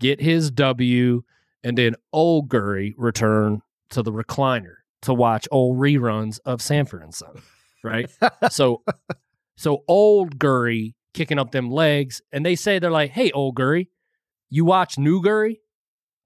get 0.00 0.20
his 0.20 0.50
W, 0.50 1.22
and 1.64 1.78
then 1.78 1.94
old 2.12 2.48
Gurry 2.48 2.94
return 2.96 3.62
to 3.90 4.02
the 4.02 4.12
recliner 4.12 4.76
to 5.02 5.14
watch 5.14 5.46
old 5.50 5.78
reruns 5.78 6.38
of 6.44 6.62
Sanford 6.62 7.02
and 7.02 7.14
Son. 7.14 7.42
Right? 7.82 8.10
so 8.50 8.82
so 9.56 9.84
old 9.88 10.38
Gurry 10.38 10.94
kicking 11.14 11.38
up 11.38 11.52
them 11.52 11.70
legs, 11.70 12.22
and 12.32 12.44
they 12.44 12.56
say 12.56 12.78
they're 12.78 12.90
like, 12.90 13.10
hey, 13.10 13.30
old 13.32 13.54
Gurry, 13.54 13.90
you 14.50 14.64
watch 14.64 14.98
New 14.98 15.22
Gurry? 15.22 15.60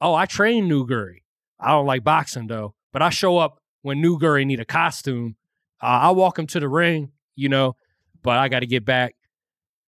Oh, 0.01 0.15
I 0.15 0.27
train 0.27 0.69
New 0.69 0.87
Gurry. 0.87 1.25
I 1.59 1.71
don't 1.71 1.87
like 1.87 2.05
boxing 2.05 2.47
though, 2.47 2.75
but 2.93 3.03
I 3.03 3.11
show 3.11 3.39
up 3.39 3.61
when 3.83 4.01
New 4.01 4.19
Gurry 4.19 4.45
need 4.45 4.61
a 4.61 4.65
costume. 4.65 5.37
Uh, 5.83 5.87
I 5.87 6.11
walk 6.11 6.39
him 6.39 6.47
to 6.49 6.61
the 6.61 6.69
ring, 6.69 7.13
you 7.35 7.49
know, 7.49 7.77
but 8.23 8.39
I 8.39 8.49
got 8.49 8.61
to 8.61 8.67
get 8.67 8.85
back 8.85 9.15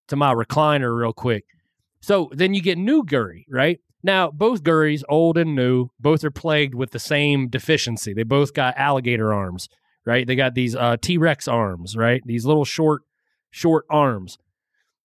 to 0.08 0.16
my 0.16 0.32
recliner 0.32 0.96
real 0.96 1.12
quick. 1.12 1.44
So 2.00 2.30
then 2.32 2.54
you 2.54 2.62
get 2.62 2.78
New 2.78 3.04
Gurry, 3.04 3.46
right? 3.50 3.80
Now, 4.02 4.30
both 4.30 4.62
Gurries, 4.62 5.02
old 5.08 5.36
and 5.36 5.54
new, 5.54 5.90
both 5.98 6.22
are 6.24 6.30
plagued 6.30 6.74
with 6.74 6.92
the 6.92 6.98
same 6.98 7.48
deficiency. 7.48 8.14
They 8.14 8.22
both 8.22 8.54
got 8.54 8.76
alligator 8.76 9.34
arms, 9.34 9.68
right? 10.06 10.26
They 10.26 10.36
got 10.36 10.54
these 10.54 10.76
uh, 10.76 10.96
T 11.00 11.18
Rex 11.18 11.48
arms, 11.48 11.96
right? 11.96 12.22
These 12.24 12.46
little 12.46 12.64
short, 12.64 13.02
short 13.50 13.84
arms. 13.90 14.38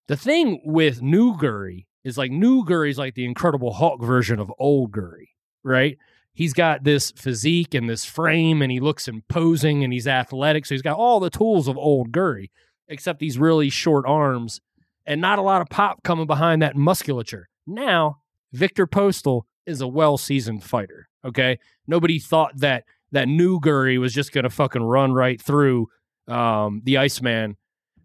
The 0.07 0.17
thing 0.17 0.61
with 0.63 1.01
New 1.01 1.37
Gurry 1.37 1.87
is 2.03 2.17
like 2.17 2.31
new 2.31 2.63
Gurry's 2.65 2.99
like 2.99 3.15
the 3.15 3.25
Incredible 3.25 3.73
Hulk 3.73 4.03
version 4.03 4.39
of 4.39 4.51
old 4.59 4.91
Gurry, 4.91 5.29
right? 5.63 5.97
He's 6.33 6.53
got 6.53 6.83
this 6.83 7.11
physique 7.11 7.73
and 7.73 7.89
this 7.89 8.05
frame, 8.05 8.61
and 8.61 8.71
he 8.71 8.79
looks 8.79 9.07
imposing, 9.07 9.83
and 9.83 9.93
he's 9.93 10.07
athletic, 10.07 10.65
so 10.65 10.73
he's 10.73 10.81
got 10.81 10.97
all 10.97 11.19
the 11.19 11.29
tools 11.29 11.67
of 11.67 11.77
old 11.77 12.11
Gurry, 12.11 12.51
except 12.87 13.19
these 13.19 13.37
really 13.37 13.69
short 13.69 14.05
arms 14.07 14.59
and 15.05 15.21
not 15.21 15.39
a 15.39 15.43
lot 15.43 15.61
of 15.61 15.69
pop 15.69 16.03
coming 16.03 16.27
behind 16.27 16.61
that 16.61 16.75
musculature. 16.75 17.49
Now, 17.67 18.19
Viktor 18.51 18.87
Postol 18.87 19.43
is 19.65 19.81
a 19.81 19.87
well 19.87 20.17
seasoned 20.17 20.63
fighter. 20.63 21.09
Okay. 21.25 21.59
Nobody 21.87 22.19
thought 22.19 22.57
that 22.57 22.85
that 23.11 23.27
new 23.27 23.59
Gurry 23.59 23.97
was 23.97 24.13
just 24.13 24.31
going 24.31 24.43
to 24.43 24.49
fucking 24.49 24.83
run 24.83 25.13
right 25.13 25.41
through 25.41 25.87
um, 26.27 26.81
the 26.83 26.97
Iceman. 26.97 27.57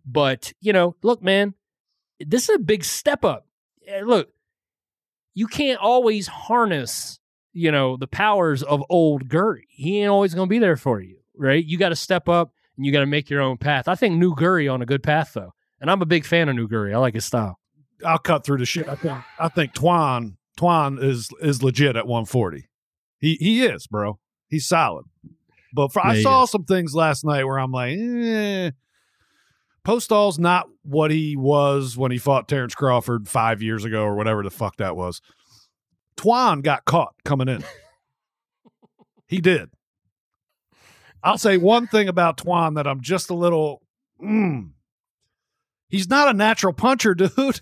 But, 0.05 0.53
you 0.61 0.73
know, 0.73 0.97
look, 1.03 1.23
man, 1.23 1.55
this 2.21 2.49
is 2.49 2.57
a 2.57 2.59
big 2.59 2.85
step 2.85 3.25
up. 3.25 3.47
Eh, 3.87 4.03
Look, 4.05 4.31
you 5.35 5.47
can't 5.47 5.81
always 5.81 6.27
harness, 6.27 7.21
you 7.53 7.71
know, 7.71 7.97
the 7.97 8.07
powers 8.07 8.63
of 8.63 8.83
old 8.89 9.29
Gurry. 9.29 9.67
He 9.71 10.01
ain't 10.01 10.11
always 10.11 10.35
going 10.35 10.49
to 10.49 10.51
be 10.51 10.59
there 10.59 10.77
for 10.77 11.01
you, 11.01 11.19
right? 11.37 11.65
You 11.65 11.79
got 11.79 11.91
to 11.91 11.97
step 11.97 12.29
up 12.29 12.53
and 12.77 12.85
you 12.85 12.93
got 12.93 13.01
to 13.01 13.07
make 13.07 13.31
your 13.31 13.41
own 13.41 13.57
path. 13.57 13.89
I 13.89 13.95
think 13.95 14.17
New 14.17 14.35
Gurry 14.35 14.69
on 14.69 14.83
a 14.83 14.87
good 14.87 15.03
path, 15.03 15.33
though. 15.35 15.55
And 15.81 15.91
I'm 15.91 16.03
a 16.03 16.07
big 16.07 16.25
fan 16.25 16.49
of 16.49 16.57
New 16.57 16.69
Gurry. 16.69 16.93
I 16.93 16.99
like 16.99 17.15
his 17.15 17.25
style. 17.25 17.59
I'll 18.05 18.19
cut 18.19 18.45
through 18.45 18.59
the 18.59 18.67
shit. 18.67 18.89
I 18.89 18.95
think 18.95 19.19
I 19.39 19.49
think 19.49 19.75
Twan 19.75 20.37
Twan 20.59 21.03
is 21.03 21.31
is 21.41 21.63
legit 21.63 21.97
at 21.97 22.07
140. 22.07 22.69
He 23.19 23.35
he 23.41 23.65
is, 23.65 23.87
bro. 23.87 24.19
He's 24.49 24.67
solid. 24.67 25.07
But 25.73 25.93
for, 25.93 26.01
Yeah, 26.05 26.11
I 26.11 26.23
saw 26.23 26.45
some 26.47 26.65
things 26.65 26.95
last 26.95 27.25
night 27.25 27.45
where 27.45 27.59
I'm 27.59 27.73
like, 27.73 27.97
eh. 27.99 28.71
Postol's 29.87 30.39
not 30.39 30.67
what 30.83 31.11
he 31.11 31.37
was 31.37 31.97
when 31.97 32.11
he 32.11 32.19
fought 32.19 32.49
Terrence 32.49 32.75
Crawford 32.75 33.29
five 33.29 33.63
years 33.63 33.85
ago 33.85 34.03
or 34.03 34.17
whatever 34.17 34.43
the 34.43 34.51
fuck 34.51 34.77
that 34.77 34.97
was. 34.97 35.21
Twan 36.17 36.63
got 36.63 36.85
caught 36.85 37.15
coming 37.25 37.49
in. 37.49 37.65
he 39.27 39.41
did. 39.41 39.71
I'll 41.23 41.39
say 41.39 41.57
one 41.57 41.87
thing 41.87 42.09
about 42.09 42.37
Twan 42.39 42.75
that 42.77 42.87
I'm 42.87 43.01
just 43.01 43.31
a 43.31 43.35
little. 43.35 43.83
Mm, 44.23 44.73
he's 45.89 46.09
not 46.09 46.29
a 46.29 46.33
natural 46.33 46.73
puncher, 46.73 47.15
dude. 47.15 47.61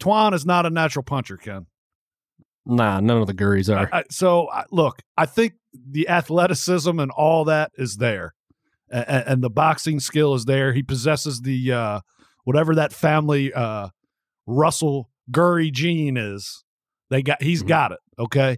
Twan 0.00 0.34
is 0.34 0.44
not 0.44 0.66
a 0.66 0.70
natural 0.70 1.02
puncher, 1.02 1.36
Ken. 1.36 1.66
Nah, 2.66 3.00
none 3.00 3.18
of 3.20 3.26
the 3.26 3.34
Gurries 3.34 3.74
are. 3.74 3.88
I, 3.92 4.00
I- 4.00 4.04
so 4.10 4.50
I, 4.50 4.64
look, 4.70 5.00
I 5.16 5.26
think 5.26 5.54
the 5.72 6.08
athleticism 6.08 6.98
and 6.98 7.10
all 7.12 7.44
that 7.44 7.70
is 7.78 7.96
there, 7.96 8.34
and, 8.90 9.24
and 9.26 9.42
the 9.42 9.50
boxing 9.50 10.00
skill 10.00 10.34
is 10.34 10.44
there. 10.46 10.72
He 10.72 10.82
possesses 10.82 11.42
the 11.42 11.72
uh, 11.72 12.00
whatever 12.44 12.74
that 12.74 12.92
family 12.92 13.52
uh, 13.52 13.88
Russell 14.46 15.10
Gurry 15.30 15.70
gene 15.70 16.16
is. 16.16 16.64
They 17.10 17.22
got 17.22 17.42
he's 17.42 17.62
Mhm. 17.62 17.68
got 17.68 17.92
it. 17.92 17.98
Okay, 18.18 18.56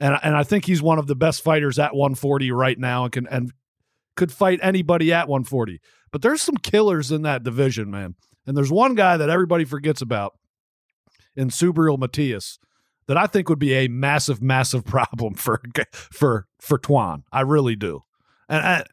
and 0.00 0.18
and 0.22 0.36
I 0.36 0.42
think 0.42 0.64
he's 0.64 0.82
one 0.82 0.98
of 0.98 1.06
the 1.06 1.14
best 1.14 1.42
fighters 1.44 1.78
at 1.78 1.94
140 1.94 2.50
right 2.50 2.78
now, 2.78 3.04
and 3.04 3.12
can 3.12 3.26
and 3.28 3.52
could 4.16 4.32
fight 4.32 4.60
anybody 4.62 5.12
at 5.12 5.28
140. 5.28 5.80
But 6.10 6.22
there's 6.22 6.42
some 6.42 6.56
killers 6.56 7.10
in 7.10 7.22
that 7.22 7.42
division, 7.42 7.90
man. 7.90 8.14
And 8.46 8.56
there's 8.56 8.70
one 8.70 8.94
guy 8.94 9.16
that 9.16 9.30
everybody 9.30 9.64
forgets 9.64 10.02
about 10.02 10.34
in 11.34 11.48
Subriel 11.48 11.98
Matias 11.98 12.58
that 13.06 13.16
I 13.16 13.26
think 13.26 13.48
would 13.48 13.58
be 13.58 13.74
a 13.74 13.88
massive, 13.88 14.42
massive 14.42 14.84
problem 14.84 15.34
for 15.34 15.60
for 16.12 16.46
for 16.60 16.78
Twan. 16.78 17.22
I 17.32 17.40
really 17.40 17.76
do. 17.76 18.02
And 18.48 18.64
I, 18.64 18.84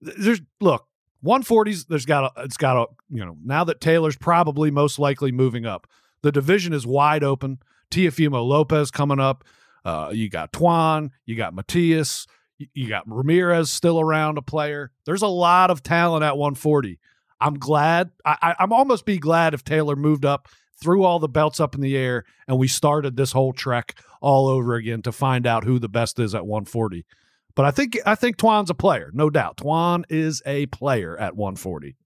there's 0.00 0.40
look, 0.60 0.86
140s. 1.24 1.86
There's 1.88 2.06
got 2.06 2.24
a, 2.36 2.42
it's 2.42 2.56
got 2.56 2.76
a 2.76 2.86
you 3.08 3.24
know 3.24 3.36
now 3.44 3.64
that 3.64 3.80
Taylor's 3.80 4.16
probably 4.16 4.70
most 4.70 4.98
likely 4.98 5.32
moving 5.32 5.66
up. 5.66 5.86
The 6.22 6.32
division 6.32 6.72
is 6.72 6.86
wide 6.86 7.24
open. 7.24 7.58
Teofimo 7.90 8.46
Lopez 8.46 8.90
coming 8.90 9.20
up. 9.20 9.44
Uh, 9.84 10.10
you 10.12 10.28
got 10.28 10.52
Twan. 10.52 11.10
You 11.26 11.36
got 11.36 11.54
Matias. 11.54 12.26
You, 12.74 12.88
got 12.88 13.04
Ramirez 13.06 13.70
still 13.70 14.00
around, 14.00 14.38
a 14.38 14.42
player. 14.42 14.90
There's 15.06 15.22
a 15.22 15.28
lot 15.28 15.70
of 15.70 15.82
talent 15.82 16.24
at 16.24 16.36
140. 16.36 16.98
I'm 17.40 17.54
glad. 17.54 18.10
I, 18.24 18.54
I'm 18.58 18.72
almost 18.72 19.04
be 19.04 19.18
glad 19.18 19.54
if 19.54 19.64
Taylor 19.64 19.96
moved 19.96 20.24
up 20.24 20.48
threw 20.82 21.04
all 21.04 21.18
the 21.18 21.28
belts 21.28 21.60
up 21.60 21.74
in 21.74 21.80
the 21.80 21.96
air 21.96 22.24
and 22.48 22.58
we 22.58 22.68
started 22.68 23.16
this 23.16 23.32
whole 23.32 23.52
trek 23.52 23.98
all 24.20 24.48
over 24.48 24.74
again 24.74 25.02
to 25.02 25.12
find 25.12 25.46
out 25.46 25.64
who 25.64 25.78
the 25.78 25.88
best 25.88 26.18
is 26.18 26.34
at 26.34 26.46
140. 26.46 27.06
But 27.54 27.64
I 27.66 27.70
think 27.70 27.98
I 28.06 28.14
think 28.14 28.36
Twan's 28.36 28.70
a 28.70 28.74
player, 28.74 29.10
no 29.12 29.30
doubt. 29.30 29.58
Twan 29.58 30.04
is 30.08 30.42
a 30.46 30.66
player 30.66 31.16
at 31.18 31.36
140. 31.36 31.96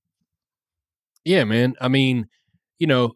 Yeah, 1.24 1.44
man. 1.44 1.74
I 1.80 1.88
mean, 1.88 2.26
you 2.78 2.86
know, 2.86 3.12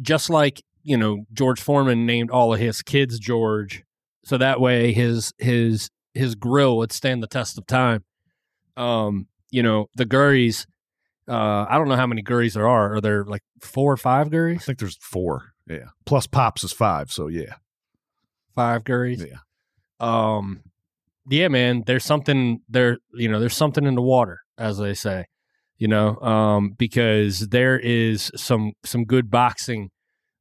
just 0.00 0.30
like, 0.30 0.62
you 0.82 0.96
know, 0.96 1.24
George 1.32 1.60
Foreman 1.60 2.06
named 2.06 2.30
all 2.30 2.54
of 2.54 2.60
his 2.60 2.80
kids 2.80 3.18
George, 3.18 3.82
so 4.24 4.38
that 4.38 4.60
way 4.60 4.92
his 4.92 5.32
his 5.38 5.90
his 6.14 6.34
grill 6.34 6.76
would 6.78 6.92
stand 6.92 7.22
the 7.22 7.26
test 7.26 7.58
of 7.58 7.66
time. 7.66 8.04
Um, 8.76 9.28
you 9.50 9.62
know, 9.62 9.88
the 9.96 10.06
Gurries, 10.06 10.66
uh, 11.28 11.66
I 11.68 11.76
don't 11.76 11.88
know 11.88 11.96
how 11.96 12.06
many 12.06 12.22
Gurries 12.22 12.54
there 12.54 12.68
are. 12.68 12.94
Are 12.94 13.00
there 13.00 13.24
like 13.24 13.42
four 13.60 13.92
or 13.92 13.96
five 13.96 14.28
gurries? 14.28 14.56
I 14.56 14.58
think 14.58 14.78
there's 14.78 14.98
four. 15.00 15.54
Yeah. 15.68 15.88
Plus 16.06 16.26
Pops 16.26 16.64
is 16.64 16.72
five. 16.72 17.10
So 17.10 17.28
yeah. 17.28 17.54
Five 18.54 18.84
Gurries. 18.84 19.26
Yeah. 19.26 19.38
Um, 20.00 20.62
yeah, 21.28 21.48
man. 21.48 21.82
There's 21.86 22.04
something 22.04 22.60
there. 22.68 22.98
You 23.14 23.28
know, 23.28 23.40
there's 23.40 23.56
something 23.56 23.84
in 23.84 23.94
the 23.94 24.02
water, 24.02 24.40
as 24.58 24.78
they 24.78 24.94
say. 24.94 25.26
You 25.78 25.88
know, 25.88 26.16
um, 26.20 26.74
because 26.78 27.48
there 27.48 27.78
is 27.78 28.30
some 28.36 28.72
some 28.84 29.04
good 29.04 29.30
boxing 29.30 29.90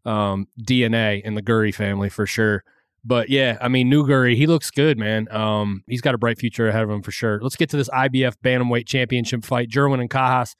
um, 0.05 0.47
DNA 0.61 1.21
in 1.23 1.35
the 1.35 1.41
Gurry 1.41 1.71
family 1.71 2.09
for 2.09 2.25
sure. 2.25 2.63
But 3.05 3.29
yeah, 3.29 3.57
I 3.59 3.67
mean, 3.67 3.89
New 3.89 4.07
Gurry, 4.07 4.35
he 4.35 4.47
looks 4.47 4.71
good, 4.71 4.97
man. 4.97 5.27
Um, 5.29 5.83
he's 5.87 6.01
got 6.01 6.15
a 6.15 6.17
bright 6.17 6.39
future 6.39 6.69
ahead 6.69 6.83
of 6.83 6.89
him 6.89 7.01
for 7.01 7.11
sure. 7.11 7.39
Let's 7.41 7.57
get 7.57 7.69
to 7.71 7.77
this 7.77 7.89
IBF 7.89 8.35
Bantamweight 8.43 8.87
Championship 8.87 9.43
fight: 9.43 9.69
Jerwin 9.69 10.07
Ancajas 10.07 10.55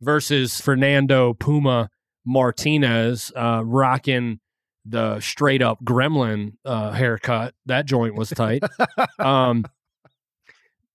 versus 0.00 0.60
Fernando 0.60 1.34
Puma 1.34 1.90
Martinez, 2.24 3.30
uh, 3.36 3.62
rocking 3.64 4.40
the 4.84 5.20
straight 5.20 5.62
up 5.62 5.78
gremlin 5.84 6.54
uh, 6.64 6.90
haircut. 6.92 7.54
That 7.66 7.86
joint 7.86 8.16
was 8.16 8.30
tight. 8.30 8.62
um, 9.18 9.64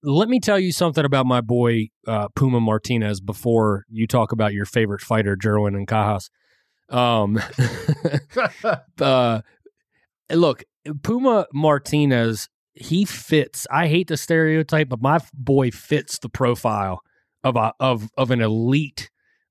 let 0.04 0.30
me 0.30 0.40
tell 0.40 0.60
you 0.60 0.72
something 0.72 1.04
about 1.04 1.26
my 1.26 1.42
boy 1.42 1.90
uh, 2.08 2.30
Puma 2.30 2.60
Martinez 2.60 3.20
before 3.20 3.86
you 3.90 4.08
talk 4.08 4.32
about 4.32 4.54
your 4.54 4.66
favorite 4.66 5.02
fighter, 5.02 5.36
Jerwin 5.36 5.86
Ancajas. 5.86 6.30
Um, 6.90 7.40
uh, 9.02 9.42
look, 10.32 10.64
Puma 11.04 11.48
Martinez, 11.54 12.50
he 12.74 13.06
fits. 13.06 13.68
I 13.72 13.88
hate 13.88 14.08
the 14.08 14.18
stereotype, 14.18 14.90
but 14.90 15.02
my 15.02 15.20
boy 15.34 15.72
fits 15.72 16.20
the 16.20 16.30
profile 16.30 17.02
of 17.44 17.56
a 17.56 17.74
of 17.80 18.10
of 18.18 18.32
an 18.32 18.42
elite 18.42 19.10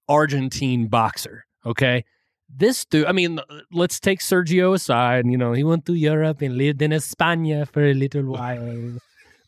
Argentine 0.08 0.88
boxer. 0.88 1.44
Okay. 1.64 2.04
This 2.50 2.86
dude, 2.86 3.04
I 3.04 3.12
mean, 3.12 3.40
let's 3.70 4.00
take 4.00 4.20
Sergio 4.20 4.72
aside. 4.72 5.26
You 5.26 5.36
know, 5.36 5.52
he 5.52 5.64
went 5.64 5.84
to 5.84 5.94
Europe 5.94 6.40
and 6.40 6.56
lived 6.56 6.80
in 6.80 6.92
España 6.92 7.68
for 7.68 7.84
a 7.84 7.92
little 7.92 8.22
while. 8.32 8.98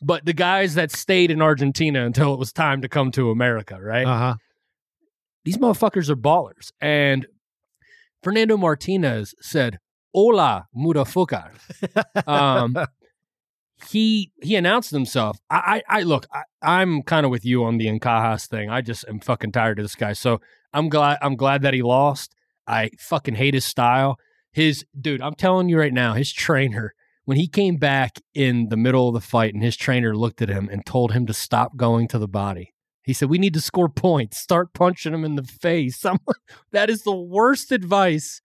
But 0.03 0.25
the 0.25 0.33
guys 0.33 0.75
that 0.75 0.91
stayed 0.91 1.31
in 1.31 1.41
Argentina 1.41 2.05
until 2.05 2.33
it 2.33 2.39
was 2.39 2.53
time 2.53 2.81
to 2.83 2.89
come 2.89 3.11
to 3.11 3.31
America, 3.31 3.79
right? 3.81 4.05
Uh 4.05 4.17
huh. 4.17 4.35
These 5.43 5.57
motherfuckers 5.57 6.09
are 6.09 6.15
ballers. 6.15 6.71
And 6.79 7.25
Fernando 8.21 8.57
Martinez 8.57 9.33
said, 9.41 9.79
Hola, 10.13 10.67
Mudafukar. 10.75 11.51
um, 12.27 12.77
he 13.89 14.31
he 14.41 14.55
announced 14.55 14.91
himself. 14.91 15.39
I 15.49 15.81
I, 15.89 15.99
I 15.99 16.03
look, 16.03 16.27
I, 16.33 16.43
I'm 16.61 17.01
kind 17.03 17.25
of 17.25 17.31
with 17.31 17.45
you 17.45 17.63
on 17.63 17.77
the 17.77 17.87
Ancajas 17.87 18.47
thing. 18.47 18.69
I 18.69 18.81
just 18.81 19.05
am 19.07 19.19
fucking 19.19 19.51
tired 19.51 19.79
of 19.79 19.83
this 19.83 19.95
guy. 19.95 20.13
So 20.13 20.41
I'm 20.73 20.89
glad 20.89 21.17
I'm 21.21 21.35
glad 21.35 21.61
that 21.63 21.73
he 21.73 21.81
lost. 21.81 22.35
I 22.67 22.91
fucking 22.99 23.35
hate 23.35 23.53
his 23.53 23.65
style. 23.65 24.17
His 24.51 24.85
dude, 24.99 25.21
I'm 25.21 25.35
telling 25.35 25.69
you 25.69 25.79
right 25.79 25.93
now, 25.93 26.13
his 26.13 26.31
trainer, 26.33 26.93
when 27.25 27.37
he 27.37 27.47
came 27.47 27.77
back 27.77 28.19
in 28.33 28.67
the 28.69 28.77
middle 28.77 29.07
of 29.07 29.13
the 29.13 29.21
fight 29.21 29.53
and 29.53 29.63
his 29.63 29.77
trainer 29.77 30.15
looked 30.15 30.41
at 30.41 30.49
him 30.49 30.67
and 30.69 30.85
told 30.85 31.13
him 31.13 31.25
to 31.27 31.33
stop 31.33 31.77
going 31.77 32.07
to 32.09 32.19
the 32.19 32.27
body. 32.27 32.73
He 33.03 33.13
said, 33.13 33.29
We 33.29 33.39
need 33.39 33.53
to 33.53 33.61
score 33.61 33.89
points. 33.89 34.37
Start 34.37 34.73
punching 34.73 35.13
him 35.13 35.25
in 35.25 35.35
the 35.35 35.43
face. 35.43 36.03
Like, 36.05 36.37
that 36.71 36.89
is 36.89 37.03
the 37.03 37.15
worst 37.15 37.71
advice 37.71 38.41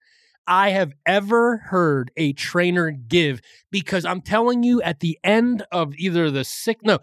I 0.47 0.69
have 0.69 0.93
ever 1.05 1.57
heard 1.57 2.11
a 2.15 2.33
trainer 2.33 2.91
give 2.91 3.41
because 3.71 4.05
I'm 4.05 4.21
telling 4.21 4.63
you, 4.63 4.81
at 4.81 5.01
the 5.01 5.19
end 5.23 5.63
of 5.71 5.93
either 5.97 6.31
the 6.31 6.43
sixth, 6.43 6.85
no, 6.85 6.99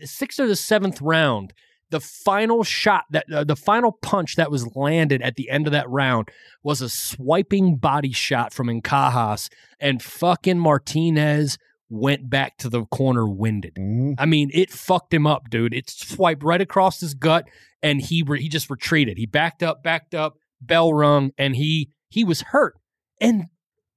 the 0.00 0.06
sixth 0.06 0.40
or 0.40 0.46
the 0.46 0.56
seventh 0.56 1.00
round, 1.02 1.52
the 1.90 2.00
final 2.00 2.64
shot 2.64 3.04
that 3.10 3.24
uh, 3.32 3.44
the 3.44 3.56
final 3.56 3.92
punch 3.92 4.36
that 4.36 4.50
was 4.50 4.76
landed 4.76 5.22
at 5.22 5.36
the 5.36 5.48
end 5.50 5.66
of 5.66 5.72
that 5.72 5.88
round 5.88 6.28
was 6.62 6.82
a 6.82 6.88
swiping 6.88 7.76
body 7.76 8.12
shot 8.12 8.52
from 8.52 8.68
Ancajas, 8.68 9.48
and 9.80 10.02
fucking 10.02 10.58
Martinez 10.58 11.58
went 11.90 12.28
back 12.28 12.58
to 12.58 12.68
the 12.68 12.84
corner 12.86 13.26
winded. 13.26 13.74
Mhm. 13.76 14.14
I 14.18 14.26
mean, 14.26 14.50
it 14.52 14.70
fucked 14.70 15.14
him 15.14 15.26
up, 15.26 15.48
dude. 15.48 15.72
It 15.72 15.88
swiped 15.88 16.42
right 16.42 16.60
across 16.60 17.00
his 17.00 17.14
gut, 17.14 17.48
and 17.82 18.00
he 18.02 18.22
re- 18.22 18.42
he 18.42 18.48
just 18.50 18.68
retreated. 18.68 19.16
He 19.16 19.24
backed 19.24 19.62
up, 19.62 19.82
backed 19.82 20.14
up, 20.14 20.36
bell 20.60 20.92
rung, 20.92 21.32
and 21.38 21.56
he 21.56 21.90
he 22.08 22.24
was 22.24 22.42
hurt. 22.42 22.76
And 23.20 23.46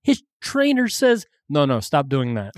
his 0.03 0.23
trainer 0.41 0.87
says, 0.87 1.25
no, 1.49 1.65
no, 1.65 1.79
stop 1.79 2.07
doing 2.09 2.35
that. 2.35 2.53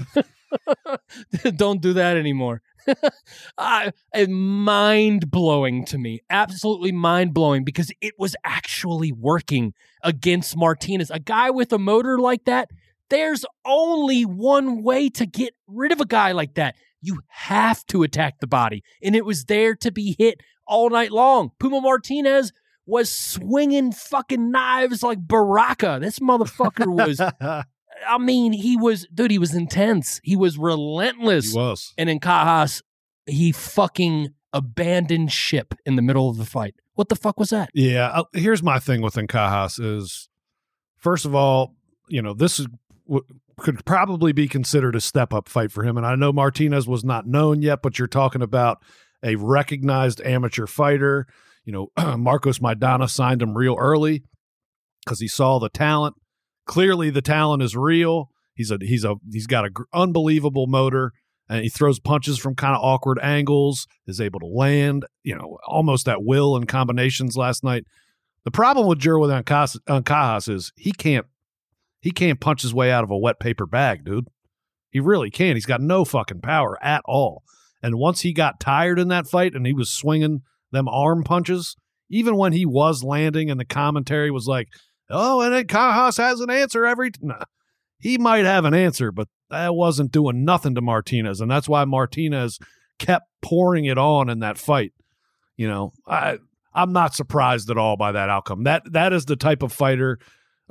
Don't 1.55 1.81
do 1.81 1.93
that 1.93 2.15
anymore. 2.15 2.61
uh, 3.57 3.91
mind 4.27 5.31
blowing 5.31 5.85
to 5.85 5.97
me. 5.97 6.21
Absolutely 6.29 6.91
mind 6.91 7.33
blowing 7.33 7.63
because 7.63 7.91
it 8.01 8.13
was 8.17 8.35
actually 8.43 9.11
working 9.11 9.73
against 10.03 10.57
Martinez. 10.57 11.09
A 11.09 11.19
guy 11.19 11.49
with 11.49 11.73
a 11.73 11.79
motor 11.79 12.19
like 12.19 12.45
that, 12.45 12.69
there's 13.09 13.45
only 13.65 14.23
one 14.23 14.83
way 14.83 15.09
to 15.09 15.25
get 15.25 15.53
rid 15.67 15.91
of 15.91 16.01
a 16.01 16.05
guy 16.05 16.31
like 16.31 16.55
that. 16.55 16.75
You 17.01 17.21
have 17.27 17.85
to 17.87 18.03
attack 18.03 18.39
the 18.39 18.47
body. 18.47 18.83
And 19.01 19.15
it 19.15 19.25
was 19.25 19.45
there 19.45 19.75
to 19.75 19.91
be 19.91 20.15
hit 20.17 20.41
all 20.67 20.89
night 20.89 21.11
long. 21.11 21.51
Puma 21.59 21.81
Martinez 21.81 22.51
was 22.85 23.11
swinging 23.11 23.91
fucking 23.91 24.51
knives 24.51 25.03
like 25.03 25.19
Baraka. 25.19 25.99
This 26.01 26.19
motherfucker 26.19 26.87
was, 26.87 27.19
I 27.41 28.17
mean, 28.19 28.53
he 28.53 28.75
was, 28.77 29.07
dude, 29.13 29.31
he 29.31 29.39
was 29.39 29.55
intense. 29.55 30.19
He 30.23 30.35
was 30.35 30.57
relentless. 30.57 31.51
He 31.51 31.57
was. 31.57 31.93
And 31.97 32.09
Ancajas, 32.09 32.81
he 33.25 33.51
fucking 33.51 34.33
abandoned 34.51 35.31
ship 35.31 35.73
in 35.85 35.95
the 35.95 36.01
middle 36.01 36.29
of 36.29 36.37
the 36.37 36.45
fight. 36.45 36.75
What 36.95 37.09
the 37.09 37.15
fuck 37.15 37.39
was 37.39 37.49
that? 37.49 37.69
Yeah. 37.73 38.07
Uh, 38.09 38.23
here's 38.33 38.61
my 38.61 38.79
thing 38.79 39.01
with 39.01 39.15
Ancajas 39.15 39.79
is, 39.83 40.29
first 40.97 41.25
of 41.25 41.33
all, 41.33 41.75
you 42.07 42.21
know, 42.21 42.33
this 42.33 42.59
is 42.59 42.67
w- 43.07 43.25
could 43.59 43.83
probably 43.85 44.31
be 44.31 44.47
considered 44.47 44.95
a 44.95 45.01
step 45.01 45.33
up 45.33 45.47
fight 45.47 45.71
for 45.71 45.83
him. 45.83 45.97
And 45.97 46.05
I 46.05 46.15
know 46.15 46.33
Martinez 46.33 46.87
was 46.87 47.03
not 47.03 47.25
known 47.27 47.61
yet, 47.61 47.81
but 47.81 47.97
you're 47.97 48.07
talking 48.07 48.41
about 48.41 48.83
a 49.23 49.35
recognized 49.35 50.21
amateur 50.21 50.67
fighter. 50.67 51.27
You 51.63 51.73
know, 51.97 52.17
Marcos 52.17 52.59
Maidana 52.59 53.09
signed 53.09 53.41
him 53.41 53.57
real 53.57 53.75
early 53.79 54.23
because 55.03 55.19
he 55.19 55.27
saw 55.27 55.59
the 55.59 55.69
talent. 55.69 56.15
Clearly, 56.65 57.09
the 57.09 57.21
talent 57.21 57.63
is 57.63 57.75
real. 57.75 58.29
He's 58.53 58.71
a 58.71 58.77
he's 58.81 59.03
a 59.03 59.15
he's 59.31 59.47
got 59.47 59.65
a 59.65 59.69
gr- 59.69 59.83
unbelievable 59.93 60.67
motor, 60.67 61.11
and 61.49 61.63
he 61.63 61.69
throws 61.69 61.99
punches 61.99 62.37
from 62.37 62.55
kind 62.55 62.75
of 62.75 62.81
awkward 62.81 63.19
angles. 63.21 63.87
Is 64.07 64.21
able 64.21 64.39
to 64.39 64.47
land, 64.47 65.05
you 65.23 65.35
know, 65.35 65.57
almost 65.67 66.07
at 66.07 66.23
will 66.23 66.55
in 66.55 66.65
combinations 66.65 67.35
last 67.35 67.63
night. 67.63 67.85
The 68.45 68.51
problem 68.51 68.87
with 68.87 68.99
Jerwin 68.99 69.43
Ancajas 69.43 70.49
is 70.49 70.71
he 70.75 70.91
can't 70.91 71.25
he 72.01 72.11
can't 72.11 72.41
punch 72.41 72.61
his 72.61 72.73
way 72.73 72.91
out 72.91 73.03
of 73.03 73.11
a 73.11 73.17
wet 73.17 73.39
paper 73.39 73.65
bag, 73.65 74.03
dude. 74.03 74.27
He 74.91 74.99
really 74.99 75.31
can't. 75.31 75.55
He's 75.55 75.65
got 75.65 75.81
no 75.81 76.05
fucking 76.05 76.41
power 76.41 76.77
at 76.83 77.01
all. 77.05 77.43
And 77.81 77.97
once 77.97 78.21
he 78.21 78.33
got 78.33 78.59
tired 78.59 78.99
in 78.99 79.07
that 79.07 79.27
fight 79.27 79.55
and 79.55 79.65
he 79.65 79.73
was 79.73 79.89
swinging 79.89 80.41
them 80.73 80.89
arm 80.89 81.23
punches, 81.23 81.75
even 82.09 82.35
when 82.35 82.51
he 82.51 82.65
was 82.65 83.03
landing 83.03 83.49
and 83.49 83.59
the 83.59 83.65
commentary 83.65 84.29
was 84.29 84.47
like, 84.47 84.67
oh, 85.09 85.41
and 85.41 85.53
then 85.53 85.65
Cajas 85.65 86.17
has 86.17 86.41
an 86.41 86.49
answer 86.49 86.85
every. 86.85 87.11
T-. 87.11 87.19
Nah, 87.21 87.45
he 87.97 88.17
might 88.17 88.43
have 88.43 88.65
an 88.65 88.73
answer, 88.73 89.13
but 89.13 89.29
that 89.49 89.73
wasn't 89.73 90.11
doing 90.11 90.43
nothing 90.43 90.75
to 90.75 90.81
Martinez. 90.81 91.39
And 91.39 91.49
that's 91.49 91.69
why 91.69 91.85
Martinez 91.85 92.59
kept 92.99 93.27
pouring 93.41 93.85
it 93.85 93.97
on 93.97 94.29
in 94.29 94.39
that 94.39 94.57
fight. 94.57 94.91
You 95.55 95.69
know, 95.69 95.93
I. 96.05 96.39
I'm 96.75 96.91
not 96.91 97.13
surprised 97.13 97.69
at 97.69 97.77
all 97.77 97.97
by 97.97 98.13
that 98.13 98.29
outcome. 98.29 98.63
That 98.63 98.81
that 98.93 99.13
is 99.13 99.25
the 99.25 99.35
type 99.35 99.61
of 99.61 99.71
fighter 99.71 100.17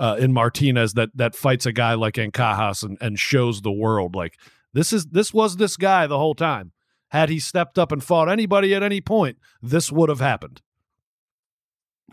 uh, 0.00 0.16
in 0.18 0.32
Martinez 0.32 0.94
that 0.94 1.11
that 1.14 1.36
fights 1.36 1.64
a 1.64 1.70
guy 1.70 1.94
like 1.94 2.14
Ancajas 2.14 2.82
and, 2.82 2.98
and 3.00 3.16
shows 3.16 3.62
the 3.62 3.70
world 3.70 4.16
like 4.16 4.36
this 4.74 4.92
is 4.92 5.07
this 5.07 5.32
was 5.32 5.59
this 5.59 5.76
guy 5.76 6.09
the 6.09 6.18
whole 6.18 6.34
time. 6.34 6.72
Had 7.12 7.28
he 7.28 7.38
stepped 7.40 7.78
up 7.78 7.92
and 7.92 8.02
fought 8.02 8.30
anybody 8.30 8.74
at 8.74 8.82
any 8.82 9.02
point, 9.02 9.36
this 9.60 9.92
would 9.92 10.08
have 10.08 10.20
happened. 10.20 10.62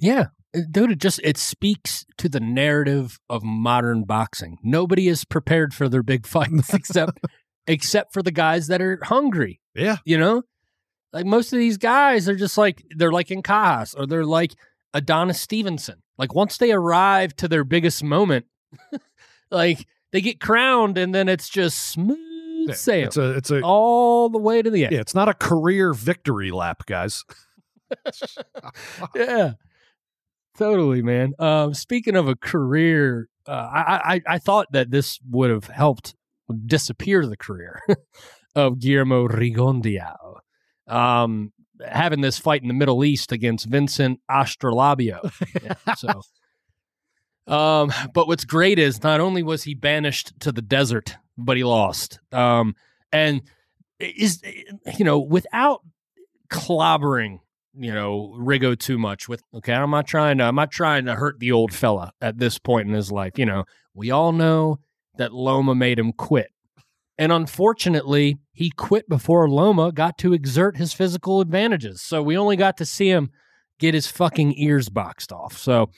Yeah. 0.02 0.28
Uh, 0.54 0.60
Dude, 0.70 0.92
it 0.92 1.00
just 1.00 1.22
it 1.24 1.38
speaks 1.38 2.06
to 2.18 2.28
the 2.28 2.42
narrative 2.42 3.18
of 3.30 3.42
modern 3.42 4.04
boxing. 4.04 4.58
Nobody 4.62 5.08
is 5.08 5.24
prepared 5.24 5.74
for 5.74 5.88
their 5.88 6.04
big 6.04 6.28
fights 6.28 6.74
except 6.74 7.18
except 7.68 8.12
for 8.12 8.22
the 8.22 8.32
guys 8.32 8.68
that 8.68 8.82
are 8.82 9.00
hungry. 9.02 9.62
Yeah. 9.74 9.98
You 10.04 10.18
know? 10.18 10.44
Like 11.14 11.26
most 11.26 11.54
of 11.54 11.60
these 11.60 11.78
guys 11.78 12.28
are 12.28 12.36
just 12.36 12.58
like 12.58 12.84
they're 12.90 13.14
like 13.14 13.30
Ancajas 13.30 13.98
or 13.98 14.06
they're 14.06 14.26
like 14.26 14.54
Adonis 14.94 15.40
Stevenson. 15.40 16.04
Like 16.18 16.36
once 16.36 16.58
they 16.58 16.74
arrive 16.74 17.38
to 17.38 17.48
their 17.48 17.64
biggest 17.64 18.04
moment, 18.04 18.48
like 19.50 19.88
they 20.12 20.20
get 20.20 20.42
crowned 20.42 20.98
and 20.98 21.16
then 21.16 21.30
it's 21.30 21.48
just 21.48 21.90
smooth 21.90 22.29
Yeah, 22.68 22.74
sail 22.74 23.08
It's 23.08 23.18
a 23.18 23.32
it's 23.38 23.52
a 23.52 23.62
all 23.62 24.30
the 24.30 24.38
way 24.38 24.62
to 24.62 24.70
the 24.70 24.86
end. 24.86 24.94
yeah, 24.94 25.00
it's 25.00 25.16
not 25.16 25.30
a 25.30 25.34
career 25.34 25.94
victory 25.94 26.52
lap, 26.52 26.86
guys. 26.86 27.24
yeah, 29.16 29.54
totally, 30.58 31.02
man. 31.02 31.34
Um, 31.40 31.74
speaking 31.74 32.16
of 32.16 32.28
a 32.28 32.36
career, 32.36 33.30
uh, 33.48 33.52
I, 33.52 34.16
I 34.16 34.22
I 34.36 34.38
thought 34.40 34.68
that 34.72 34.92
this 34.92 35.20
would 35.30 35.50
have 35.50 35.66
helped 35.66 36.16
disappear 36.66 37.26
the 37.26 37.38
career 37.38 37.82
of 38.56 38.80
Guillermo 38.80 39.28
Rigondeaux. 39.28 40.40
Um, 40.88 41.54
having 41.88 42.22
this 42.22 42.38
fight 42.38 42.62
in 42.62 42.68
the 42.68 42.74
Middle 42.74 43.04
East 43.04 43.32
against 43.32 43.68
Vincent 43.68 44.20
Astrolabio. 44.30 45.32
Yeah, 45.64 45.96
so, 45.96 46.22
um, 47.54 47.92
but 48.14 48.28
what's 48.28 48.46
great 48.46 48.80
is 48.80 49.04
not 49.04 49.20
only 49.22 49.44
was 49.44 49.64
he 49.64 49.76
banished 49.76 50.40
to 50.42 50.52
the 50.52 50.62
desert, 50.62 51.18
but 51.40 51.58
he 51.58 51.64
lost. 51.64 52.20
Um, 52.32 52.76
and 53.12 53.42
is 54.00 54.42
you 54.98 55.06
know 55.06 55.20
without 55.20 55.82
clobbering 56.50 57.40
you 57.74 57.94
know 57.94 58.36
Rigo 58.40 58.78
too 58.78 58.98
much 58.98 59.28
with 59.28 59.44
okay 59.54 59.74
I'm 59.74 59.92
not 59.92 60.08
trying 60.08 60.38
to 60.40 60.46
I'm 60.46 60.56
not 60.56 60.72
trying 60.72 61.06
to 61.06 61.16
hurt 61.16 61.40
the 61.40 61.52
old 61.52 61.74
fella 61.74 62.14
at 62.22 62.38
this 62.40 62.58
point 62.58 62.88
in 62.88 62.94
his 62.94 63.12
life 63.12 63.34
you 63.38 63.46
know. 63.46 63.66
We 63.94 64.12
all 64.12 64.32
know 64.32 64.80
that 65.18 65.34
Loma 65.34 65.76
made 65.76 66.00
him 66.00 66.14
quit. 66.14 66.52
And 67.18 67.34
unfortunately 67.34 68.38
he 68.54 68.70
quit 68.70 69.10
before 69.10 69.50
Loma 69.50 69.92
got 69.92 70.18
to 70.20 70.34
exert 70.34 70.78
his 70.78 70.94
physical 70.94 71.42
advantages. 71.42 72.02
So 72.02 72.24
we 72.24 72.38
only 72.38 72.56
got 72.56 72.78
to 72.78 72.86
see 72.86 73.10
him 73.10 73.30
get 73.78 73.94
his 73.94 74.08
fucking 74.08 74.54
ears 74.58 74.88
boxed 74.88 75.34
off. 75.34 75.58
So 75.58 75.90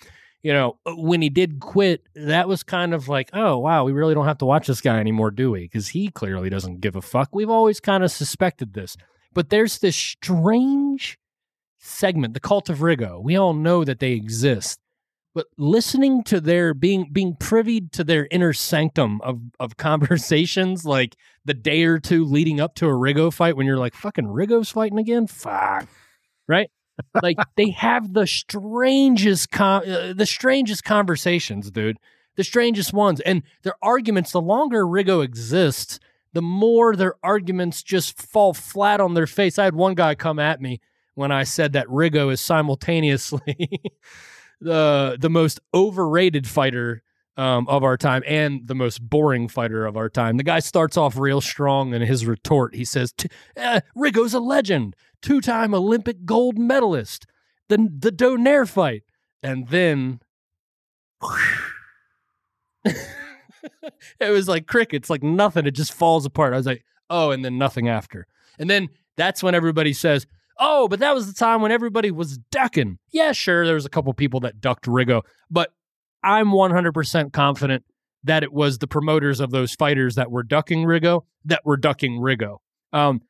you 0.44 0.54
know 0.54 0.78
uh, 0.86 0.94
when 0.96 1.22
he 1.22 1.30
did 1.30 1.60
quit 1.60 2.04
that 2.16 2.48
was 2.48 2.64
kind 2.64 2.94
of 2.94 3.08
like 3.08 3.30
oh 3.34 3.58
wow 3.58 3.84
we 3.84 3.92
really 3.92 4.14
don't 4.14 4.26
have 4.26 4.38
to 4.38 4.46
watch 4.46 4.68
this 4.68 4.82
guy 4.82 5.00
anymore 5.00 5.32
do 5.32 5.52
we 5.52 5.62
because 5.62 5.90
he 5.90 6.10
clearly 6.10 6.50
doesn't 6.50 6.82
give 6.82 6.96
a 6.96 7.02
fuck 7.02 7.30
we've 7.34 7.50
always 7.50 7.80
kind 7.80 8.04
of 8.04 8.12
suspected 8.12 8.74
this 8.74 8.98
but 9.34 9.50
there's 9.50 9.80
this 9.80 9.96
strange 9.96 11.18
segment, 11.82 12.34
the 12.34 12.40
cult 12.40 12.70
of 12.70 12.80
Rigo. 12.80 13.22
We 13.22 13.36
all 13.36 13.54
know 13.54 13.84
that 13.84 14.00
they 14.00 14.12
exist. 14.12 14.80
But 15.34 15.48
listening 15.58 16.24
to 16.26 16.42
their 16.42 16.74
being 16.74 17.10
being 17.12 17.38
privy 17.38 17.80
to 17.94 18.04
their 18.04 18.28
inner 18.32 18.52
sanctum 18.52 19.22
of 19.22 19.40
of 19.60 19.78
conversations 19.78 20.86
like 20.86 21.16
the 21.46 21.54
day 21.54 21.84
or 21.84 22.00
two 22.00 22.26
leading 22.26 22.60
up 22.60 22.76
to 22.76 22.88
a 22.88 22.92
Rigo 22.92 23.34
fight 23.34 23.56
when 23.56 23.66
you're 23.66 23.78
like, 23.78 23.96
fucking 23.96 24.26
Rigo's 24.26 24.72
fighting 24.72 25.00
again? 25.00 25.28
Fuck. 25.28 25.88
Right? 26.48 26.70
Like 27.22 27.38
they 27.56 27.70
have 27.72 28.14
the 28.14 28.28
strangest 28.28 29.52
con- 29.52 29.90
uh, 29.90 30.14
the 30.16 30.26
strangest 30.26 30.84
conversations, 30.84 31.72
dude. 31.72 31.98
The 32.38 32.44
strangest 32.44 32.94
ones. 32.94 33.20
And 33.22 33.44
their 33.64 33.76
arguments, 33.82 34.32
the 34.32 34.42
longer 34.42 34.86
Rigo 34.86 35.24
exists, 35.24 36.00
the 36.34 36.42
more 36.42 36.96
their 36.96 37.16
arguments 37.24 37.84
just 37.84 38.22
fall 38.22 38.54
flat 38.54 39.02
on 39.02 39.14
their 39.14 39.28
face. 39.28 39.60
I 39.60 39.66
had 39.66 39.76
one 39.76 39.96
guy 39.96 40.16
come 40.16 40.40
at 40.40 40.62
me 40.62 40.80
when 41.16 41.32
I 41.32 41.44
said 41.44 41.74
that 41.74 41.88
Rigo 41.88 42.32
is 42.32 42.40
simultaneously 42.40 43.82
the 44.62 45.18
the 45.20 45.30
most 45.30 45.60
overrated 45.74 46.48
fighter 46.48 47.04
um, 47.38 47.68
of 47.68 47.84
our 47.84 47.98
time 47.98 48.24
and 48.28 48.68
the 48.68 48.76
most 48.76 49.02
boring 49.02 49.48
fighter 49.48 49.86
of 49.86 49.96
our 49.98 50.10
time. 50.10 50.38
The 50.38 50.44
guy 50.44 50.60
starts 50.60 50.98
off 50.98 51.18
real 51.18 51.42
strong 51.42 51.94
in 51.94 52.02
his 52.02 52.26
retort. 52.26 52.76
He 52.76 52.86
says, 52.86 53.14
uh, 53.58 53.82
"Rigo's 53.96 54.34
a 54.34 54.40
legend, 54.40 54.96
two-time 55.22 55.74
Olympic 55.74 56.26
gold 56.26 56.58
medalist, 56.58 57.26
the 57.70 57.78
the 57.78 58.12
Donaire 58.12 58.68
fight," 58.68 59.04
and 59.42 59.68
then. 59.70 60.20
it 64.20 64.32
was 64.32 64.48
like 64.48 64.66
crickets, 64.66 65.10
like 65.10 65.22
nothing. 65.22 65.68
It 65.68 65.72
just 65.72 65.94
falls 65.94 66.26
apart. 66.26 66.54
I 66.54 66.58
was 66.58 66.66
like, 66.66 66.84
oh, 67.12 67.30
and 67.30 67.46
then 67.46 67.60
nothing 67.60 67.88
after. 67.88 68.26
And 68.58 68.70
then 68.70 68.90
that's 69.18 69.44
when 69.44 69.54
everybody 69.54 69.94
says, 69.94 70.26
oh, 70.60 70.88
but 70.88 71.00
that 71.00 71.14
was 71.14 71.28
the 71.28 71.34
time 71.34 71.62
when 71.62 71.72
everybody 71.72 72.12
was 72.12 72.38
ducking. 72.52 72.98
Yeah, 73.12 73.34
sure, 73.34 73.66
there 73.66 73.76
was 73.76 73.86
a 73.86 73.90
couple 73.90 74.14
people 74.14 74.40
that 74.42 74.62
ducked 74.62 74.86
Rigo, 74.86 75.24
but 75.50 75.74
I'm 76.24 76.48
100% 76.48 77.34
confident 77.34 77.84
that 78.24 78.44
it 78.44 78.54
was 78.54 78.78
the 78.78 78.88
promoters 78.88 79.40
of 79.40 79.52
those 79.52 79.74
fighters 79.74 80.16
that 80.16 80.32
were 80.32 80.44
ducking 80.44 80.84
Rigo 80.84 81.22
that 81.46 81.62
were 81.66 81.78
ducking 81.78 82.20
Rigo. 82.20 82.58
Um, 82.94 83.22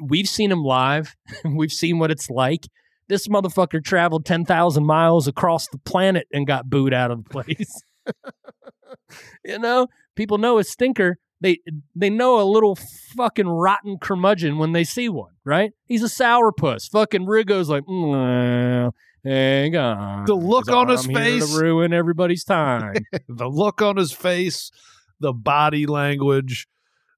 we've 0.00 0.28
seen 0.28 0.52
him 0.52 0.62
live. 0.62 1.16
we've 1.44 1.72
seen 1.72 1.98
what 1.98 2.10
it's 2.10 2.30
like. 2.30 2.68
This 3.08 3.26
motherfucker 3.26 3.82
traveled 3.82 4.24
10,000 4.24 4.84
miles 4.84 5.26
across 5.26 5.66
the 5.68 5.78
planet 5.78 6.28
and 6.32 6.46
got 6.46 6.70
booed 6.70 6.94
out 6.94 7.10
of 7.10 7.24
the 7.24 7.30
place. 7.30 7.82
you 9.44 9.58
know, 9.58 9.88
people 10.14 10.38
know 10.38 10.58
his 10.58 10.70
stinker. 10.70 11.18
They 11.40 11.60
they 11.94 12.10
know 12.10 12.40
a 12.40 12.44
little 12.44 12.76
fucking 13.16 13.48
rotten 13.48 13.98
curmudgeon 13.98 14.58
when 14.58 14.72
they 14.72 14.84
see 14.84 15.08
one, 15.08 15.32
right? 15.44 15.72
He's 15.86 16.02
a 16.02 16.06
sourpuss. 16.06 16.90
Fucking 16.90 17.26
Rigo's 17.26 17.68
like, 17.68 17.84
mm, 17.84 18.92
hang 19.24 19.76
on. 19.76 20.26
The 20.26 20.34
look 20.34 20.70
on 20.70 20.88
his 20.88 21.06
I'm 21.06 21.10
here 21.10 21.18
face. 21.18 21.52
to 21.52 21.60
ruin 21.60 21.92
everybody's 21.92 22.44
time. 22.44 22.94
the 23.28 23.48
look 23.48 23.80
on 23.80 23.96
his 23.96 24.12
face, 24.12 24.70
the 25.18 25.32
body 25.32 25.86
language, 25.86 26.68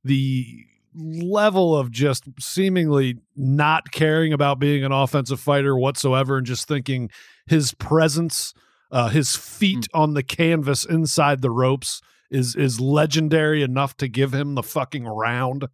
the 0.05 0.47
level 0.95 1.77
of 1.77 1.91
just 1.91 2.25
seemingly 2.39 3.17
not 3.35 3.91
caring 3.91 4.33
about 4.33 4.59
being 4.59 4.85
an 4.85 4.93
offensive 4.93 5.41
fighter 5.41 5.77
whatsoever 5.77 6.37
and 6.37 6.47
just 6.47 6.69
thinking 6.69 7.11
his 7.47 7.73
presence, 7.75 8.53
uh, 8.91 9.09
his 9.09 9.35
feet 9.35 9.89
on 9.95 10.15
the 10.15 10.23
canvas 10.23 10.85
inside 10.85 11.41
the 11.41 11.51
ropes 11.51 12.03
is 12.33 12.57
is 12.57 12.81
legendary 12.81 13.63
enough 13.63 13.97
to 13.99 14.09
give 14.09 14.35
him 14.35 14.55
the 14.55 14.63
fucking 14.63 15.05
round. 15.05 15.69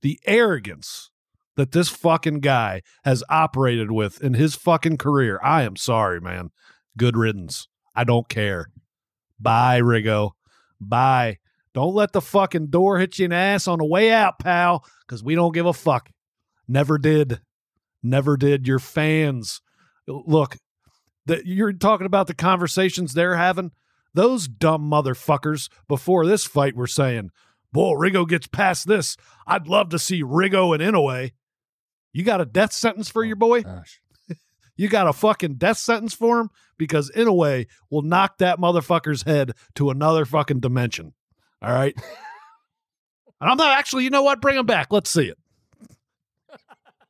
The 0.00 0.18
arrogance 0.26 1.10
that 1.56 1.72
this 1.72 1.88
fucking 1.88 2.40
guy 2.40 2.82
has 3.04 3.22
operated 3.28 3.90
with 3.90 4.22
in 4.22 4.34
his 4.34 4.54
fucking 4.54 4.98
career. 4.98 5.40
I 5.42 5.62
am 5.62 5.76
sorry, 5.76 6.20
man. 6.20 6.50
Good 6.96 7.16
riddance. 7.16 7.68
I 7.94 8.04
don't 8.04 8.28
care. 8.28 8.68
Bye, 9.38 9.80
Rigo. 9.80 10.30
Bye. 10.80 11.38
Don't 11.74 11.94
let 11.94 12.12
the 12.12 12.20
fucking 12.20 12.68
door 12.68 12.98
hit 12.98 13.18
you 13.18 13.26
in 13.26 13.30
the 13.30 13.36
ass 13.36 13.66
on 13.66 13.78
the 13.78 13.84
way 13.84 14.12
out, 14.12 14.38
pal, 14.38 14.84
because 15.06 15.24
we 15.24 15.34
don't 15.34 15.54
give 15.54 15.66
a 15.66 15.72
fuck. 15.72 16.10
Never 16.68 16.98
did. 16.98 17.40
Never 18.02 18.36
did. 18.36 18.68
Your 18.68 18.78
fans. 18.78 19.60
Look, 20.06 20.56
that 21.26 21.46
you're 21.46 21.72
talking 21.72 22.06
about 22.06 22.26
the 22.26 22.34
conversations 22.34 23.12
they're 23.14 23.36
having. 23.36 23.72
Those 24.14 24.48
dumb 24.48 24.88
motherfuckers 24.90 25.68
before 25.88 26.24
this 26.24 26.44
fight 26.44 26.76
were 26.76 26.86
saying, 26.86 27.30
Boy, 27.72 27.94
Rigo 27.94 28.28
gets 28.28 28.46
past 28.46 28.86
this. 28.86 29.16
I'd 29.46 29.66
love 29.66 29.88
to 29.90 29.98
see 29.98 30.22
Rigo 30.22 30.72
and 30.72 30.82
Inoue. 30.82 31.32
You 32.12 32.22
got 32.22 32.40
a 32.40 32.46
death 32.46 32.72
sentence 32.72 33.08
for 33.08 33.22
oh, 33.24 33.26
your 33.26 33.36
boy? 33.36 33.62
Gosh. 33.62 34.00
You 34.76 34.88
got 34.88 35.06
a 35.06 35.12
fucking 35.12 35.54
death 35.54 35.78
sentence 35.78 36.14
for 36.14 36.40
him 36.40 36.50
because 36.78 37.08
Inoue 37.12 37.66
will 37.90 38.02
knock 38.02 38.38
that 38.38 38.58
motherfucker's 38.58 39.22
head 39.22 39.52
to 39.76 39.90
another 39.90 40.24
fucking 40.24 40.58
dimension. 40.58 41.12
All 41.62 41.72
right. 41.72 41.94
and 43.40 43.50
I'm 43.50 43.56
not 43.56 43.78
actually, 43.78 44.02
you 44.02 44.10
know 44.10 44.24
what? 44.24 44.40
Bring 44.40 44.58
him 44.58 44.66
back. 44.66 44.88
Let's 44.90 45.10
see 45.10 45.28
it. 45.28 45.38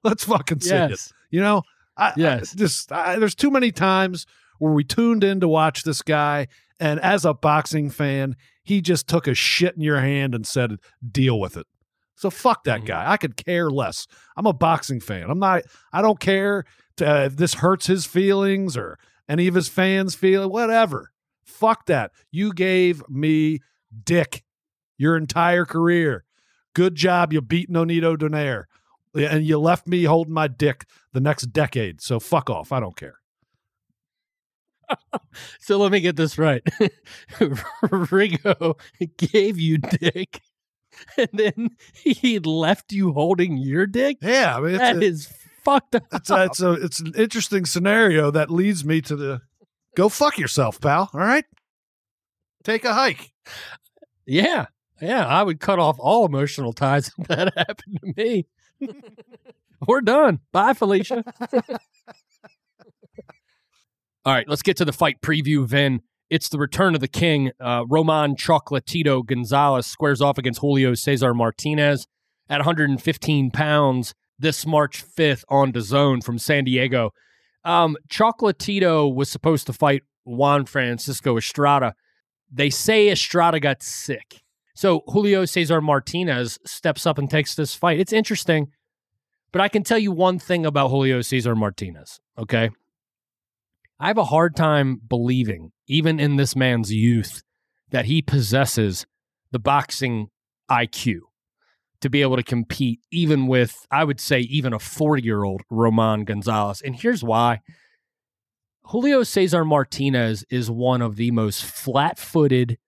Let's 0.02 0.24
fucking 0.24 0.60
see 0.60 0.74
it. 0.74 1.08
You 1.30 1.40
know, 1.40 1.62
I, 1.96 2.12
Yes. 2.16 2.54
I 2.54 2.58
just 2.58 2.92
I, 2.92 3.18
there's 3.18 3.34
too 3.34 3.50
many 3.50 3.72
times 3.72 4.26
where 4.58 4.72
we 4.72 4.84
tuned 4.84 5.24
in 5.24 5.40
to 5.40 5.48
watch 5.48 5.84
this 5.84 6.02
guy, 6.02 6.48
and 6.80 6.98
as 7.00 7.24
a 7.24 7.34
boxing 7.34 7.90
fan, 7.90 8.36
he 8.62 8.80
just 8.80 9.08
took 9.08 9.26
a 9.26 9.34
shit 9.34 9.76
in 9.76 9.82
your 9.82 10.00
hand 10.00 10.34
and 10.34 10.46
said, 10.46 10.76
"Deal 11.08 11.38
with 11.38 11.56
it." 11.56 11.66
So 12.16 12.30
fuck 12.30 12.64
that 12.64 12.82
Mhm. 12.82 12.86
guy. 12.86 13.10
I 13.12 13.16
could 13.16 13.36
care 13.36 13.70
less. 13.70 14.06
I'm 14.36 14.46
a 14.46 14.52
boxing 14.52 15.00
fan. 15.00 15.28
I'm 15.30 15.38
not. 15.38 15.62
I 15.92 16.00
don't 16.02 16.20
care 16.20 16.64
to, 16.96 17.06
uh, 17.10 17.24
if 17.24 17.36
this 17.36 17.54
hurts 17.54 17.86
his 17.86 18.06
feelings 18.06 18.76
or 18.76 18.98
any 19.28 19.48
of 19.48 19.54
his 19.54 19.68
fans 19.68 20.14
feel 20.14 20.48
whatever. 20.48 21.10
Fuck 21.44 21.86
that. 21.86 22.12
You 22.30 22.52
gave 22.52 23.02
me 23.08 23.60
dick 24.04 24.44
your 24.96 25.16
entire 25.16 25.64
career. 25.64 26.24
Good 26.74 26.94
job. 26.94 27.32
You 27.32 27.40
beat 27.40 27.70
Nonito 27.70 28.16
Donaire. 28.16 28.64
And 29.14 29.44
you 29.44 29.58
left 29.58 29.86
me 29.86 30.04
holding 30.04 30.34
my 30.34 30.48
dick 30.48 30.86
the 31.12 31.20
next 31.20 31.52
decade. 31.52 32.00
So 32.00 32.18
fuck 32.18 32.50
off. 32.50 32.72
I 32.72 32.80
don't 32.80 32.96
care. 32.96 33.16
So 35.60 35.78
let 35.78 35.90
me 35.90 36.00
get 36.00 36.16
this 36.16 36.38
right. 36.38 36.62
Rigo 37.32 38.78
gave 39.16 39.58
you 39.58 39.78
dick, 39.78 40.40
and 41.16 41.28
then 41.32 41.70
he 41.94 42.38
left 42.38 42.92
you 42.92 43.12
holding 43.12 43.56
your 43.56 43.86
dick. 43.86 44.18
Yeah, 44.22 44.56
I 44.56 44.60
mean, 44.60 44.70
it's, 44.70 44.78
That 44.78 44.96
a, 44.96 45.02
is 45.02 45.32
fucked 45.64 45.96
up. 45.96 46.04
it's, 46.12 46.30
a, 46.30 46.44
it's, 46.44 46.60
a, 46.60 46.72
it's 46.72 47.00
an 47.00 47.14
interesting 47.16 47.64
scenario 47.66 48.30
that 48.30 48.50
leads 48.50 48.84
me 48.84 49.00
to 49.02 49.16
the 49.16 49.40
go 49.96 50.08
fuck 50.08 50.38
yourself, 50.38 50.80
pal. 50.80 51.10
All 51.12 51.20
right? 51.20 51.44
Take 52.62 52.84
a 52.84 52.94
hike. 52.94 53.32
Yeah, 54.26 54.66
yeah. 55.00 55.26
I 55.26 55.42
would 55.42 55.60
cut 55.60 55.78
off 55.78 55.96
all 55.98 56.24
emotional 56.24 56.72
ties 56.72 57.10
if 57.18 57.28
that 57.28 57.52
happened 57.56 58.00
to 58.00 58.14
me. 58.16 58.46
We're 59.86 60.00
done. 60.00 60.40
Bye, 60.52 60.72
Felicia. 60.72 61.24
All 64.24 64.32
right, 64.32 64.48
let's 64.48 64.62
get 64.62 64.76
to 64.78 64.84
the 64.84 64.92
fight 64.92 65.20
preview, 65.20 65.66
Vin. 65.66 66.00
It's 66.30 66.48
the 66.48 66.58
return 66.58 66.94
of 66.94 67.00
the 67.00 67.08
king. 67.08 67.50
Uh, 67.60 67.84
Roman 67.88 68.34
Chocolatito 68.36 69.24
Gonzalez 69.24 69.86
squares 69.86 70.22
off 70.22 70.38
against 70.38 70.60
Julio 70.60 70.94
Cesar 70.94 71.34
Martinez 71.34 72.06
at 72.48 72.58
115 72.58 73.50
pounds 73.50 74.14
this 74.38 74.66
March 74.66 75.04
5th 75.04 75.44
on 75.48 75.72
DAZN 75.72 76.24
from 76.24 76.38
San 76.38 76.64
Diego. 76.64 77.10
Um, 77.64 77.96
Chocolatito 78.08 79.14
was 79.14 79.30
supposed 79.30 79.66
to 79.66 79.72
fight 79.72 80.02
Juan 80.24 80.64
Francisco 80.64 81.36
Estrada. 81.36 81.94
They 82.50 82.70
say 82.70 83.10
Estrada 83.10 83.60
got 83.60 83.82
sick. 83.82 84.42
So 84.74 85.02
Julio 85.08 85.44
Cesar 85.44 85.80
Martinez 85.80 86.58
steps 86.64 87.06
up 87.06 87.18
and 87.18 87.30
takes 87.30 87.54
this 87.54 87.74
fight. 87.74 88.00
It's 88.00 88.12
interesting, 88.12 88.68
but 89.52 89.60
I 89.60 89.68
can 89.68 89.82
tell 89.82 89.98
you 89.98 90.12
one 90.12 90.38
thing 90.38 90.66
about 90.66 90.88
Julio 90.88 91.20
Cesar 91.20 91.54
Martinez, 91.54 92.20
okay? 92.38 92.70
I 94.00 94.08
have 94.08 94.18
a 94.18 94.24
hard 94.24 94.56
time 94.56 95.00
believing, 95.08 95.72
even 95.86 96.18
in 96.18 96.36
this 96.36 96.56
man's 96.56 96.92
youth, 96.92 97.42
that 97.90 98.06
he 98.06 98.22
possesses 98.22 99.06
the 99.52 99.58
boxing 99.58 100.28
IQ 100.70 101.20
to 102.00 102.10
be 102.10 102.22
able 102.22 102.36
to 102.36 102.42
compete, 102.42 103.00
even 103.10 103.46
with, 103.46 103.86
I 103.90 104.04
would 104.04 104.20
say, 104.20 104.40
even 104.40 104.72
a 104.72 104.78
40 104.78 105.22
year 105.22 105.44
old 105.44 105.62
Roman 105.70 106.24
Gonzalez. 106.24 106.82
And 106.82 106.96
here's 106.96 107.22
why 107.22 107.60
Julio 108.88 109.22
Cesar 109.22 109.64
Martinez 109.64 110.44
is 110.50 110.70
one 110.70 111.00
of 111.00 111.16
the 111.16 111.30
most 111.30 111.64
flat 111.64 112.18
footed, 112.18 112.78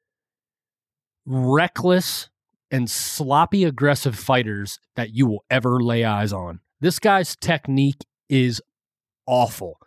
reckless, 1.25 2.29
and 2.71 2.91
sloppy 2.91 3.65
aggressive 3.65 4.19
fighters 4.19 4.81
that 4.97 5.15
you 5.15 5.27
will 5.27 5.45
ever 5.49 5.81
lay 5.81 6.05
eyes 6.05 6.33
on. 6.33 6.61
This 6.81 6.99
guy's 6.99 7.37
technique 7.37 8.05
is 8.29 8.61
awful. 9.27 9.79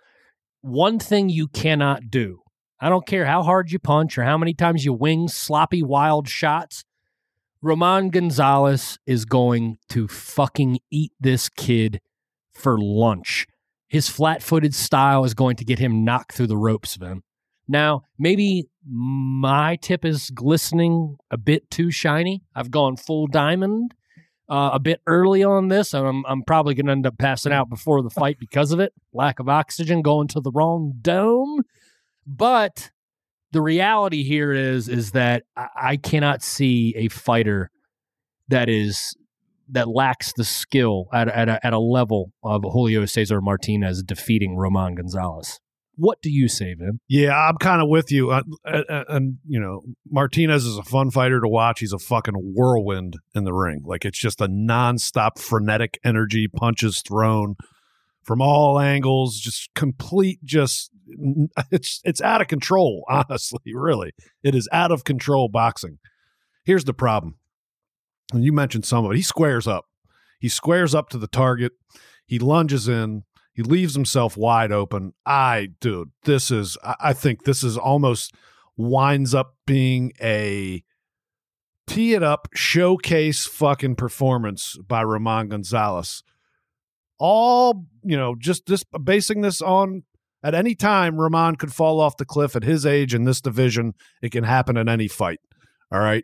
One 0.61 0.99
thing 0.99 1.29
you 1.29 1.47
cannot 1.47 2.09
do, 2.09 2.41
I 2.81 2.89
don't 2.89 3.05
care 3.05 3.25
how 3.25 3.43
hard 3.43 3.71
you 3.71 3.79
punch 3.79 4.17
or 4.17 4.23
how 4.23 4.37
many 4.37 4.53
times 4.53 4.83
you 4.83 4.93
wing 4.93 5.27
sloppy, 5.27 5.81
wild 5.81 6.27
shots, 6.27 6.83
Roman 7.61 8.09
Gonzalez 8.09 8.97
is 9.05 9.25
going 9.25 9.77
to 9.89 10.07
fucking 10.07 10.79
eat 10.89 11.11
this 11.19 11.49
kid 11.49 11.99
for 12.53 12.77
lunch. 12.77 13.47
His 13.87 14.07
flat 14.07 14.43
footed 14.43 14.75
style 14.75 15.25
is 15.25 15.33
going 15.33 15.55
to 15.57 15.65
get 15.65 15.79
him 15.79 16.03
knocked 16.03 16.33
through 16.33 16.47
the 16.47 16.57
ropes, 16.57 16.95
Vin. 16.95 17.23
Now, 17.67 18.03
maybe 18.17 18.69
my 18.85 19.75
tip 19.75 20.03
is 20.03 20.29
glistening 20.29 21.17
a 21.29 21.37
bit 21.37 21.69
too 21.69 21.91
shiny. 21.91 22.43
I've 22.55 22.71
gone 22.71 22.97
full 22.97 23.27
diamond 23.27 23.93
uh, 24.49 24.71
a 24.73 24.79
bit 24.79 25.01
early 25.05 25.43
on 25.43 25.67
this, 25.67 25.93
and 25.93 26.07
I'm, 26.07 26.25
I'm 26.25 26.43
probably 26.43 26.73
going 26.73 26.87
to 26.87 26.91
end 26.91 27.05
up 27.05 27.17
passing 27.17 27.53
out 27.53 27.69
before 27.69 28.01
the 28.01 28.09
fight 28.09 28.37
because 28.39 28.71
of 28.71 28.79
it. 28.79 28.93
Lack 29.13 29.39
of 29.39 29.47
oxygen, 29.47 30.01
going 30.01 30.27
to 30.29 30.41
the 30.41 30.51
wrong 30.51 30.93
dome. 31.01 31.63
But 32.25 32.91
the 33.51 33.61
reality 33.61 34.23
here 34.23 34.51
is 34.51 34.87
is 34.87 35.11
that 35.11 35.43
I, 35.55 35.67
I 35.75 35.97
cannot 35.97 36.43
see 36.43 36.93
a 36.95 37.07
fighter 37.09 37.71
that 38.47 38.69
is 38.69 39.15
that 39.71 39.87
lacks 39.87 40.33
the 40.33 40.43
skill 40.43 41.05
at, 41.13 41.27
at, 41.27 41.47
a, 41.47 41.65
at 41.65 41.73
a 41.73 41.79
level 41.79 42.31
of 42.43 42.63
Julio 42.63 43.05
Cesar 43.05 43.39
Martinez 43.39 44.01
defeating 44.01 44.55
Roman 44.55 44.95
Gonzalez. 44.95 45.59
What 45.99 46.21
do 46.21 46.31
you 46.31 46.47
say, 46.47 46.75
Vin? 46.75 47.01
Yeah, 47.09 47.35
I'm 47.35 47.57
kind 47.57 47.81
of 47.81 47.89
with 47.89 48.09
you. 48.09 48.31
And, 48.31 49.37
you 49.45 49.59
know, 49.59 49.81
Martinez 50.09 50.65
is 50.65 50.77
a 50.77 50.83
fun 50.83 51.11
fighter 51.11 51.41
to 51.41 51.47
watch. 51.49 51.81
He's 51.81 51.91
a 51.91 51.99
fucking 51.99 52.35
whirlwind 52.35 53.17
in 53.35 53.43
the 53.43 53.51
ring. 53.51 53.81
Like, 53.83 54.05
it's 54.05 54.17
just 54.17 54.39
a 54.39 54.47
nonstop 54.47 55.37
frenetic 55.37 55.99
energy, 56.05 56.47
punches 56.47 57.01
thrown 57.01 57.55
from 58.23 58.41
all 58.41 58.79
angles, 58.79 59.39
just 59.39 59.73
complete, 59.75 60.39
just, 60.41 60.89
it's, 61.69 61.99
it's 62.05 62.21
out 62.21 62.39
of 62.39 62.47
control, 62.47 63.03
honestly, 63.09 63.73
really. 63.75 64.13
It 64.41 64.55
is 64.55 64.69
out 64.71 64.93
of 64.93 65.03
control 65.03 65.49
boxing. 65.49 65.97
Here's 66.63 66.85
the 66.85 66.93
problem. 66.93 67.35
And 68.31 68.45
you 68.45 68.53
mentioned 68.53 68.85
some 68.85 69.03
of 69.03 69.11
it. 69.11 69.17
He 69.17 69.21
squares 69.21 69.67
up. 69.67 69.83
He 70.39 70.47
squares 70.47 70.95
up 70.95 71.09
to 71.09 71.17
the 71.17 71.27
target. 71.27 71.73
He 72.25 72.39
lunges 72.39 72.87
in. 72.87 73.23
He 73.59 73.63
leaves 73.63 73.93
himself 73.93 74.37
wide 74.37 74.71
open. 74.71 75.11
I, 75.25 75.71
dude, 75.81 76.11
this 76.23 76.49
is, 76.49 76.77
I 76.81 77.11
think 77.11 77.43
this 77.43 77.61
is 77.61 77.77
almost 77.77 78.33
winds 78.77 79.35
up 79.35 79.55
being 79.67 80.13
a 80.21 80.81
tee 81.85 82.13
it 82.13 82.23
up 82.23 82.47
showcase 82.55 83.45
fucking 83.45 83.97
performance 83.97 84.77
by 84.87 85.01
Ramon 85.01 85.49
Gonzalez. 85.49 86.23
All, 87.19 87.83
you 88.01 88.15
know, 88.15 88.33
just 88.39 88.65
this 88.65 88.85
basing 89.03 89.41
this 89.41 89.61
on 89.61 90.03
at 90.41 90.55
any 90.55 90.73
time, 90.73 91.19
Ramon 91.19 91.57
could 91.57 91.73
fall 91.73 91.99
off 91.99 92.15
the 92.15 92.23
cliff 92.23 92.55
at 92.55 92.63
his 92.63 92.85
age 92.85 93.13
in 93.13 93.25
this 93.25 93.41
division. 93.41 93.93
It 94.21 94.31
can 94.31 94.45
happen 94.45 94.77
in 94.77 94.87
any 94.87 95.09
fight. 95.09 95.41
All 95.91 95.99
right. 95.99 96.23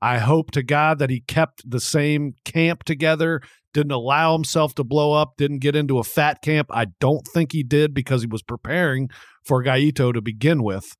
I 0.00 0.18
hope 0.18 0.50
to 0.50 0.64
God 0.64 0.98
that 0.98 1.10
he 1.10 1.20
kept 1.20 1.62
the 1.64 1.78
same 1.78 2.34
camp 2.44 2.82
together, 2.82 3.40
didn't 3.72 3.92
allow 3.92 4.32
himself 4.32 4.74
to 4.76 4.84
blow 4.84 5.12
up, 5.12 5.36
didn't 5.36 5.58
get 5.60 5.76
into 5.76 5.98
a 5.98 6.04
fat 6.04 6.42
camp. 6.42 6.68
I 6.70 6.86
don't 7.00 7.26
think 7.26 7.52
he 7.52 7.62
did 7.62 7.94
because 7.94 8.22
he 8.22 8.28
was 8.28 8.42
preparing 8.42 9.08
for 9.44 9.62
Gaito 9.62 10.12
to 10.12 10.20
begin 10.20 10.62
with. 10.62 10.96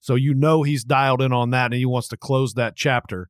So 0.00 0.14
you 0.14 0.34
know 0.34 0.62
he's 0.62 0.84
dialed 0.84 1.22
in 1.22 1.32
on 1.32 1.50
that 1.50 1.66
and 1.66 1.74
he 1.74 1.86
wants 1.86 2.08
to 2.08 2.16
close 2.16 2.54
that 2.54 2.76
chapter. 2.76 3.28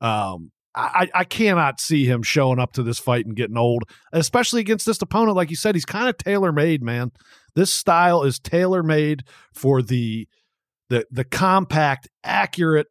Um, 0.00 0.52
I, 0.74 1.08
I 1.14 1.24
cannot 1.24 1.80
see 1.80 2.04
him 2.04 2.22
showing 2.22 2.58
up 2.58 2.72
to 2.74 2.82
this 2.82 2.98
fight 2.98 3.24
and 3.24 3.34
getting 3.34 3.56
old, 3.56 3.84
especially 4.12 4.60
against 4.60 4.84
this 4.84 5.00
opponent. 5.00 5.34
Like 5.36 5.48
you 5.48 5.56
said, 5.56 5.74
he's 5.74 5.86
kind 5.86 6.08
of 6.08 6.18
tailor 6.18 6.52
made, 6.52 6.82
man. 6.82 7.12
This 7.54 7.72
style 7.72 8.22
is 8.22 8.38
tailor 8.38 8.82
made 8.82 9.24
for 9.54 9.80
the 9.80 10.28
the 10.90 11.06
the 11.10 11.24
compact, 11.24 12.08
accurate, 12.22 12.88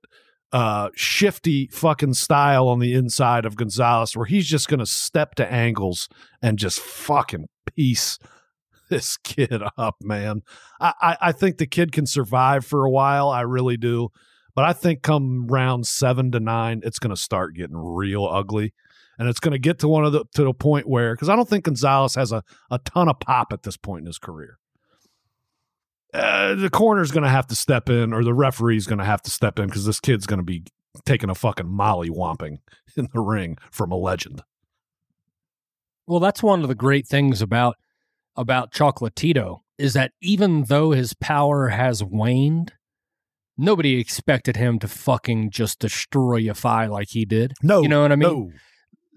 uh, 0.56 0.90
shifty 0.96 1.68
fucking 1.68 2.14
style 2.14 2.70
on 2.70 2.80
the 2.80 2.94
inside 2.94 3.46
of 3.46 3.58
Gonzalez, 3.58 4.16
where 4.16 4.26
he's 4.26 4.48
just 4.48 4.70
gonna 4.70 4.86
step 4.86 5.36
to 5.36 5.52
angles 5.52 6.08
and 6.42 6.58
just 6.58 6.80
fucking 6.80 7.48
piece 7.76 8.18
this 8.90 9.18
kid 9.18 9.62
up, 9.78 9.96
man. 10.02 10.44
I, 10.80 10.94
I, 11.02 11.18
I 11.22 11.32
think 11.34 11.58
the 11.58 11.68
kid 11.68 11.92
can 11.92 12.06
survive 12.06 12.66
for 12.66 12.86
a 12.86 12.90
while. 12.90 13.28
I 13.30 13.42
really 13.42 13.76
do. 13.76 14.10
But 14.56 14.64
I 14.64 14.72
think 14.72 15.02
come 15.02 15.48
round 15.48 15.86
seven 15.88 16.32
to 16.32 16.40
nine, 16.40 16.80
it's 16.86 17.00
going 17.00 17.14
to 17.14 17.22
start 17.22 17.56
getting 17.56 17.76
real 17.76 18.26
ugly, 18.26 18.74
and 19.20 19.28
it's 19.28 19.42
going 19.42 19.52
to 19.52 19.60
get 19.60 19.80
to 19.80 19.90
one 19.90 20.06
of 20.06 20.14
the 20.14 20.24
to 20.36 20.46
the 20.46 20.54
point 20.54 20.88
where 20.88 21.14
because 21.14 21.28
I 21.28 21.36
don't 21.36 21.50
think 21.50 21.66
Gonzalez 21.66 22.16
has 22.16 22.32
a 22.32 22.42
a 22.72 22.80
ton 22.80 23.10
of 23.10 23.20
pop 23.20 23.52
at 23.52 23.64
this 23.64 23.76
point 23.76 24.04
in 24.04 24.08
his 24.08 24.20
career. 24.20 24.58
Uh, 26.16 26.56
the 26.56 26.70
corner's 26.70 27.12
going 27.12 27.24
to 27.24 27.30
have 27.30 27.48
to 27.48 27.56
step 27.56 27.90
in, 27.90 28.14
or 28.14 28.24
the 28.24 28.34
referee's 28.34 28.88
going 28.88 29.00
to 29.00 29.06
have 29.06 29.22
to 29.24 29.32
step 29.32 29.60
in 29.60 29.68
because 29.68 29.86
this 29.86 30.00
kid's 30.00 30.26
going 30.26 30.40
to 30.40 30.44
be 30.44 30.64
taking 31.06 31.30
a 31.30 31.36
fucking 31.36 31.68
molly 31.68 32.10
whomping 32.10 32.60
in 32.98 33.10
the 33.14 33.20
ring 33.20 33.58
from 33.72 33.92
a 33.92 33.98
legend. 33.98 34.42
Well, 36.08 36.20
that's 36.20 36.44
one 36.44 36.62
of 36.62 36.68
the 36.68 36.76
great 36.76 37.08
things 37.08 37.42
about 37.42 37.76
about 38.36 38.72
Chocolatito 38.72 39.62
is 39.78 39.94
that 39.94 40.12
even 40.22 40.64
though 40.64 40.92
his 40.92 41.14
power 41.14 41.70
has 41.70 42.04
waned, 42.04 42.74
nobody 43.58 44.00
expected 44.00 44.56
him 44.56 44.80
to 44.80 44.88
fucking 44.88 45.50
just 45.50 45.80
destroy 45.80 46.50
a 46.50 46.54
fight 46.54 46.92
like 46.92 47.10
he 47.10 47.26
did. 47.26 47.54
No, 47.62 47.82
you 47.82 47.90
know 47.90 48.02
what 48.02 48.12
I 48.12 48.16
mean? 48.16 48.30
No. 48.30 48.52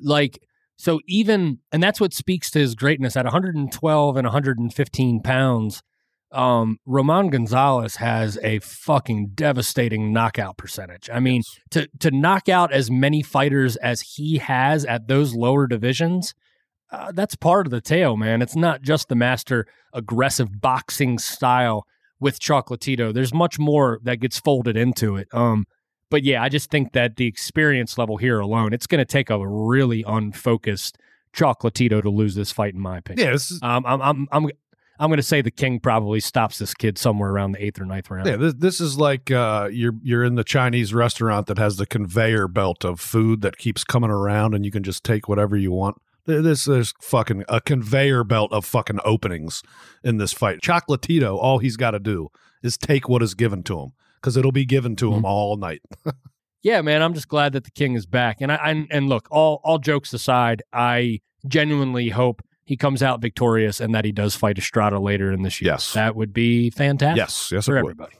Like, 0.00 0.40
so 0.76 1.00
even, 1.06 1.58
and 1.72 1.82
that's 1.82 2.00
what 2.00 2.14
speaks 2.14 2.50
to 2.52 2.60
his 2.60 2.74
greatness 2.74 3.16
at 3.16 3.24
112 3.24 4.16
and 4.16 4.26
115 4.26 5.22
pounds. 5.22 5.82
Um, 6.30 6.78
Roman 6.84 7.30
Gonzalez 7.30 7.96
has 7.96 8.38
a 8.42 8.58
fucking 8.58 9.30
devastating 9.34 10.12
knockout 10.12 10.58
percentage. 10.58 11.08
I 11.12 11.20
mean, 11.20 11.42
Yes. 11.46 11.58
to 11.70 11.88
to 12.00 12.10
knock 12.10 12.48
out 12.48 12.72
as 12.72 12.90
many 12.90 13.22
fighters 13.22 13.76
as 13.76 14.00
he 14.02 14.38
has 14.38 14.84
at 14.84 15.08
those 15.08 15.34
lower 15.34 15.66
divisions, 15.66 16.34
uh, 16.92 17.12
that's 17.12 17.34
part 17.34 17.66
of 17.66 17.70
the 17.70 17.80
tale, 17.80 18.16
man. 18.16 18.42
It's 18.42 18.56
not 18.56 18.82
just 18.82 19.08
the 19.08 19.14
master 19.14 19.66
aggressive 19.94 20.60
boxing 20.60 21.18
style 21.18 21.86
with 22.20 22.40
Chocolatito. 22.40 23.12
There's 23.14 23.32
much 23.32 23.58
more 23.58 23.98
that 24.02 24.16
gets 24.16 24.38
folded 24.38 24.76
into 24.76 25.16
it. 25.16 25.28
Um, 25.32 25.64
but 26.10 26.24
yeah, 26.24 26.42
I 26.42 26.48
just 26.50 26.70
think 26.70 26.92
that 26.92 27.16
the 27.16 27.26
experience 27.26 27.96
level 27.96 28.16
here 28.18 28.38
alone, 28.40 28.72
it's 28.72 28.86
going 28.86 28.98
to 28.98 29.04
take 29.04 29.30
a 29.30 29.46
really 29.46 30.04
unfocused 30.06 30.98
Chocolatito 31.34 32.02
to 32.02 32.10
lose 32.10 32.34
this 32.34 32.50
fight, 32.52 32.74
in 32.74 32.80
my 32.80 32.98
opinion. 32.98 33.28
Yeah, 33.28 33.34
is 33.34 33.58
Um, 33.62 33.84
I'm 33.86 34.00
I'm 34.02 34.28
I'm 34.32 34.50
I'm 34.98 35.08
going 35.10 35.18
to 35.18 35.22
say 35.22 35.42
the 35.42 35.50
king 35.50 35.80
probably 35.80 36.20
stops 36.20 36.58
this 36.58 36.74
kid 36.74 36.98
somewhere 36.98 37.30
around 37.30 37.52
the 37.52 37.64
eighth 37.64 37.80
or 37.80 37.84
ninth 37.84 38.10
round. 38.10 38.26
Yeah, 38.26 38.36
this, 38.36 38.54
this 38.54 38.80
is 38.80 38.98
like 38.98 39.30
uh, 39.30 39.68
you're 39.72 39.94
you're 40.02 40.24
in 40.24 40.34
the 40.34 40.44
Chinese 40.44 40.92
restaurant 40.92 41.46
that 41.46 41.58
has 41.58 41.76
the 41.76 41.86
conveyor 41.86 42.48
belt 42.48 42.84
of 42.84 43.00
food 43.00 43.40
that 43.42 43.58
keeps 43.58 43.84
coming 43.84 44.10
around, 44.10 44.54
and 44.54 44.64
you 44.64 44.70
can 44.70 44.82
just 44.82 45.04
take 45.04 45.28
whatever 45.28 45.56
you 45.56 45.70
want. 45.72 45.96
Th- 46.26 46.42
This 46.42 46.66
is 46.66 46.92
fucking 47.00 47.44
a 47.48 47.60
conveyor 47.60 48.24
belt 48.24 48.52
of 48.52 48.64
fucking 48.64 48.98
openings 49.04 49.62
in 50.02 50.16
this 50.18 50.32
fight. 50.32 50.60
Chocolatito, 50.60 51.36
all 51.38 51.58
he's 51.58 51.76
got 51.76 51.92
to 51.92 52.00
do 52.00 52.28
is 52.62 52.76
take 52.76 53.08
what 53.08 53.22
is 53.22 53.34
given 53.34 53.62
to 53.64 53.78
him 53.80 53.92
because 54.16 54.36
it'll 54.36 54.50
be 54.52 54.64
given 54.64 54.96
to 54.96 55.12
him 55.14 55.24
all 55.24 55.56
night. 55.56 55.80
yeah, 56.62 56.80
man, 56.82 57.02
I'm 57.02 57.14
just 57.14 57.28
glad 57.28 57.52
that 57.52 57.62
the 57.64 57.70
king 57.70 57.94
is 57.94 58.04
back. 58.06 58.38
And 58.40 58.50
I 58.50 58.56
and, 58.56 58.88
and 58.90 59.08
look, 59.08 59.28
all 59.30 59.60
all 59.62 59.78
jokes 59.78 60.12
aside, 60.12 60.62
I 60.72 61.20
genuinely 61.46 62.08
hope 62.08 62.42
he 62.68 62.76
comes 62.76 63.02
out 63.02 63.22
victorious 63.22 63.80
and 63.80 63.94
that 63.94 64.04
he 64.04 64.12
does 64.12 64.36
fight 64.36 64.58
Estrada 64.58 64.98
later 65.00 65.32
in 65.32 65.40
this 65.40 65.58
year. 65.62 65.72
Yes. 65.72 65.94
that 65.94 66.14
would 66.14 66.34
be 66.34 66.68
fantastic. 66.68 67.16
yes, 67.16 67.50
yes, 67.50 67.64
for 67.64 67.72
would. 67.72 67.78
everybody. 67.78 68.14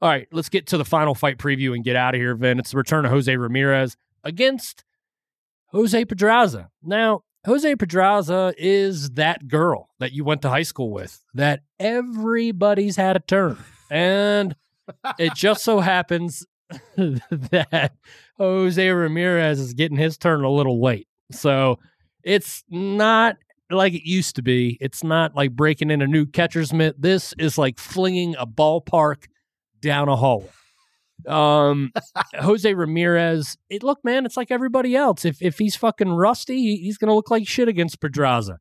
All 0.00 0.08
right, 0.08 0.26
let's 0.32 0.48
get 0.48 0.68
to 0.68 0.78
the 0.78 0.86
final 0.86 1.14
fight 1.14 1.36
preview 1.36 1.74
and 1.74 1.84
get 1.84 1.96
out 1.96 2.14
of 2.14 2.18
here, 2.18 2.34
Vin. 2.34 2.58
It's 2.58 2.70
the 2.70 2.78
return 2.78 3.04
of 3.04 3.10
Jose 3.10 3.36
Ramirez 3.36 3.98
against 4.24 4.84
Jose 5.66 6.02
Pedraza. 6.06 6.70
Now, 6.82 7.24
Jose 7.44 7.76
Pedraza 7.76 8.54
is 8.56 9.10
that 9.10 9.48
girl 9.48 9.90
that 9.98 10.12
you 10.12 10.24
went 10.24 10.40
to 10.40 10.48
high 10.48 10.62
school 10.62 10.90
with 10.90 11.22
that 11.34 11.60
everybody's 11.78 12.96
had 12.96 13.16
a 13.16 13.20
turn. 13.20 13.58
And 13.90 14.56
it 15.18 15.34
just 15.34 15.62
so 15.62 15.80
happens 15.80 16.46
that 16.96 17.92
Jose 18.38 18.90
Ramirez 18.90 19.60
is 19.60 19.74
getting 19.74 19.98
his 19.98 20.16
turn 20.16 20.42
a 20.42 20.50
little 20.50 20.82
late. 20.82 21.06
So 21.32 21.78
it's 22.26 22.64
not 22.68 23.36
like 23.70 23.94
it 23.94 24.06
used 24.06 24.36
to 24.36 24.42
be. 24.42 24.76
It's 24.80 25.04
not 25.04 25.34
like 25.36 25.52
breaking 25.52 25.90
in 25.90 26.02
a 26.02 26.06
new 26.06 26.26
catcher's 26.26 26.72
mitt. 26.72 27.00
This 27.00 27.32
is 27.38 27.56
like 27.56 27.78
flinging 27.78 28.34
a 28.36 28.46
ballpark 28.46 29.26
down 29.80 30.08
a 30.08 30.16
hallway. 30.16 30.50
Um, 31.26 31.92
Jose 32.34 32.74
Ramirez. 32.74 33.56
It 33.70 33.84
look, 33.84 34.04
man, 34.04 34.26
it's 34.26 34.36
like 34.36 34.50
everybody 34.50 34.96
else. 34.96 35.24
If 35.24 35.40
if 35.40 35.58
he's 35.58 35.76
fucking 35.76 36.10
rusty, 36.10 36.76
he's 36.76 36.98
gonna 36.98 37.14
look 37.14 37.30
like 37.30 37.46
shit 37.46 37.68
against 37.68 38.00
Pedraza. 38.00 38.58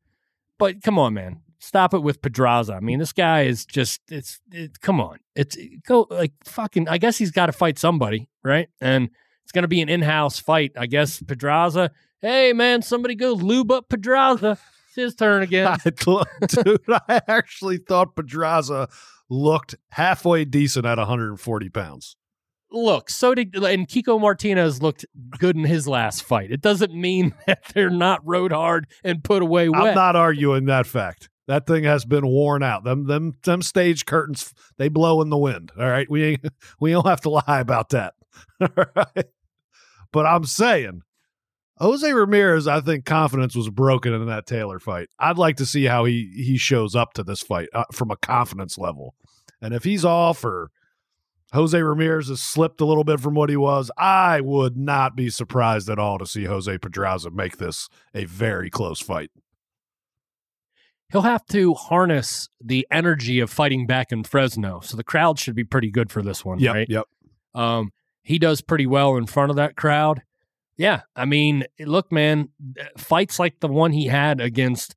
But 0.60 0.82
come 0.84 0.98
on, 1.00 1.16
man, 1.16 1.42
stop 1.60 1.94
it 1.96 2.04
with 2.04 2.22
Pedraza. 2.22 2.74
I 2.74 2.80
mean, 2.80 3.00
this 3.00 3.14
guy 3.14 3.44
is 3.44 3.66
just 3.66 4.00
it's 4.10 4.40
it, 4.52 4.80
come 4.80 5.02
on. 5.02 5.18
It's 5.36 5.58
go 5.88 6.06
like 6.10 6.34
fucking. 6.46 6.88
I 6.88 7.00
guess 7.00 7.18
he's 7.18 7.32
got 7.32 7.48
to 7.48 7.52
fight 7.52 7.80
somebody, 7.80 8.30
right? 8.44 8.70
And 8.80 9.10
it's 9.44 9.52
gonna 9.52 9.68
be 9.68 9.82
an 9.82 9.90
in-house 9.90 10.40
fight. 10.40 10.72
I 10.78 10.86
guess 10.86 11.22
Pedraza. 11.22 11.92
Hey, 12.22 12.54
man, 12.54 12.82
somebody 12.82 13.16
go 13.16 13.34
lube 13.34 13.72
up 13.72 13.90
Pedraza. 13.90 14.58
It's 14.88 14.96
his 14.96 15.16
turn 15.16 15.44
again. 15.44 15.68
I 15.86 15.90
dude, 16.48 16.82
I 16.90 17.22
actually 17.28 17.78
thought 17.78 18.16
Pedraza 18.16 18.88
looked 19.30 19.76
halfway 19.92 20.46
decent 20.46 20.86
at 20.86 20.98
140 20.98 21.70
pounds. 21.70 22.16
look, 22.72 23.10
so 23.10 23.36
did 23.36 23.56
and 23.56 23.88
Kiko 23.88 24.20
Martinez 24.20 24.82
looked 24.82 25.06
good 25.38 25.56
in 25.56 25.64
his 25.66 25.88
last 25.88 26.24
fight. 26.24 26.52
It 26.52 26.62
doesn't 26.62 26.94
mean 26.94 27.34
that 27.48 27.64
they're 27.74 27.90
not 27.90 28.22
rode 28.24 28.52
hard 28.52 28.88
and 29.04 29.24
put 29.24 29.42
away 29.42 29.70
wet. 29.70 29.82
I'm 29.82 29.96
not 29.96 30.16
arguing 30.16 30.66
that 30.66 30.86
fact. 30.86 31.30
That 31.48 31.68
thing 31.68 31.84
has 31.84 32.06
been 32.06 32.26
worn 32.26 32.64
out. 32.64 32.84
Them 32.84 33.06
them 33.06 33.34
them 33.44 33.62
stage 33.62 34.06
curtains 34.06 34.54
they 34.78 34.90
blow 34.90 35.22
in 35.22 35.30
the 35.30 35.38
wind. 35.38 35.72
All 35.78 35.88
right, 35.88 36.10
we 36.10 36.24
ain't 36.24 36.46
we 36.80 36.92
don't 36.92 37.06
have 37.06 37.22
to 37.22 37.30
lie 37.30 37.60
about 37.60 37.90
that. 37.90 38.14
All 38.60 38.86
right, 38.96 39.26
but 40.12 40.26
I'm 40.26 40.46
saying 40.46 41.02
Jose 41.78 42.12
Ramirez. 42.12 42.68
I 42.68 42.80
think 42.82 43.06
confidence 43.06 43.56
was 43.56 43.70
broken 43.70 44.14
in 44.14 44.26
that 44.28 44.46
Taylor 44.46 44.80
fight. 44.80 45.10
I'd 45.20 45.38
like 45.38 45.58
to 45.58 45.66
see 45.66 45.86
how 45.86 46.06
he 46.06 46.32
he 46.36 46.58
shows 46.58 46.96
up 46.96 47.14
to 47.14 47.24
this 47.24 47.42
fight 47.42 47.70
uh, 47.74 47.84
from 47.92 48.12
a 48.12 48.18
confidence 48.18 48.78
level, 48.78 49.14
and 49.62 49.74
if 49.74 49.84
he's 49.84 50.06
off 50.06 50.44
or 50.46 50.72
Jose 51.54 51.80
Ramirez 51.82 52.28
has 52.30 52.42
slipped 52.42 52.82
a 52.82 52.86
little 52.86 53.04
bit 53.04 53.20
from 53.20 53.34
what 53.34 53.50
he 53.50 53.56
was, 53.58 53.92
I 53.98 54.42
would 54.42 54.76
not 54.78 55.16
be 55.16 55.30
surprised 55.30 55.90
at 55.90 56.00
all 56.00 56.18
to 56.18 56.26
see 56.26 56.46
Jose 56.46 56.78
Pedraza 56.80 57.30
make 57.32 57.58
this 57.58 57.88
a 58.14 58.26
very 58.26 58.70
close 58.70 59.00
fight. 59.00 59.32
He'll 61.12 61.22
have 61.22 61.46
to 61.48 61.74
harness 61.76 62.50
the 62.62 62.86
energy 62.92 63.40
of 63.40 63.50
fighting 63.50 63.86
back 63.86 64.12
in 64.12 64.24
Fresno. 64.24 64.80
So 64.82 64.98
the 64.98 65.04
crowd 65.04 65.40
should 65.40 65.56
be 65.56 65.64
pretty 65.64 65.92
good 65.92 66.12
for 66.12 66.22
this 66.22 66.44
one, 66.44 66.60
Yep, 66.60 66.74
right? 66.74 66.88
yep. 66.90 67.06
Um, 67.54 67.92
he 68.24 68.40
does 68.40 68.62
pretty 68.62 68.88
well 68.88 69.16
in 69.16 69.28
front 69.28 69.52
of 69.52 69.56
that 69.56 69.76
crowd. 69.78 70.24
Yeah, 70.78 71.02
I 71.16 71.26
mean, 71.26 71.66
look, 71.80 72.12
man, 72.12 72.50
fights 72.98 73.40
like 73.40 73.60
the 73.60 73.68
one 73.68 73.92
he 73.92 74.08
had 74.08 74.42
against 74.42 74.96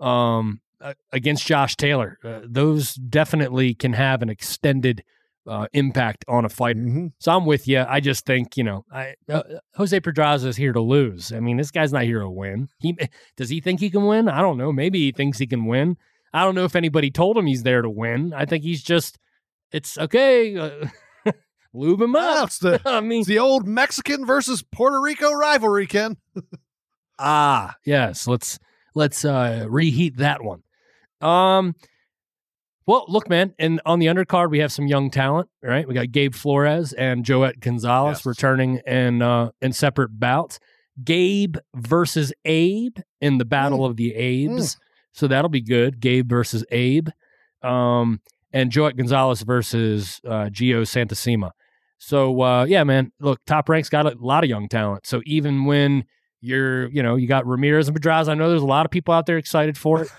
um 0.00 0.60
uh, 0.80 0.94
against 1.12 1.46
Josh 1.46 1.76
Taylor, 1.76 2.18
uh, 2.24 2.40
those 2.44 2.94
definitely 2.94 3.74
can 3.74 3.92
have 3.92 4.22
an 4.22 4.30
extended 4.30 5.04
uh, 5.46 5.66
impact 5.72 6.24
on 6.26 6.44
a 6.44 6.48
fighter. 6.48 6.80
Mm-hmm. 6.80 7.06
So 7.18 7.32
I'm 7.32 7.44
with 7.44 7.68
you. 7.68 7.84
I 7.86 8.00
just 8.00 8.24
think 8.24 8.56
you 8.56 8.64
know, 8.64 8.84
I, 8.90 9.14
uh, 9.28 9.42
Jose 9.74 9.98
Pedraza 10.00 10.48
is 10.48 10.56
here 10.56 10.72
to 10.72 10.80
lose. 10.80 11.32
I 11.32 11.40
mean, 11.40 11.58
this 11.58 11.70
guy's 11.70 11.92
not 11.92 12.04
here 12.04 12.20
to 12.20 12.30
win. 12.30 12.68
He 12.78 12.96
does 13.36 13.50
he 13.50 13.60
think 13.60 13.80
he 13.80 13.90
can 13.90 14.06
win? 14.06 14.28
I 14.28 14.40
don't 14.40 14.56
know. 14.56 14.72
Maybe 14.72 15.00
he 15.00 15.12
thinks 15.12 15.38
he 15.38 15.46
can 15.46 15.66
win. 15.66 15.96
I 16.32 16.44
don't 16.44 16.54
know 16.54 16.64
if 16.64 16.76
anybody 16.76 17.10
told 17.10 17.36
him 17.36 17.46
he's 17.46 17.62
there 17.62 17.82
to 17.82 17.90
win. 17.90 18.32
I 18.34 18.46
think 18.46 18.64
he's 18.64 18.82
just. 18.82 19.18
It's 19.72 19.98
okay. 19.98 20.56
Lube 21.72 22.02
him 22.02 22.16
up. 22.16 22.48
it's, 22.48 22.58
the, 22.58 22.80
I 22.86 23.00
mean, 23.00 23.20
it's 23.20 23.28
the 23.28 23.38
old 23.38 23.66
Mexican 23.66 24.26
versus 24.26 24.62
Puerto 24.62 25.00
Rico 25.00 25.32
rivalry, 25.32 25.86
Ken. 25.86 26.16
Ah, 27.22 27.76
yes. 27.84 28.26
Let's 28.26 28.58
let's 28.94 29.24
uh 29.26 29.66
reheat 29.68 30.16
that 30.16 30.42
one. 30.42 30.62
Um 31.20 31.74
Well, 32.86 33.04
look, 33.08 33.28
man, 33.28 33.52
and 33.58 33.80
on 33.84 33.98
the 33.98 34.06
undercard 34.06 34.50
we 34.50 34.60
have 34.60 34.72
some 34.72 34.86
young 34.86 35.10
talent, 35.10 35.48
right? 35.62 35.86
We 35.86 35.92
got 35.92 36.12
Gabe 36.12 36.34
Flores 36.34 36.92
and 36.94 37.24
Joet 37.24 37.60
Gonzalez 37.60 38.18
Yes. 38.20 38.26
returning 38.26 38.80
in 38.86 39.20
uh, 39.20 39.50
in 39.60 39.72
separate 39.74 40.18
bouts. 40.18 40.58
Gabe 41.04 41.56
versus 41.74 42.32
Abe 42.46 42.96
in 43.20 43.36
the 43.38 43.44
Battle 43.44 43.84
of 43.84 43.96
the 43.96 44.14
Abes, 44.14 44.76
so 45.12 45.26
that'll 45.28 45.48
be 45.50 45.60
good. 45.62 46.00
Gabe 46.00 46.28
versus 46.28 46.64
Abe, 46.70 47.08
um, 47.62 48.20
and 48.52 48.70
Joet 48.72 48.96
Gonzalez 48.96 49.42
versus 49.42 50.20
uh, 50.26 50.46
Gio 50.50 50.82
Santacima. 50.82 51.50
So 52.02 52.40
uh, 52.40 52.64
yeah, 52.64 52.82
man, 52.82 53.12
look, 53.20 53.44
Top 53.46 53.68
Rank's 53.68 53.90
got 53.90 54.06
a 54.06 54.16
lot 54.18 54.42
of 54.42 54.48
young 54.50 54.68
talent. 54.68 55.06
So 55.06 55.20
even 55.26 55.66
when 55.66 56.04
you're, 56.40 56.88
you 56.88 57.02
know, 57.02 57.16
you 57.16 57.28
got 57.28 57.46
Ramirez 57.46 57.88
and 57.88 57.94
Pedraza, 57.94 58.30
I 58.30 58.34
know 58.34 58.48
there's 58.48 58.62
a 58.62 58.66
lot 58.66 58.86
of 58.86 58.90
people 58.90 59.12
out 59.12 59.26
there 59.26 59.36
excited 59.38 59.76
for 59.76 60.02
it. 60.02 60.08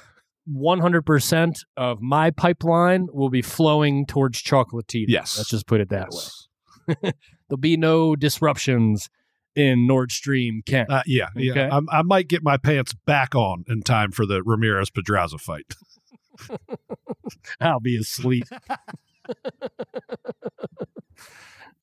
100% 0.52 1.56
of 1.78 2.02
my 2.02 2.30
pipeline 2.32 3.08
will 3.12 3.30
be 3.30 3.42
flowing 3.42 4.06
towards 4.06 4.42
Chocolatito. 4.42 5.06
Yes. 5.08 5.38
Let's 5.38 5.50
just 5.50 5.66
put 5.68 5.82
it 5.82 5.90
that 5.90 6.10
way. 6.12 6.96
There'll 7.50 7.60
be 7.60 7.78
no 7.78 8.16
disruptions 8.16 9.10
in 9.56 9.86
Nord 9.88 10.12
Stream 10.12 10.62
Kent. 10.66 10.90
Uh, 10.92 11.04
yeah, 11.06 11.28
yeah. 11.36 11.70
I'm- 11.72 11.88
I 11.92 12.02
might 12.04 12.28
get 12.28 12.44
my 12.44 12.58
pants 12.58 12.94
back 13.06 13.36
on 13.36 13.66
in 13.68 13.82
time 13.82 14.12
for 14.12 14.26
the 14.26 14.42
Ramirez 14.44 14.90
Pedraza 14.90 15.38
fight. 15.38 15.76
I'll 17.62 17.80
be 17.80 17.98
asleep. 17.98 18.46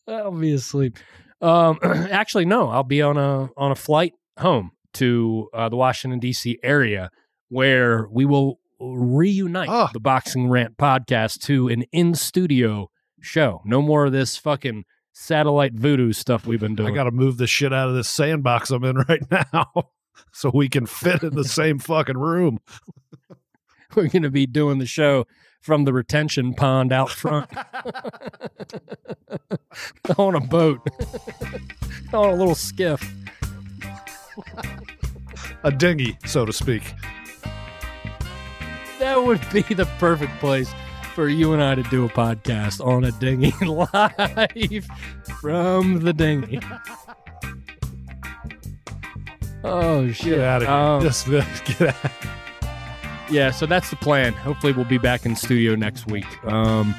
I'll 0.08 0.30
be 0.32 0.52
asleep. 0.52 0.98
Um, 1.40 1.78
actually, 1.82 2.44
no. 2.46 2.68
I'll 2.68 2.82
be 2.84 3.02
on 3.02 3.16
a 3.16 3.50
on 3.56 3.70
a 3.70 3.76
flight 3.76 4.14
home 4.38 4.72
to 4.94 5.48
uh, 5.54 5.68
the 5.68 5.76
Washington 5.76 6.18
D.C. 6.18 6.58
area 6.62 7.10
where 7.48 8.08
we 8.10 8.24
will 8.24 8.58
reunite 8.80 9.68
Ah. 9.68 9.90
the 9.92 10.00
Boxing 10.00 10.48
Rant 10.48 10.76
podcast 10.76 11.40
to 11.42 11.68
an 11.68 11.82
in 11.92 12.14
studio 12.14 12.90
show. 13.20 13.60
No 13.64 13.82
more 13.82 14.06
of 14.06 14.12
this 14.12 14.36
fucking 14.36 14.84
satellite 15.12 15.74
voodoo 15.74 16.12
stuff 16.12 16.46
we've 16.46 16.60
been 16.60 16.76
doing. 16.76 16.92
I 16.92 16.94
got 16.94 17.04
to 17.04 17.10
move 17.10 17.36
the 17.38 17.46
shit 17.48 17.72
out 17.72 17.88
of 17.88 17.94
this 17.96 18.08
sandbox 18.08 18.70
I'm 18.70 18.84
in 18.84 18.96
right 19.08 19.22
now 19.52 19.66
so 20.32 20.50
we 20.54 20.68
can 20.68 20.86
fit 20.86 21.22
in 21.24 21.34
the 21.34 21.44
same 21.48 21.78
fucking 21.78 22.16
room. 22.18 22.60
We're 23.96 24.08
going 24.08 24.22
to 24.22 24.30
be 24.30 24.46
doing 24.46 24.78
the 24.78 24.86
show 24.86 25.26
from 25.60 25.84
the 25.84 25.92
retention 25.92 26.54
pond 26.54 26.92
out 26.92 27.10
front 27.10 27.50
on 30.16 30.34
a 30.34 30.40
boat, 30.40 30.80
on 32.12 32.30
a 32.30 32.34
little 32.34 32.54
skiff. 32.54 33.12
A 35.64 35.70
dinghy, 35.70 36.16
so 36.24 36.46
to 36.46 36.52
speak. 36.52 36.94
That 38.98 39.22
would 39.22 39.40
be 39.52 39.62
the 39.62 39.86
perfect 39.98 40.32
place 40.38 40.70
for 41.14 41.28
you 41.28 41.52
and 41.52 41.62
I 41.62 41.74
to 41.74 41.82
do 41.84 42.04
a 42.04 42.08
podcast 42.08 42.84
on 42.84 43.04
a 43.04 43.12
dinghy 43.12 43.52
live 43.64 44.86
from 45.40 46.00
the 46.00 46.12
dinghy. 46.12 46.60
Oh 49.64 50.10
shit! 50.12 50.36
Get 50.36 50.40
out 50.40 50.62
of 50.62 50.68
here. 50.68 50.76
Um, 50.76 51.02
Just 51.02 51.26
get 51.78 52.04
out. 52.04 52.12
Yeah, 53.30 53.50
so 53.50 53.66
that's 53.66 53.90
the 53.90 53.96
plan. 53.96 54.32
Hopefully, 54.32 54.72
we'll 54.72 54.84
be 54.84 54.98
back 54.98 55.26
in 55.26 55.36
studio 55.36 55.74
next 55.74 56.06
week. 56.06 56.26
Um, 56.46 56.94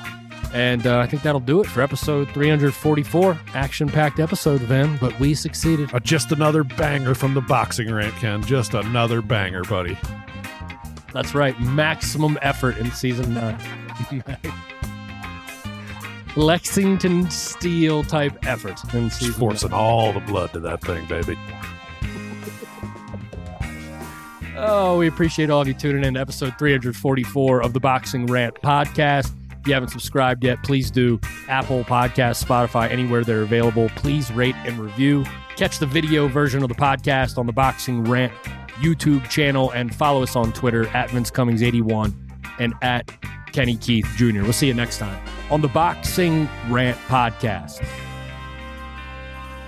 and 0.54 0.88
uh, 0.88 1.00
I 1.00 1.08
think 1.08 1.24
that'll 1.24 1.40
do 1.40 1.62
it 1.62 1.68
for 1.68 1.82
episode 1.82 2.30
344. 2.30 3.40
Action-packed 3.54 4.20
episode, 4.20 4.62
then, 4.62 4.98
but 4.98 5.18
we 5.20 5.34
succeeded. 5.34 5.94
Uh, 5.94 6.00
just 6.00 6.32
another 6.32 6.64
banger 6.64 7.14
from 7.14 7.34
the 7.34 7.42
boxing 7.42 7.92
rant, 7.92 8.16
Ken. 8.16 8.44
Just 8.44 8.74
another 8.74 9.22
banger, 9.22 9.64
buddy. 9.64 9.98
That's 11.14 11.34
right. 11.34 11.60
Maximum 11.60 12.38
effort 12.42 12.78
in 12.78 12.92
season 12.92 13.34
nine. 13.34 13.60
Lexington 16.36 17.30
Steele 17.30 18.04
type 18.04 18.38
effort 18.46 18.82
in 18.94 19.10
Just 19.10 19.20
season 19.20 19.34
forcing 19.34 19.74
all 19.74 20.14
the 20.14 20.20
blood 20.22 20.54
to 20.54 20.60
that 20.60 20.82
thing, 20.82 21.06
baby. 21.08 21.38
Oh, 24.62 24.98
we 24.98 25.08
appreciate 25.08 25.50
all 25.50 25.62
of 25.62 25.68
you 25.70 25.74
tuning 25.74 26.04
in 26.04 26.16
to 26.16 26.20
episode 26.20 26.54
344 26.60 27.62
of 27.64 27.72
the 27.72 27.80
Boxing 27.80 28.26
Rant 28.26 28.56
podcast. 28.56 29.34
If 29.62 29.68
you 29.68 29.74
haven't 29.74 29.90
subscribed 29.90 30.44
yet, 30.44 30.62
please 30.64 30.92
do. 30.92 31.20
Apple 31.48 31.86
Podcast, 31.86 32.44
Spotify, 32.44 32.90
anywhere 32.90 33.24
they're 33.24 33.42
available. 33.42 33.90
Please 33.96 34.32
rate 34.32 34.56
and 34.66 34.78
review. 34.78 35.24
Catch 35.56 35.80
the 35.80 35.86
video 35.86 36.28
version 36.28 36.62
of 36.62 36.68
the 36.68 36.76
podcast 36.76 37.38
on 37.38 37.46
the 37.46 37.54
Boxing 37.54 38.04
Rant 38.04 38.34
YouTube 38.82 39.30
channel 39.30 39.72
and 39.72 39.96
follow 39.96 40.24
us 40.24 40.36
on 40.36 40.52
Twitter 40.52 40.88
at 40.90 41.10
Vince 41.12 41.32
Cummings81 41.32 42.14
and 42.60 42.74
at 42.82 43.10
Kenny 43.54 43.78
Keith 43.78 44.08
Jr. 44.18 44.44
We'll 44.44 44.54
see 44.54 44.68
you 44.68 44.74
next 44.74 44.98
time 44.98 45.22
on 45.50 45.62
the 45.62 45.70
Boxing 45.70 46.50
Rant 46.70 46.98
podcast. 47.08 47.86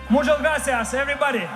Muchas 0.10 0.40
gracias, 0.40 0.94
everybody. 0.94 1.48